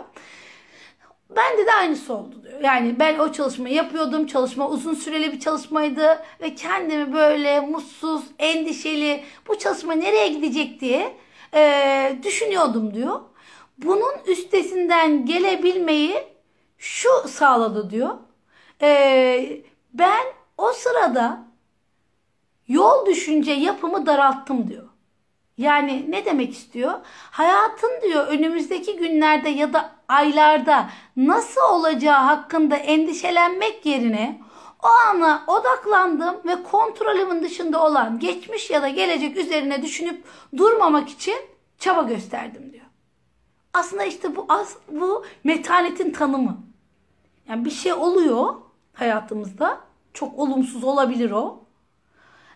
Bende 1.35 1.65
de 1.65 1.73
aynısı 1.73 2.13
oldu 2.13 2.43
diyor. 2.43 2.61
Yani 2.61 2.99
ben 2.99 3.19
o 3.19 3.31
çalışmayı 3.31 3.75
yapıyordum. 3.75 4.27
Çalışma 4.27 4.69
uzun 4.69 4.93
süreli 4.93 5.31
bir 5.31 5.39
çalışmaydı 5.39 6.23
ve 6.41 6.55
kendimi 6.55 7.13
böyle 7.13 7.59
mutsuz, 7.59 8.23
endişeli 8.39 9.23
bu 9.47 9.59
çalışma 9.59 9.93
nereye 9.93 10.27
gidecek 10.27 10.81
diye 10.81 11.17
e, 11.53 12.15
düşünüyordum 12.23 12.93
diyor. 12.93 13.19
Bunun 13.77 14.13
üstesinden 14.27 15.25
gelebilmeyi 15.25 16.23
şu 16.77 17.09
sağladı 17.27 17.89
diyor. 17.89 18.15
E, 18.81 19.61
ben 19.93 20.23
o 20.57 20.73
sırada 20.73 21.45
yol 22.67 23.05
düşünce 23.05 23.51
yapımı 23.51 24.05
daralttım 24.05 24.67
diyor. 24.67 24.89
Yani 25.57 26.05
ne 26.09 26.25
demek 26.25 26.53
istiyor? 26.53 26.93
Hayatın 27.31 27.91
diyor 28.01 28.27
önümüzdeki 28.27 28.97
günlerde 28.97 29.49
ya 29.49 29.73
da 29.73 29.91
aylarda 30.13 30.89
nasıl 31.17 31.61
olacağı 31.61 32.21
hakkında 32.23 32.75
endişelenmek 32.75 33.85
yerine 33.85 34.41
o 34.83 34.87
ana 34.87 35.43
odaklandım 35.47 36.35
ve 36.45 36.63
kontrolümün 36.63 37.43
dışında 37.43 37.83
olan 37.83 38.19
geçmiş 38.19 38.69
ya 38.69 38.81
da 38.81 38.89
gelecek 38.89 39.37
üzerine 39.37 39.81
düşünüp 39.81 40.23
durmamak 40.57 41.09
için 41.09 41.35
çaba 41.79 42.01
gösterdim 42.01 42.73
diyor. 42.73 42.85
Aslında 43.73 44.03
işte 44.03 44.35
bu 44.35 44.47
bu 44.91 45.25
metanetin 45.43 46.11
tanımı. 46.11 46.57
Yani 47.47 47.65
bir 47.65 47.71
şey 47.71 47.93
oluyor 47.93 48.55
hayatımızda. 48.93 49.79
Çok 50.13 50.39
olumsuz 50.39 50.83
olabilir 50.83 51.31
o. 51.31 51.59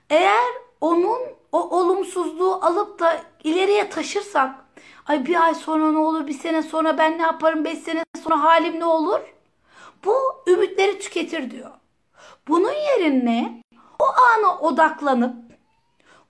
Eğer 0.09 0.45
onun 0.81 1.19
o 1.51 1.77
olumsuzluğu 1.79 2.53
alıp 2.65 2.99
da 2.99 3.21
ileriye 3.43 3.89
taşırsak 3.89 4.66
ay 5.05 5.25
bir 5.25 5.43
ay 5.43 5.55
sonra 5.55 5.91
ne 5.91 5.97
olur 5.97 6.27
bir 6.27 6.33
sene 6.33 6.63
sonra 6.63 6.97
ben 6.97 7.17
ne 7.17 7.21
yaparım 7.21 7.65
beş 7.65 7.79
sene 7.79 8.03
sonra 8.23 8.43
halim 8.43 8.79
ne 8.79 8.85
olur? 8.85 9.19
Bu 10.05 10.43
ümitleri 10.47 10.99
tüketir 10.99 11.51
diyor. 11.51 11.71
Bunun 12.47 12.73
yerine 12.73 13.63
o 13.99 14.05
ana 14.05 14.57
odaklanıp 14.59 15.35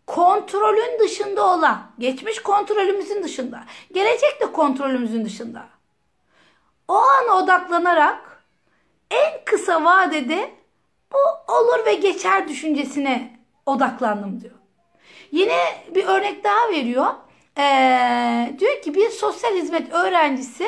kontrolün 0.08 1.00
dışında 1.00 1.46
olan, 1.46 1.92
geçmiş 2.00 2.42
kontrolümüzün 2.42 3.24
dışında, 3.24 3.64
gelecek 3.94 4.42
de 4.42 4.52
kontrolümüzün 4.52 5.26
dışında. 5.26 5.66
O 6.88 6.96
ana 6.96 7.44
odaklanarak 7.44 8.44
en 9.12 9.46
kısa 9.46 9.84
vadede 9.84 10.52
bu 11.14 11.54
olur 11.54 11.86
ve 11.86 11.94
geçer 11.94 12.48
düşüncesine 12.48 13.40
odaklandım 13.66 14.42
diyor. 14.42 14.54
Yine 15.32 15.84
bir 15.96 16.06
örnek 16.06 16.44
daha 16.44 16.70
veriyor. 16.70 17.08
Ee, 17.58 18.56
diyor 18.60 18.82
ki 18.82 18.94
bir 18.94 19.10
sosyal 19.10 19.56
hizmet 19.56 19.94
öğrencisi 19.94 20.68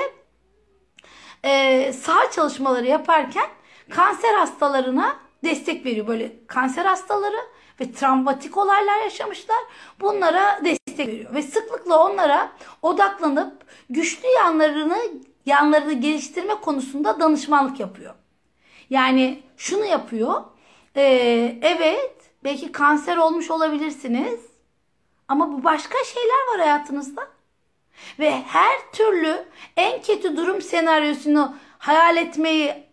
e, 1.44 1.94
saha 1.94 2.32
çalışmaları 2.32 2.86
yaparken 2.88 3.48
kanser 3.90 4.34
hastalarına 4.34 5.20
destek 5.44 5.86
veriyor. 5.86 6.08
Böyle 6.08 6.48
kanser 6.48 6.86
hastaları 6.86 7.38
ve 7.82 7.92
travmatik 7.92 8.58
olaylar 8.58 9.04
yaşamışlar. 9.04 9.58
Bunlara 10.00 10.62
destek 10.66 11.08
veriyor 11.08 11.34
ve 11.34 11.42
sıklıkla 11.42 12.06
onlara 12.06 12.52
odaklanıp 12.82 13.66
güçlü 13.90 14.28
yanlarını 14.28 14.98
yanlarını 15.46 15.94
geliştirme 15.94 16.56
konusunda 16.56 17.20
danışmanlık 17.20 17.80
yapıyor. 17.80 18.16
Yani 18.90 19.44
şunu 19.58 19.86
yapıyor. 19.86 20.44
E, 20.96 21.04
evet 21.62 22.16
belki 22.44 22.72
kanser 22.72 23.18
olmuş 23.18 23.52
olabilirsiniz 23.52 24.49
ama 25.30 25.52
bu 25.54 25.64
başka 25.64 26.04
şeyler 26.04 26.54
var 26.54 26.60
hayatınızda. 26.60 27.28
Ve 28.20 28.32
her 28.32 28.92
türlü 28.92 29.46
en 29.78 30.02
kötü 30.02 30.38
durum 30.38 30.62
senaryosunu 30.62 31.56
hayal 31.78 32.18
etmeyi 32.18 32.84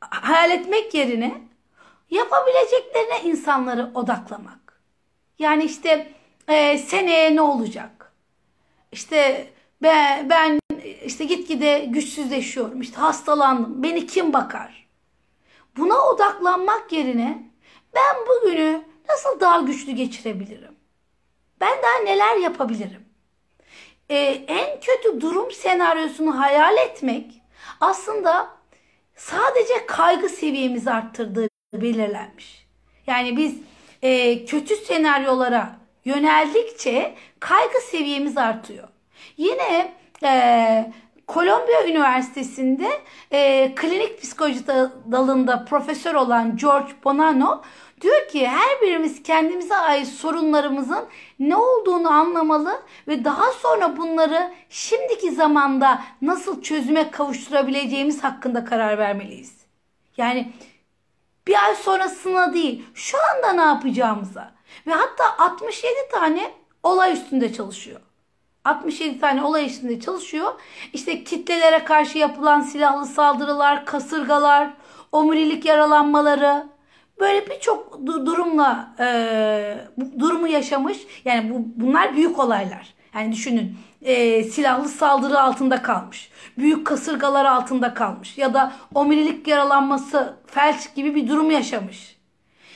hayal 0.00 0.50
etmek 0.50 0.94
yerine 0.94 1.42
yapabileceklerine 2.10 3.22
insanları 3.24 3.90
odaklamak. 3.94 4.82
Yani 5.38 5.64
işte 5.64 6.12
e, 6.48 6.78
seneye 6.78 7.36
ne 7.36 7.40
olacak? 7.40 8.12
İşte 8.92 9.46
ben, 9.82 10.30
ben 10.30 10.60
işte 11.04 11.24
gitgide 11.24 11.84
güçsüzleşiyorum. 11.88 12.80
İşte 12.80 12.96
hastalandım. 12.96 13.82
Beni 13.82 14.06
kim 14.06 14.32
bakar? 14.32 14.88
Buna 15.76 16.00
odaklanmak 16.00 16.92
yerine 16.92 17.50
ben 17.94 18.16
bugünü 18.28 18.82
nasıl 19.08 19.40
daha 19.40 19.60
güçlü 19.60 19.92
geçirebilirim? 19.92 20.81
Ben 21.62 21.82
daha 21.82 22.04
neler 22.04 22.36
yapabilirim? 22.36 23.04
Ee, 24.10 24.44
en 24.48 24.80
kötü 24.80 25.20
durum 25.20 25.52
senaryosunu 25.52 26.40
hayal 26.40 26.76
etmek 26.76 27.42
aslında 27.80 28.48
sadece 29.16 29.86
kaygı 29.86 30.28
seviyemizi 30.28 30.90
arttırdığı 30.90 31.48
belirlenmiş. 31.74 32.66
Yani 33.06 33.36
biz 33.36 33.54
e, 34.02 34.44
kötü 34.44 34.76
senaryolara 34.76 35.76
yöneldikçe 36.04 37.14
kaygı 37.40 37.80
seviyemiz 37.90 38.38
artıyor. 38.38 38.88
Yine 39.36 39.94
e, 40.24 40.92
Kolombiya 41.26 41.86
Üniversitesi'nde 41.86 42.90
e, 43.30 43.72
klinik 43.74 44.22
psikoloji 44.22 44.66
dalında 45.12 45.64
profesör 45.64 46.14
olan 46.14 46.56
George 46.56 46.92
Bonanno 47.04 47.62
diyor 48.02 48.28
ki 48.28 48.48
her 48.48 48.80
birimiz 48.82 49.22
kendimize 49.22 49.76
ait 49.76 50.08
sorunlarımızın 50.08 51.04
ne 51.38 51.56
olduğunu 51.56 52.10
anlamalı 52.10 52.82
ve 53.08 53.24
daha 53.24 53.52
sonra 53.52 53.96
bunları 53.96 54.52
şimdiki 54.68 55.30
zamanda 55.30 56.02
nasıl 56.22 56.62
çözüme 56.62 57.10
kavuşturabileceğimiz 57.10 58.24
hakkında 58.24 58.64
karar 58.64 58.98
vermeliyiz. 58.98 59.62
Yani 60.16 60.52
bir 61.46 61.64
ay 61.64 61.74
sonrasına 61.74 62.54
değil 62.54 62.84
şu 62.94 63.18
anda 63.34 63.52
ne 63.52 63.60
yapacağımıza 63.60 64.52
ve 64.86 64.92
hatta 64.92 65.38
67 65.38 65.94
tane 66.12 66.50
olay 66.82 67.12
üstünde 67.12 67.52
çalışıyor. 67.52 68.00
67 68.64 69.20
tane 69.20 69.42
olay 69.42 69.66
üstünde 69.66 70.00
çalışıyor. 70.00 70.60
İşte 70.92 71.24
kitlelere 71.24 71.84
karşı 71.84 72.18
yapılan 72.18 72.60
silahlı 72.60 73.06
saldırılar, 73.06 73.86
kasırgalar, 73.86 74.70
omurilik 75.12 75.64
yaralanmaları 75.64 76.66
böyle 77.20 77.46
birçok 77.50 78.06
durumla 78.06 78.94
e, 79.00 79.78
durumu 80.18 80.48
yaşamış. 80.48 80.98
Yani 81.24 81.50
bu 81.50 81.64
bunlar 81.76 82.16
büyük 82.16 82.38
olaylar. 82.38 82.94
Yani 83.14 83.32
düşünün 83.32 83.76
e, 84.02 84.44
silahlı 84.44 84.88
saldırı 84.88 85.40
altında 85.40 85.82
kalmış. 85.82 86.30
Büyük 86.58 86.86
kasırgalar 86.86 87.44
altında 87.44 87.94
kalmış. 87.94 88.38
Ya 88.38 88.54
da 88.54 88.72
omurilik 88.94 89.48
yaralanması, 89.48 90.36
felç 90.46 90.94
gibi 90.94 91.14
bir 91.14 91.28
durum 91.28 91.50
yaşamış. 91.50 92.16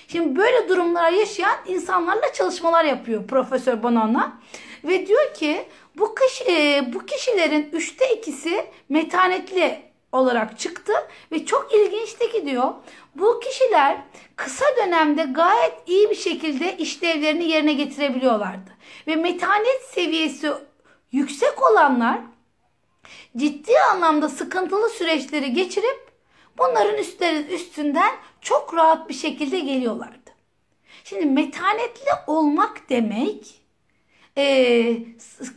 Şimdi 0.08 0.36
böyle 0.36 0.68
durumlar 0.68 1.12
yaşayan 1.12 1.56
insanlarla 1.66 2.32
çalışmalar 2.32 2.84
yapıyor 2.84 3.26
Profesör 3.26 3.82
Bonanna. 3.82 4.40
Ve 4.84 5.06
diyor 5.06 5.34
ki 5.34 5.68
bu, 5.98 6.14
kişi, 6.14 6.44
e, 6.52 6.92
bu 6.94 7.06
kişilerin 7.06 7.68
üçte 7.72 8.14
ikisi 8.14 8.66
metanetli 8.88 9.85
olarak 10.16 10.58
çıktı 10.58 10.92
ve 11.32 11.46
çok 11.46 11.74
ilginçti 11.74 12.32
ki 12.32 12.46
diyor 12.46 12.74
bu 13.14 13.40
kişiler 13.40 13.98
kısa 14.36 14.64
dönemde 14.76 15.22
gayet 15.22 15.74
iyi 15.86 16.10
bir 16.10 16.14
şekilde 16.14 16.76
işlevlerini 16.76 17.44
yerine 17.44 17.72
getirebiliyorlardı. 17.72 18.70
Ve 19.06 19.16
metanet 19.16 19.82
seviyesi 19.90 20.52
yüksek 21.12 21.70
olanlar 21.70 22.18
ciddi 23.36 23.72
anlamda 23.92 24.28
sıkıntılı 24.28 24.90
süreçleri 24.90 25.52
geçirip 25.52 26.12
bunların 26.58 26.98
üstleri, 26.98 27.54
üstünden 27.54 28.12
çok 28.40 28.74
rahat 28.74 29.08
bir 29.08 29.14
şekilde 29.14 29.60
geliyorlardı. 29.60 30.30
Şimdi 31.04 31.26
metanetli 31.26 32.10
olmak 32.26 32.90
demek 32.90 33.65
e, 34.38 34.96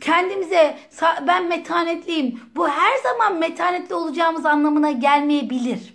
kendimize 0.00 0.78
ben 1.26 1.48
metanetliyim 1.48 2.40
bu 2.56 2.68
her 2.68 2.96
zaman 3.02 3.38
metanetli 3.38 3.94
olacağımız 3.94 4.46
anlamına 4.46 4.90
gelmeyebilir. 4.90 5.94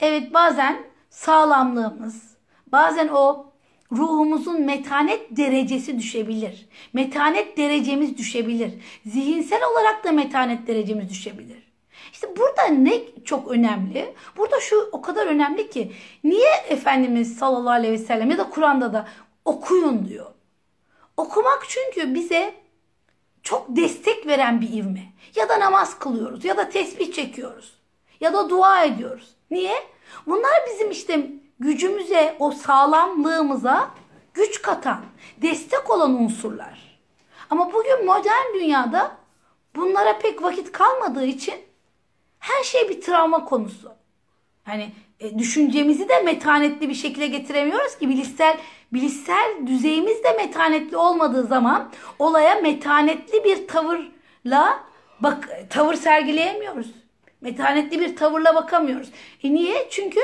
Evet 0.00 0.34
bazen 0.34 0.82
sağlamlığımız 1.10 2.36
bazen 2.66 3.08
o 3.08 3.50
ruhumuzun 3.92 4.62
metanet 4.62 5.36
derecesi 5.36 5.98
düşebilir. 5.98 6.68
Metanet 6.92 7.56
derecemiz 7.56 8.18
düşebilir. 8.18 8.72
Zihinsel 9.06 9.60
olarak 9.72 10.04
da 10.04 10.12
metanet 10.12 10.66
derecemiz 10.66 11.08
düşebilir. 11.08 11.70
İşte 12.12 12.36
burada 12.36 12.66
ne 12.66 12.94
çok 13.24 13.50
önemli? 13.50 14.14
Burada 14.36 14.60
şu 14.60 14.88
o 14.92 15.02
kadar 15.02 15.26
önemli 15.26 15.70
ki 15.70 15.92
niye 16.24 16.50
Efendimiz 16.68 17.36
sallallahu 17.36 17.70
aleyhi 17.70 17.92
ve 17.92 17.98
sellem 17.98 18.30
ya 18.30 18.38
da 18.38 18.50
Kur'an'da 18.50 18.92
da 18.92 19.08
okuyun 19.44 20.08
diyor. 20.08 20.26
Okumak 21.20 21.66
çünkü 21.68 22.14
bize 22.14 22.54
çok 23.42 23.76
destek 23.76 24.26
veren 24.26 24.60
bir 24.60 24.72
ivme. 24.72 25.12
Ya 25.34 25.48
da 25.48 25.60
namaz 25.60 25.98
kılıyoruz 25.98 26.44
ya 26.44 26.56
da 26.56 26.68
tesbih 26.68 27.12
çekiyoruz 27.12 27.74
ya 28.20 28.32
da 28.32 28.50
dua 28.50 28.84
ediyoruz. 28.84 29.34
Niye? 29.50 29.74
Bunlar 30.26 30.52
bizim 30.70 30.90
işte 30.90 31.30
gücümüze, 31.58 32.36
o 32.38 32.50
sağlamlığımıza 32.50 33.90
güç 34.34 34.62
katan, 34.62 35.00
destek 35.42 35.90
olan 35.90 36.22
unsurlar. 36.22 37.00
Ama 37.50 37.72
bugün 37.72 38.06
modern 38.06 38.54
dünyada 38.54 39.16
bunlara 39.76 40.18
pek 40.18 40.42
vakit 40.42 40.72
kalmadığı 40.72 41.26
için 41.26 41.54
her 42.38 42.64
şey 42.64 42.88
bir 42.88 43.00
travma 43.00 43.44
konusu. 43.44 43.92
Hani 44.64 44.92
e, 45.20 45.38
düşüncemizi 45.38 46.08
de 46.08 46.22
metanetli 46.22 46.88
bir 46.88 46.94
şekilde 46.94 47.26
getiremiyoruz 47.26 47.98
ki 47.98 48.08
bilişsel 48.08 48.56
bilişsel 48.92 49.66
düzeyimiz 49.66 50.24
de 50.24 50.32
metanetli 50.32 50.96
olmadığı 50.96 51.46
zaman 51.46 51.90
olaya 52.18 52.54
metanetli 52.54 53.44
bir 53.44 53.68
tavırla 53.68 54.84
bak 55.20 55.48
tavır 55.70 55.94
sergileyemiyoruz. 55.94 56.90
Metanetli 57.40 58.00
bir 58.00 58.16
tavırla 58.16 58.54
bakamıyoruz. 58.54 59.10
E 59.42 59.54
niye? 59.54 59.86
Çünkü 59.90 60.20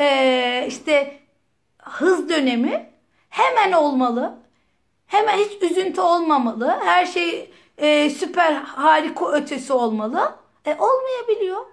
e, 0.00 0.64
işte 0.68 1.20
hız 1.82 2.28
dönemi 2.28 2.90
hemen 3.28 3.72
olmalı. 3.72 4.38
Hemen 5.06 5.38
hiç 5.38 5.62
üzüntü 5.62 6.00
olmamalı. 6.00 6.78
Her 6.84 7.06
şey 7.06 7.50
e, 7.78 8.10
süper 8.10 8.52
harika 8.52 9.32
ötesi 9.32 9.72
olmalı. 9.72 10.34
E 10.66 10.76
olmayabiliyor. 10.78 11.66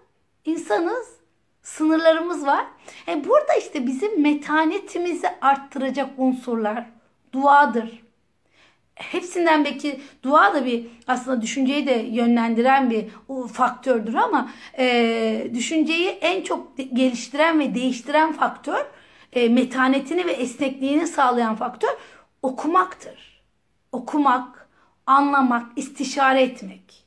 İnsanız 0.45 1.20
sınırlarımız 1.63 2.45
var. 2.45 2.65
E 3.07 3.25
burada 3.25 3.53
işte 3.59 3.87
bizim 3.87 4.21
metanetimizi 4.21 5.27
arttıracak 5.41 6.09
unsurlar 6.17 6.85
duadır. 7.33 8.01
Hepsinden 8.95 9.65
belki 9.65 10.01
dua 10.23 10.53
da 10.53 10.65
bir 10.65 10.87
aslında 11.07 11.41
düşünceyi 11.41 11.87
de 11.87 11.93
yönlendiren 11.93 12.89
bir 12.89 13.05
faktördür 13.53 14.13
ama 14.13 14.49
e, 14.77 15.47
düşünceyi 15.53 16.07
en 16.07 16.43
çok 16.43 16.77
geliştiren 16.77 17.59
ve 17.59 17.75
değiştiren 17.75 18.33
faktör 18.33 18.85
e, 19.33 19.49
metanetini 19.49 20.25
ve 20.25 20.31
esnekliğini 20.31 21.07
sağlayan 21.07 21.55
faktör 21.55 21.97
okumaktır. 22.41 23.41
Okumak, 23.91 24.69
anlamak, 25.05 25.65
istişare 25.75 26.41
etmek. 26.41 27.05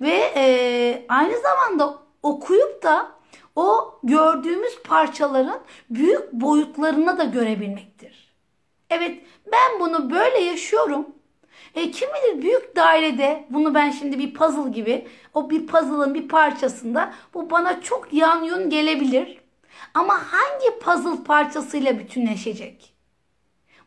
Ve 0.00 0.32
e, 0.36 1.06
aynı 1.08 1.34
zamanda 1.40 1.98
okuyup 2.22 2.82
da 2.82 3.13
o 3.56 3.98
gördüğümüz 4.02 4.82
parçaların 4.82 5.60
büyük 5.90 6.32
boyutlarını 6.32 7.18
da 7.18 7.24
görebilmektir. 7.24 8.34
Evet 8.90 9.24
ben 9.52 9.80
bunu 9.80 10.10
böyle 10.10 10.38
yaşıyorum. 10.38 11.06
E, 11.74 11.90
kim 11.90 12.08
bilir 12.08 12.42
büyük 12.42 12.76
dairede 12.76 13.46
bunu 13.50 13.74
ben 13.74 13.90
şimdi 13.90 14.18
bir 14.18 14.34
puzzle 14.34 14.70
gibi 14.70 15.08
o 15.34 15.50
bir 15.50 15.66
puzzle'ın 15.66 16.14
bir 16.14 16.28
parçasında 16.28 17.14
bu 17.34 17.50
bana 17.50 17.80
çok 17.80 18.12
yan 18.12 18.42
yön 18.42 18.70
gelebilir. 18.70 19.38
Ama 19.94 20.14
hangi 20.14 20.78
puzzle 20.78 21.24
parçasıyla 21.24 21.98
bütünleşecek? 21.98 22.94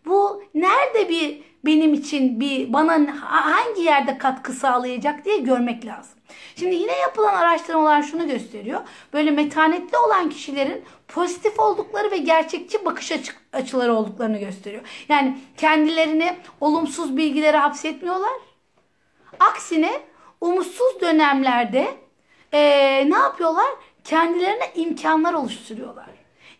Bu 0.06 0.44
nerede 0.54 1.10
bir 1.10 1.44
benim 1.68 1.94
için 1.94 2.40
bir 2.40 2.74
bana 2.74 3.22
hangi 3.22 3.82
yerde 3.82 4.18
katkı 4.18 4.54
sağlayacak 4.54 5.26
diye 5.26 5.38
görmek 5.38 5.86
lazım. 5.86 6.18
Şimdi 6.56 6.76
yine 6.76 6.92
yapılan 6.92 7.34
araştırmalar 7.34 8.04
şunu 8.04 8.28
gösteriyor. 8.28 8.82
Böyle 9.14 9.32
metanetli 9.32 9.98
olan 9.98 10.30
kişilerin 10.30 10.84
pozitif 11.08 11.60
oldukları 11.60 12.12
ve 12.12 12.18
gerçekçi 12.18 12.86
bakış 12.86 13.12
açıları 13.54 13.94
olduklarını 13.94 14.38
gösteriyor. 14.38 14.84
Yani 15.10 15.38
kendilerini 15.58 16.36
olumsuz 16.62 17.18
bilgilere 17.18 17.58
hapsetmiyorlar. 17.58 18.34
Aksine 19.40 20.02
umutsuz 20.42 21.02
dönemlerde 21.02 21.88
ee, 22.54 23.10
ne 23.10 23.18
yapıyorlar? 23.18 23.68
Kendilerine 24.04 24.72
imkanlar 24.76 25.34
oluşturuyorlar. 25.34 26.10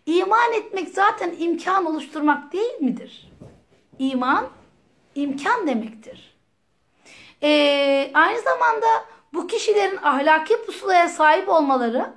İman 0.06 0.52
etmek 0.52 0.88
zaten 0.88 1.34
imkan 1.38 1.84
oluşturmak 1.84 2.52
değil 2.52 2.80
midir? 2.80 3.30
İman 3.98 4.48
imkan 5.18 5.66
demektir. 5.66 6.36
Ee, 7.42 8.10
aynı 8.14 8.40
zamanda 8.40 8.86
bu 9.34 9.46
kişilerin 9.46 9.96
ahlaki 9.96 10.64
pusulaya 10.66 11.08
sahip 11.08 11.48
olmaları 11.48 12.12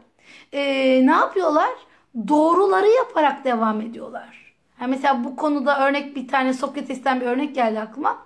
e, 0.54 0.62
ne 1.08 1.12
yapıyorlar? 1.12 1.70
Doğruları 2.28 2.88
yaparak 2.88 3.46
devam 3.46 3.82
ediyorlar. 3.82 4.56
Yani 4.82 4.90
mesela 4.90 5.24
bu 5.24 5.36
konuda 5.36 5.88
örnek 5.88 6.16
bir 6.16 6.28
tane 6.28 6.54
Sokrates'ten 6.54 7.22
bir 7.22 7.26
örnek 7.26 7.56
geldi 7.56 7.80
aklıma. 7.80 8.26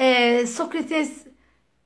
Ee, 0.00 0.46
Sokrates 0.46 1.26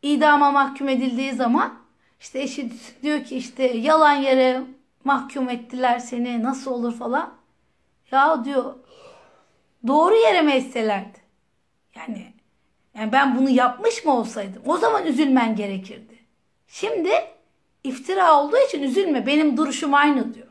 idama 0.02 0.50
mahkum 0.50 0.88
edildiği 0.88 1.32
zaman 1.32 1.74
işte 2.20 2.40
eşi 2.40 2.72
diyor 3.02 3.24
ki 3.24 3.36
işte 3.36 3.62
yalan 3.64 4.14
yere 4.14 4.62
mahkum 5.04 5.48
ettiler 5.48 5.98
seni 5.98 6.42
nasıl 6.42 6.70
olur 6.70 6.98
falan. 6.98 7.32
Ya 8.10 8.44
diyor 8.44 8.74
doğru 9.86 10.14
yere 10.14 10.42
mi 10.42 10.52
etselerdi? 10.52 11.19
Yani 11.94 12.32
yani 12.94 13.12
ben 13.12 13.38
bunu 13.38 13.50
yapmış 13.50 14.04
mı 14.04 14.16
olsaydım 14.16 14.62
o 14.66 14.76
zaman 14.76 15.06
üzülmen 15.06 15.56
gerekirdi. 15.56 16.18
Şimdi 16.68 17.10
iftira 17.84 18.40
olduğu 18.40 18.58
için 18.68 18.82
üzülme 18.82 19.26
benim 19.26 19.56
duruşum 19.56 19.94
aynı 19.94 20.34
diyor. 20.34 20.46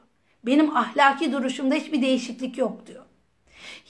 Benim 0.45 0.77
ahlaki 0.77 1.31
duruşumda 1.31 1.75
hiçbir 1.75 2.01
değişiklik 2.01 2.57
yok 2.57 2.87
diyor. 2.87 3.05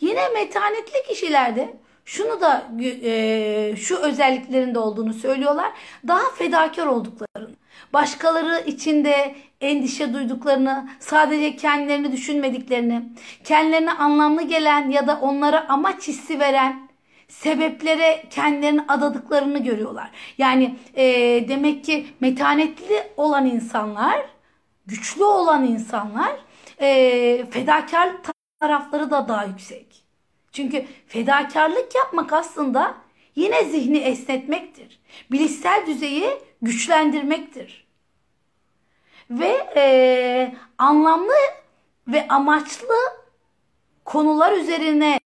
Yine 0.01 0.29
metanetli 0.29 1.03
kişilerde 1.07 1.77
şunu 2.05 2.41
da 2.41 2.67
e, 2.81 3.75
şu 3.75 3.97
özelliklerinde 3.97 4.79
olduğunu 4.79 5.13
söylüyorlar. 5.13 5.71
Daha 6.07 6.31
fedakar 6.35 6.85
olduklarını, 6.85 7.55
başkaları 7.93 8.63
içinde 8.67 9.35
endişe 9.61 10.13
duyduklarını, 10.13 10.89
sadece 10.99 11.55
kendilerini 11.55 12.11
düşünmediklerini, 12.11 13.03
kendilerine 13.43 13.93
anlamlı 13.93 14.41
gelen 14.41 14.89
ya 14.89 15.07
da 15.07 15.19
onlara 15.21 15.69
amaç 15.69 16.07
hissi 16.07 16.39
veren 16.39 16.88
sebeplere 17.29 18.23
kendilerini 18.29 18.81
adadıklarını 18.87 19.63
görüyorlar. 19.63 20.11
Yani 20.37 20.75
e, 20.95 21.05
demek 21.47 21.85
ki 21.85 22.07
metanetli 22.19 23.03
olan 23.17 23.45
insanlar, 23.45 24.25
güçlü 24.85 25.23
olan 25.23 25.65
insanlar 25.65 26.35
e, 26.81 27.45
fedakar 27.51 28.09
tarafları 28.59 29.11
da 29.11 29.27
daha 29.27 29.45
yüksek. 29.45 30.03
Çünkü 30.51 30.85
fedakarlık 31.07 31.95
yapmak 31.95 32.33
aslında 32.33 32.95
yine 33.35 33.63
zihni 33.63 33.97
esnetmektir. 33.97 34.99
Bilişsel 35.31 35.85
düzeyi 35.87 36.29
güçlendirmektir. 36.61 37.87
Ve 39.29 39.67
e, 39.75 40.55
anlamlı 40.77 41.33
ve 42.07 42.27
amaçlı 42.27 42.95
konular 44.05 44.51
üzerine 44.51 45.19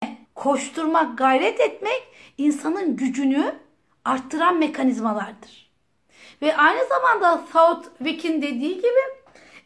koşturmak, 0.42 1.18
gayret 1.18 1.60
etmek 1.60 2.02
insanın 2.38 2.96
gücünü 2.96 3.54
arttıran 4.04 4.58
mekanizmalardır. 4.58 5.70
Ve 6.42 6.56
aynı 6.56 6.88
zamanda 6.88 7.44
Southwick'in 7.52 8.42
dediği 8.42 8.76
gibi 8.76 9.02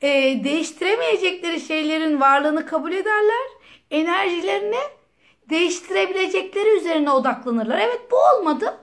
e, 0.02 0.08
değiştiremeyecekleri 0.44 1.60
şeylerin 1.60 2.20
varlığını 2.20 2.66
kabul 2.66 2.92
ederler. 2.92 3.46
Enerjilerini 3.90 4.80
değiştirebilecekleri 5.50 6.76
üzerine 6.76 7.10
odaklanırlar. 7.10 7.78
Evet 7.78 8.00
bu 8.10 8.16
olmadı. 8.16 8.78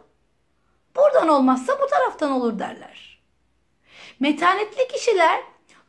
Buradan 0.95 1.27
olmazsa 1.27 1.73
bu 1.81 1.87
taraftan 1.87 2.31
olur 2.31 2.59
derler. 2.59 3.19
Metanetli 4.19 4.87
kişiler 4.87 5.39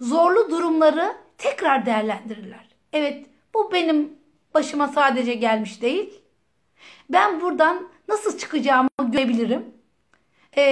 zorlu 0.00 0.50
durumları 0.50 1.16
tekrar 1.38 1.86
değerlendirirler. 1.86 2.68
Evet 2.92 3.26
bu 3.55 3.72
benim 3.72 4.24
başıma 4.55 4.88
sadece 4.88 5.34
gelmiş 5.34 5.82
değil. 5.82 6.20
Ben 7.11 7.40
buradan 7.40 7.88
nasıl 8.09 8.38
çıkacağımı 8.38 8.88
görebilirim 9.09 9.74
e, 10.57 10.62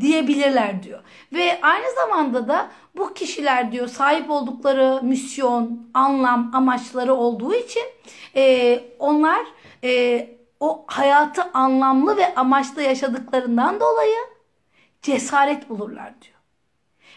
diyebilirler 0.00 0.82
diyor. 0.82 1.02
Ve 1.32 1.58
aynı 1.62 1.94
zamanda 1.94 2.48
da 2.48 2.70
bu 2.96 3.14
kişiler 3.14 3.72
diyor 3.72 3.88
sahip 3.88 4.30
oldukları 4.30 5.00
misyon, 5.02 5.90
anlam, 5.94 6.50
amaçları 6.54 7.14
olduğu 7.14 7.54
için 7.54 7.84
e, 8.36 8.84
onlar 8.98 9.46
e, 9.84 10.28
o 10.60 10.84
hayatı 10.86 11.42
anlamlı 11.42 12.16
ve 12.16 12.34
amaçlı 12.34 12.82
yaşadıklarından 12.82 13.80
dolayı 13.80 14.16
cesaret 15.02 15.68
bulurlar 15.68 16.14
diyor. 16.22 16.35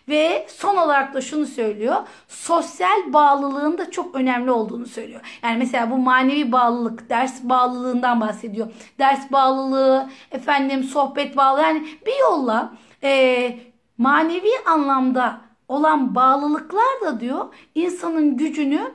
Ve 0.10 0.46
son 0.50 0.78
olarak 0.78 1.14
da 1.14 1.22
şunu 1.22 1.46
söylüyor. 1.46 1.96
Sosyal 2.28 3.14
bağlılığın 3.14 3.78
da 3.78 3.92
çok 3.92 4.16
önemli 4.16 4.52
olduğunu 4.52 4.86
söylüyor. 4.86 5.22
Yani 5.44 5.58
mesela 5.58 5.92
bu 5.92 5.98
manevi 5.98 6.52
bağlılık, 6.52 7.10
ders 7.10 7.44
bağlılığından 7.44 8.22
bahsediyor. 8.22 8.68
Ders 9.00 9.32
bağlılığı, 9.32 10.10
efendim 10.32 10.84
sohbet 10.84 11.38
bağlılığı. 11.38 11.62
Yani 11.62 11.88
bir 12.06 12.20
yolla 12.22 12.74
e, 13.04 13.60
manevi 13.98 14.52
anlamda 14.66 15.42
olan 15.68 16.16
bağlılıklar 16.16 17.02
da 17.02 17.20
diyor 17.20 17.54
insanın 17.76 18.38
gücünü 18.38 18.92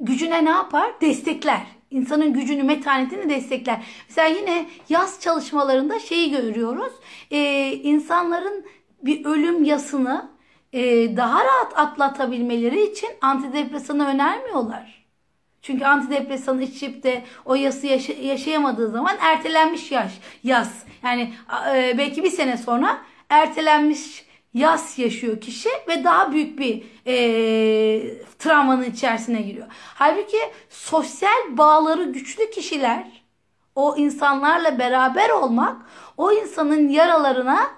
gücüne 0.00 0.44
ne 0.44 0.50
yapar? 0.50 1.00
Destekler. 1.00 1.60
İnsanın 1.90 2.32
gücünü, 2.32 2.62
metanetini 2.62 3.28
destekler. 3.30 3.84
Mesela 4.08 4.28
yine 4.28 4.66
yaz 4.88 5.20
çalışmalarında 5.20 5.98
şeyi 5.98 6.30
görüyoruz. 6.30 6.92
Ee, 7.30 7.72
insanların 7.72 8.64
bir 9.04 9.24
ölüm 9.24 9.64
yasını 9.64 10.28
e, 10.72 11.16
daha 11.16 11.44
rahat 11.44 11.78
atlatabilmeleri 11.78 12.82
için 12.82 13.08
antidepresanı 13.20 14.06
önermiyorlar. 14.06 15.04
Çünkü 15.62 15.84
antidepresanı 15.84 16.62
içip 16.62 17.02
de 17.02 17.22
o 17.44 17.54
yası 17.54 17.86
yaşa 17.86 18.12
yaşayamadığı 18.12 18.90
zaman 18.90 19.16
ertelenmiş 19.20 19.90
yaş, 19.90 20.12
yaz. 20.42 20.84
Yani 21.02 21.32
e, 21.74 21.98
belki 21.98 22.24
bir 22.24 22.30
sene 22.30 22.56
sonra 22.56 22.98
ertelenmiş 23.28 24.26
yas 24.54 24.98
yaşıyor 24.98 25.40
kişi 25.40 25.68
ve 25.88 26.04
daha 26.04 26.32
büyük 26.32 26.58
bir 26.58 26.82
e, 27.06 27.14
travmanın 28.38 28.84
içerisine 28.84 29.42
giriyor. 29.42 29.66
Halbuki 29.70 30.38
sosyal 30.70 31.56
bağları 31.56 32.04
güçlü 32.04 32.50
kişiler 32.50 33.24
o 33.74 33.96
insanlarla 33.96 34.78
beraber 34.78 35.30
olmak 35.30 35.76
o 36.16 36.32
insanın 36.32 36.88
yaralarına 36.88 37.70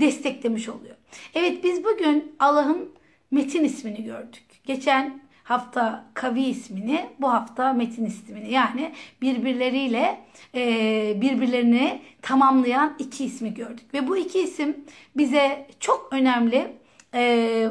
desteklemiş 0.00 0.68
oluyor. 0.68 0.96
Evet 1.34 1.64
biz 1.64 1.84
bugün 1.84 2.36
Allah'ın 2.38 2.92
Metin 3.30 3.64
ismini 3.64 4.04
gördük. 4.04 4.44
Geçen 4.64 5.20
hafta 5.44 6.04
Kavi 6.14 6.42
ismini, 6.42 7.06
bu 7.18 7.32
hafta 7.32 7.72
Metin 7.72 8.04
ismini 8.04 8.52
yani 8.52 8.94
birbirleriyle 9.22 10.20
e, 10.54 11.20
birbirlerini 11.20 12.02
tamamlayan 12.22 12.94
iki 12.98 13.24
ismi 13.24 13.54
gördük. 13.54 13.94
Ve 13.94 14.08
bu 14.08 14.16
iki 14.16 14.40
isim 14.40 14.76
bize 15.16 15.66
çok 15.80 16.08
önemli 16.12 16.72
e, 17.14 17.68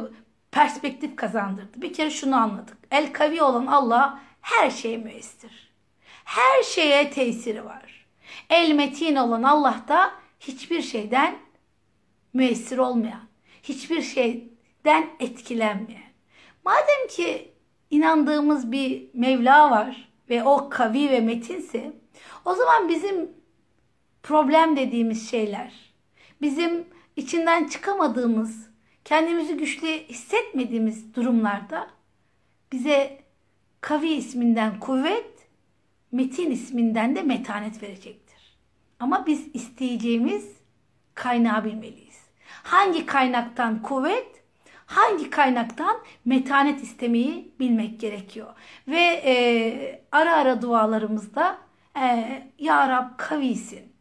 perspektif 0.51 1.15
kazandırdı. 1.15 1.81
Bir 1.81 1.93
kere 1.93 2.09
şunu 2.09 2.35
anladık. 2.35 2.77
El 2.91 3.13
Kavi 3.13 3.41
olan 3.41 3.65
Allah 3.65 4.19
her 4.41 4.69
şeye 4.69 4.97
müessir. 4.97 5.73
Her 6.25 6.63
şeye 6.63 7.09
tesiri 7.09 7.65
var. 7.65 8.05
El 8.49 8.71
Metin 8.71 9.15
olan 9.15 9.43
Allah 9.43 9.81
da 9.87 10.11
hiçbir 10.39 10.81
şeyden 10.81 11.35
müessir 12.33 12.77
olmayan, 12.77 13.27
hiçbir 13.63 14.01
şeyden 14.01 15.09
etkilenmeyen. 15.19 16.13
Madem 16.65 17.07
ki 17.09 17.53
inandığımız 17.89 18.71
bir 18.71 19.09
Mevla 19.13 19.71
var 19.71 20.13
ve 20.29 20.43
o 20.43 20.69
kavi 20.69 21.09
ve 21.09 21.19
metinse 21.19 21.93
o 22.45 22.55
zaman 22.55 22.89
bizim 22.89 23.31
problem 24.23 24.75
dediğimiz 24.75 25.29
şeyler, 25.29 25.93
bizim 26.41 26.87
içinden 27.15 27.67
çıkamadığımız, 27.67 28.69
kendimizi 29.05 29.57
güçlü 29.57 29.87
hissetmediğimiz 29.87 31.15
durumlarda 31.15 31.87
bize 32.71 33.21
kavi 33.81 34.09
isminden 34.09 34.79
kuvvet, 34.79 35.47
metin 36.11 36.51
isminden 36.51 37.15
de 37.15 37.21
metanet 37.21 37.83
verecektir. 37.83 38.57
Ama 38.99 39.25
biz 39.25 39.47
isteyeceğimiz 39.53 40.51
kaynağı 41.15 41.65
bilmeliyiz. 41.65 42.12
Hangi 42.63 43.05
kaynaktan 43.05 43.81
kuvvet, 43.81 44.43
hangi 44.85 45.29
kaynaktan 45.29 45.97
metanet 46.25 46.83
istemeyi 46.83 47.53
bilmek 47.59 47.99
gerekiyor. 47.99 48.53
Ve 48.87 49.21
e, 49.25 50.05
ara 50.11 50.35
ara 50.35 50.61
dualarımızda 50.61 51.57
Ee, 51.97 52.51
ya 52.59 52.89
Rab 52.89 53.17
kavisin. 53.17 53.93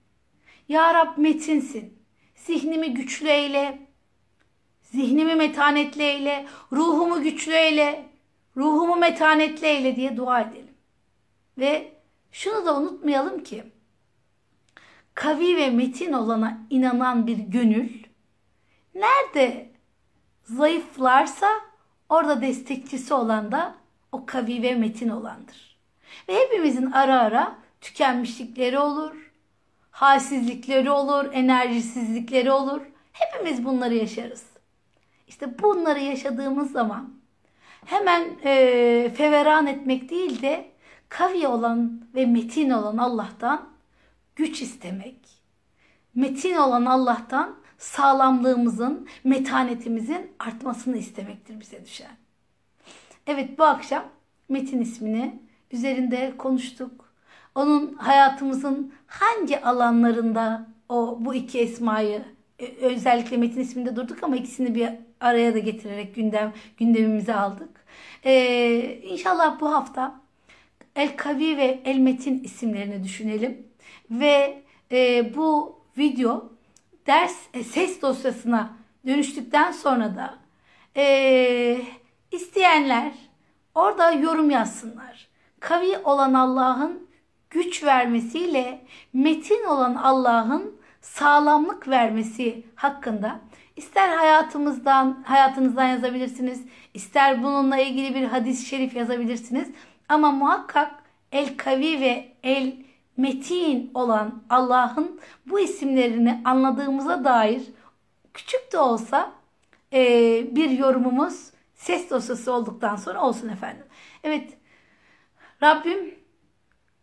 Ya 0.69 0.95
Rab 0.95 1.19
metinsin. 1.19 2.03
Zihnimi 2.35 2.95
güçlü 2.95 3.29
eyle. 3.29 3.89
Zihnimi 4.83 5.35
metanetli 5.35 6.03
eyle. 6.03 6.47
Ruhumu 6.73 7.23
güçlü 7.23 7.53
eyle. 7.53 8.07
Ruhumu 8.57 8.97
metanetli 8.97 9.67
eyle 9.67 9.97
diye 9.97 10.17
dua 10.17 10.41
edelim. 10.41 10.75
Ve 11.59 11.93
şunu 12.33 12.67
da 12.67 12.77
unutmayalım 12.81 13.43
ki 13.43 13.65
kavi 15.15 15.57
ve 15.57 15.71
metin 15.71 16.13
olana 16.13 16.67
inanan 16.71 17.27
bir 17.27 17.39
gönül 17.39 18.02
nerede 18.95 19.71
zayıflarsa 20.45 21.49
orada 22.09 22.41
destekçisi 22.41 23.15
olan 23.15 23.53
da 23.53 23.75
o 24.13 24.27
kavi 24.27 24.63
ve 24.63 24.75
metin 24.75 25.09
olandır. 25.09 25.79
Ve 26.29 26.35
hepimizin 26.35 26.91
ara 26.91 27.21
ara 27.21 27.59
tükenmişlikleri 27.81 28.79
olur, 28.79 29.33
halsizlikleri 29.91 30.91
olur, 30.91 31.29
enerjisizlikleri 31.33 32.53
olur. 32.53 32.83
Hepimiz 33.13 33.65
bunları 33.65 33.95
yaşarız. 33.95 34.45
İşte 35.29 35.59
bunları 35.59 36.01
yaşadığımız 36.01 36.73
zaman 36.73 37.15
hemen 37.85 38.39
e, 38.45 39.13
feveran 39.17 39.67
etmek 39.67 40.11
değil 40.11 40.43
de 40.43 40.71
kavi 41.09 41.47
olan 41.47 42.03
ve 42.15 42.27
metin 42.27 42.71
olan 42.71 42.97
Allah'tan 42.97 43.69
güç 44.37 44.63
istemek. 44.63 45.17
Metin 46.15 46.57
olan 46.57 46.85
Allah'tan 46.85 47.62
sağlamlığımızın, 47.83 49.09
metanetimizin 49.25 50.31
artmasını 50.39 50.97
istemektir 50.97 51.61
bize 51.61 51.85
düşen. 51.85 52.17
Evet 53.27 53.59
bu 53.59 53.65
akşam 53.65 54.05
Metin 54.49 54.81
ismini 54.81 55.41
üzerinde 55.73 56.33
konuştuk. 56.39 57.13
Onun 57.55 57.95
hayatımızın 57.95 58.93
hangi 59.07 59.61
alanlarında 59.65 60.67
o 60.89 61.19
bu 61.21 61.35
iki 61.35 61.61
esmayı 61.61 62.25
özellikle 62.81 63.37
Metin 63.37 63.61
isminde 63.61 63.97
durduk 63.97 64.23
ama 64.23 64.37
ikisini 64.37 64.75
bir 64.75 64.89
araya 65.21 65.55
da 65.55 65.59
getirerek 65.59 66.15
gündem 66.15 66.53
gündemimize 66.79 67.35
aldık. 67.35 67.85
Ee, 68.25 69.01
inşallah 69.05 69.61
bu 69.61 69.73
hafta 69.73 70.21
El 70.97 71.17
Kavi 71.17 71.57
ve 71.57 71.81
El 71.85 71.99
Metin 71.99 72.45
isimlerini 72.45 73.05
düşünelim 73.05 73.67
ve 74.11 74.63
e, 74.93 75.33
bu 75.35 75.79
video 75.99 76.52
ders 77.07 77.37
e, 77.55 77.65
ses 77.65 78.03
dosyasına 78.03 78.71
dönüştükten 79.07 79.73
sonra 79.73 80.17
da 80.17 80.35
e, 80.97 81.81
isteyenler 82.31 83.13
orada 83.75 84.11
yorum 84.11 84.51
yazsınlar. 84.51 85.29
Kavi 85.61 85.99
olan 85.99 86.35
Allah'ın 86.35 87.09
güç 87.51 87.85
vermesiyle 87.85 88.85
metin 89.13 89.65
olan 89.65 89.95
Allah'ın 89.95 90.81
sağlamlık 91.01 91.89
vermesi 91.89 92.65
hakkında 92.75 93.41
ister 93.77 94.17
hayatımızdan 94.17 95.23
hayatınızdan 95.27 95.87
yazabilirsiniz, 95.87 96.63
ister 96.95 97.43
bununla 97.43 97.79
ilgili 97.79 98.15
bir 98.15 98.25
hadis-i 98.25 98.67
şerif 98.67 98.97
yazabilirsiniz 98.97 99.69
ama 100.09 100.31
muhakkak 100.31 100.95
El 101.33 101.57
Kavi 101.57 102.01
ve 102.01 102.33
El 102.43 102.73
Metin 103.17 103.91
olan 103.95 104.43
Allah'ın 104.51 105.21
bu 105.47 105.61
isimlerini 105.61 106.41
anladığımıza 106.45 107.25
dair 107.25 107.63
küçük 108.35 108.73
de 108.73 108.79
olsa 108.79 109.33
e, 109.93 110.01
bir 110.57 110.71
yorumumuz 110.71 111.51
ses 111.75 112.11
dosyası 112.11 112.53
olduktan 112.53 112.97
sonra 112.97 113.23
olsun 113.23 113.49
efendim. 113.49 113.85
Evet 114.25 114.59
Rabbim 115.63 116.15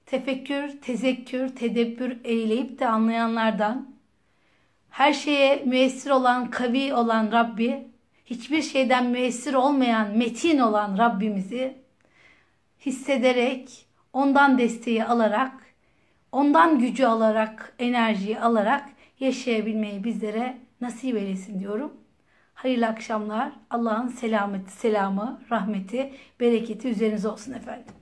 tefekkür, 0.06 0.82
tezekkür, 0.82 1.56
tedebbür 1.56 2.18
eyleyip 2.24 2.80
de 2.80 2.88
anlayanlardan 2.88 3.96
her 4.90 5.14
şeye 5.14 5.64
müessir 5.66 6.10
olan, 6.10 6.50
kavi 6.50 6.94
olan 6.94 7.32
Rabbi, 7.32 7.88
hiçbir 8.26 8.62
şeyden 8.62 9.06
müessir 9.06 9.54
olmayan, 9.54 10.18
metin 10.18 10.60
olan 10.60 10.98
Rabbimizi 10.98 11.78
hissederek, 12.86 13.86
ondan 14.14 14.58
desteği 14.58 15.06
alarak, 15.06 15.52
ondan 16.32 16.80
gücü 16.80 17.06
alarak, 17.06 17.76
enerjiyi 17.80 18.40
alarak 18.40 18.90
yaşayabilmeyi 19.20 20.04
bizlere 20.04 20.58
nasip 20.82 21.16
eylesin 21.16 21.60
diyorum. 21.60 21.94
Hayırlı 22.54 22.88
akşamlar. 22.88 23.52
Allah'ın 23.70 24.08
selameti, 24.08 24.72
selamı, 24.72 25.42
rahmeti, 25.52 26.14
bereketi 26.40 26.88
üzerinize 26.88 27.28
olsun 27.28 27.54
efendim. 27.54 27.99